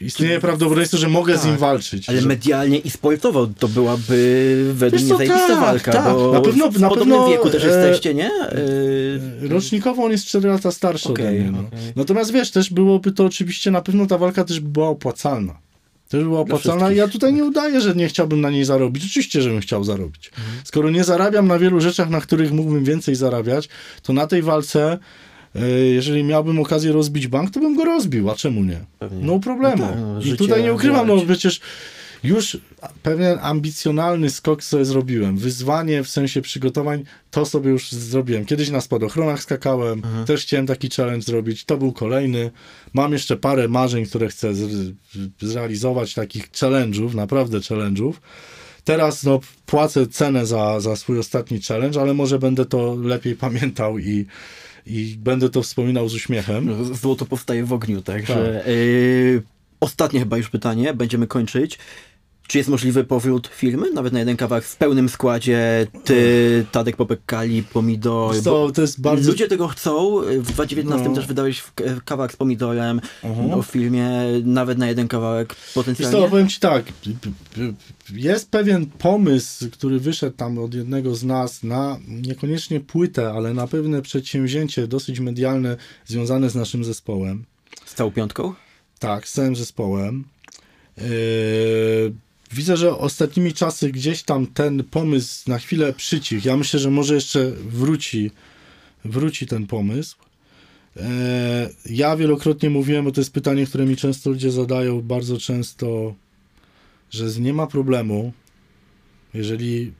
[0.00, 2.08] istnieje prawdopodobieństwo, że mogę z nim Tak, walczyć.
[2.08, 2.28] Ale że...
[2.28, 6.14] medialnie i sportowo to byłaby według mnie zajebista tak, walka, tak.
[6.14, 8.30] bo Na pewno- w na podobnym pewno, wieku też e, jesteście, nie?
[8.32, 11.50] E, Rocznikowo on jest 4 lata starszy ode Okej, mnie.
[11.50, 11.58] No.
[11.58, 11.78] okej.
[11.96, 15.58] Natomiast wiesz, też byłoby to oczywiście, na pewno ta walka też by była opłacalna.
[16.08, 19.04] Też była opłacalna i ja tutaj nie udaję, że nie chciałbym na niej zarobić.
[19.04, 20.30] Oczywiście, żebym chciał zarobić.
[20.38, 20.56] Mhm.
[20.64, 23.68] Skoro nie zarabiam na wielu rzeczach, na których mógłbym więcej zarabiać,
[24.02, 24.98] to na tej walce,
[25.94, 28.80] jeżeli miałbym okazję rozbić bank, to bym go rozbił, a czemu nie?
[28.98, 29.24] Pewnie.
[29.26, 29.76] No problemu.
[29.82, 31.26] No tak, no, I tutaj nie ukrywam, no grać.
[31.26, 31.60] przecież
[32.24, 32.58] już
[33.02, 35.36] pewien ambicjonalny skok sobie zrobiłem.
[35.36, 38.44] Wyzwanie w sensie przygotowań, to sobie już zrobiłem.
[38.44, 40.26] Kiedyś na spadochronach skakałem, Mhm.
[40.26, 41.64] też chciałem taki challenge zrobić.
[41.64, 42.50] To był kolejny.
[42.94, 44.52] Mam jeszcze parę marzeń, które chcę
[45.40, 48.12] zrealizować, takich challenge'ów, naprawdę challenge'ów.
[48.84, 53.98] Teraz no, płacę cenę za, za swój ostatni challenge, ale może będę to lepiej pamiętał
[53.98, 54.26] i,
[54.86, 56.94] i będę to wspominał z uśmiechem.
[56.94, 58.66] Złoto powstaje w ogniu, także...
[58.66, 58.70] e,
[59.80, 61.78] ostatnie chyba już pytanie, będziemy kończyć.
[62.46, 67.20] Czy jest możliwy powrót filmy, nawet na jeden kawałek w pełnym składzie, ty, Tadek Popek,
[67.26, 69.30] Kali, Pomidor, To, to jest bardzo...
[69.30, 71.14] ludzie tego chcą, w 2019 No.
[71.14, 71.72] też wydałeś w-
[72.04, 73.50] kawałek z Pomidorem Mhm.
[73.54, 74.10] o filmie,
[74.44, 76.18] nawet na jeden kawałek Wiesz potencjalnie.
[76.18, 76.84] co, powiem ci tak,
[78.14, 83.66] jest pewien pomysł, który wyszedł tam od jednego z nas na niekoniecznie płytę, ale na
[83.66, 85.76] pewne przedsięwzięcie dosyć medialne
[86.06, 87.44] związane z naszym zespołem.
[87.86, 88.54] Z całą piątką?
[88.98, 90.24] Tak, z całym zespołem.
[90.98, 91.04] Yy,
[92.54, 96.48] widzę, że ostatnimi czasy gdzieś tam ten pomysł na chwilę przycichł.
[96.48, 98.30] Ja myślę, że może jeszcze wróci,
[99.04, 100.16] wróci ten pomysł.
[100.96, 101.02] Yy,
[101.90, 106.14] ja wielokrotnie mówiłem, bo to jest pytanie, które mi często ludzie zadają, bardzo często,
[107.10, 108.32] że nie ma problemu,
[109.34, 109.92] jeżeli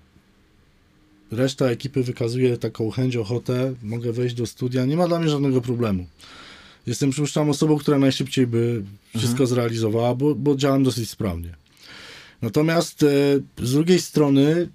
[1.30, 5.60] reszta ekipy wykazuje taką chęć, ochotę, mogę wejść do studia, nie ma dla mnie żadnego
[5.60, 6.06] problemu.
[6.86, 8.82] Jestem, przypuszczam, osobą, która najszybciej by
[9.16, 11.63] wszystko zrealizowała, bo, bo działam dosyć sprawnie.
[12.44, 13.06] Natomiast e,
[13.66, 14.68] z drugiej strony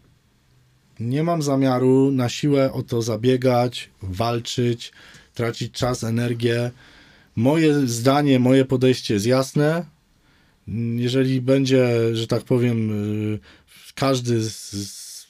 [1.00, 4.92] nie mam zamiaru na siłę o to zabiegać, walczyć,
[5.34, 6.72] tracić czas, energię.
[7.36, 9.86] Moje zdanie, moje podejście jest jasne.
[10.96, 12.92] Jeżeli będzie, że tak powiem,
[13.34, 13.40] y,
[13.96, 15.28] każdy z, z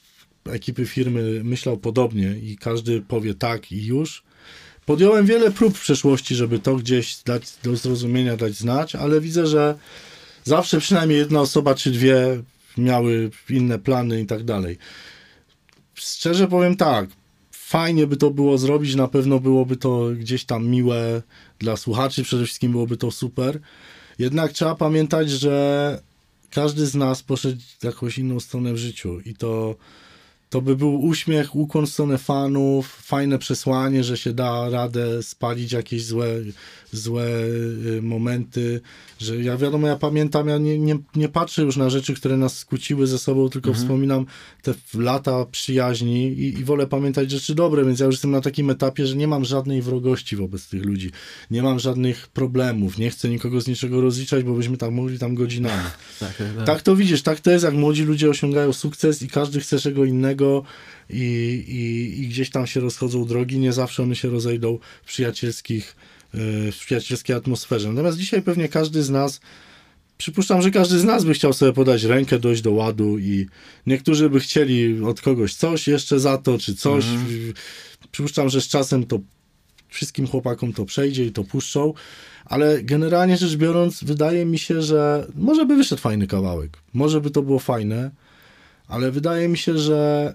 [0.50, 4.22] ekipy firmy myślał podobnie i każdy powie tak i już.
[4.86, 9.46] Podjąłem wiele prób w przeszłości, żeby to gdzieś dać do zrozumienia, dać znać, ale widzę,
[9.46, 9.78] że
[10.50, 12.42] zawsze przynajmniej jedna osoba czy dwie
[12.78, 14.78] miały inne plany i tak dalej.
[15.94, 17.08] Szczerze powiem tak,
[17.52, 21.22] fajnie by to było zrobić, na pewno byłoby to gdzieś tam miłe
[21.58, 23.60] dla słuchaczy, przede wszystkim byłoby to super.
[24.18, 26.00] Jednak trzeba pamiętać, że
[26.50, 29.76] każdy z nas poszedł jakąś inną stronę w życiu i to,
[30.50, 35.72] to by był uśmiech, ukłon w stronę fanów, fajne przesłanie, że się da radę spalić
[35.72, 36.26] jakieś złe,
[36.92, 37.26] złe
[37.86, 38.80] y, momenty,
[39.18, 42.58] że ja wiadomo, ja pamiętam, ja nie, nie, nie patrzę już na rzeczy, które nas
[42.58, 44.26] skłóciły ze sobą, tylko wspominam
[44.62, 48.70] te lata przyjaźni i, i wolę pamiętać rzeczy dobre, więc ja już jestem na takim
[48.70, 51.10] etapie, że nie mam żadnej wrogości wobec tych ludzi,
[51.50, 55.34] nie mam żadnych problemów, nie chcę nikogo z niczego rozliczać, bo byśmy tam mogli tam
[55.34, 55.82] godzinami.
[56.20, 56.66] Tak, tak, tak.
[56.66, 60.04] Tak to widzisz, tak to jest, jak młodzi ludzie osiągają sukces i każdy chce czego
[60.04, 60.62] innego
[61.10, 65.96] i, i, i gdzieś tam się rozchodzą drogi, nie zawsze one się rozejdą w przyjacielskich,
[66.32, 67.88] w przyjacielskiej atmosferze.
[67.88, 69.40] Natomiast dzisiaj pewnie każdy z nas,
[70.18, 73.46] przypuszczam, że każdy z nas by chciał sobie podać rękę, dojść do ładu i
[73.86, 77.04] niektórzy by chcieli od kogoś coś jeszcze za to, czy coś.
[78.10, 79.18] Przypuszczam, że z czasem to
[79.88, 81.94] wszystkim chłopakom to przejdzie i to puszczą,
[82.44, 87.30] ale generalnie rzecz biorąc, wydaje mi się, że może by wyszedł fajny kawałek, może by
[87.30, 88.10] to było fajne,
[88.88, 90.34] ale wydaje mi się, że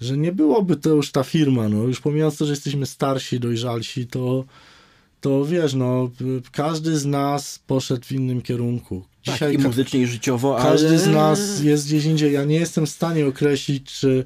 [0.00, 4.06] że nie byłoby to już ta firma, no już pomijając to, że jesteśmy starsi, dojrzalsi,
[4.06, 4.44] to
[5.20, 6.10] to wiesz, no
[6.52, 9.04] każdy z nas poszedł w innym kierunku.
[9.24, 10.70] tak, i muzycznie, i życiowo, ale...
[10.70, 12.32] każdy z nas jest gdzieś indziej.
[12.32, 14.24] Ja nie jestem w stanie określić, czy,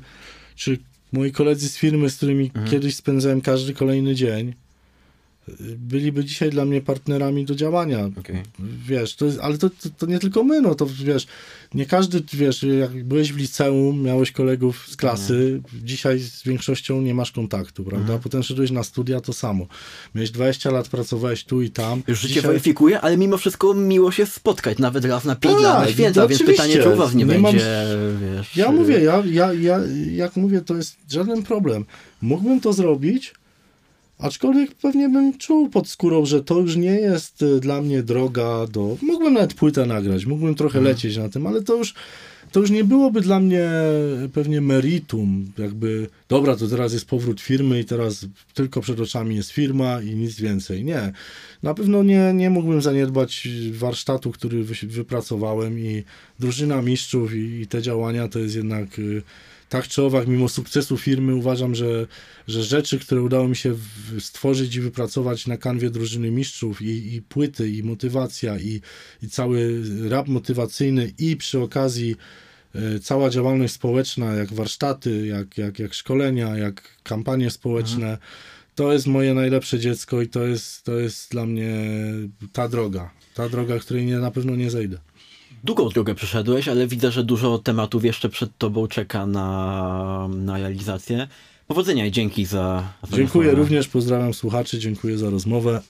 [0.54, 0.78] czy
[1.12, 4.54] moi koledzy z firmy, z którymi kiedyś spędzałem każdy kolejny dzień,
[5.76, 8.10] byliby dzisiaj dla mnie partnerami do działania.
[8.18, 8.42] Okej.
[8.86, 11.26] Wiesz, to jest, ale to, to, to nie tylko my, no to wiesz,
[11.74, 17.14] nie każdy, wiesz, jak byłeś w liceum, miałeś kolegów z klasy, dzisiaj z większością nie
[17.14, 18.18] masz kontaktu, prawda?
[18.18, 19.66] Potem szedłeś na studia, to samo.
[20.14, 22.02] Miałeś 20 lat, pracowałeś tu i tam.
[22.08, 25.62] Już życie Dzisiaj- weryfikuje, ale mimo wszystko miło się spotkać, nawet raz na pięć Tak,
[25.62, 27.86] lat na święta, więc pytanie, czy u was nie, Nie mam- będzie,
[28.36, 28.56] wiesz...
[28.56, 29.80] Ja y, mówię, ja, ja, ja,
[30.12, 31.84] jak mówię, to jest żaden problem.
[32.22, 33.34] Mógłbym to zrobić,
[34.24, 38.66] aczkolwiek pewnie bym czuł pod skórą, że to już nie jest y, dla mnie droga
[38.66, 38.96] do...
[39.02, 41.94] Mógłbym nawet płytę nagrać, mógłbym trochę lecieć na tym, ale to już,
[42.52, 43.70] to już nie byłoby dla mnie
[44.32, 49.50] pewnie meritum, jakby dobra, to teraz jest powrót firmy i teraz tylko przed oczami jest
[49.50, 50.84] firma i nic więcej.
[50.84, 51.12] Nie.
[51.62, 56.04] Na pewno nie, nie mógłbym zaniedbać warsztatu, który wy, wypracowałem i
[56.40, 59.22] drużyna mistrzów i, i te działania to jest jednak y,
[59.74, 62.06] tak czy owak, mimo sukcesu firmy uważam, że,
[62.48, 63.74] że rzeczy, które udało mi się
[64.20, 68.80] stworzyć i wypracować na kanwie drużyny mistrzów i, i płyty, i motywacja, i,
[69.22, 72.16] i cały rap motywacyjny i przy okazji
[72.74, 78.18] e, cała działalność społeczna, jak warsztaty, jak, jak, jak szkolenia, jak kampanie społeczne,
[78.74, 81.74] to jest moje najlepsze dziecko i to jest, to jest dla mnie
[82.52, 83.10] ta droga.
[83.34, 84.98] Ta droga, której nie, na pewno nie zejdę.
[85.64, 91.28] Długą drogę przeszedłeś, ale widzę, że dużo tematów jeszcze przed tobą czeka na, na realizację.
[91.66, 92.82] Powodzenia i dzięki za...
[93.10, 93.64] za Dziękuję rozmowę.
[93.64, 95.80] również, pozdrawiam słuchaczy, dziękuję za rozmowę.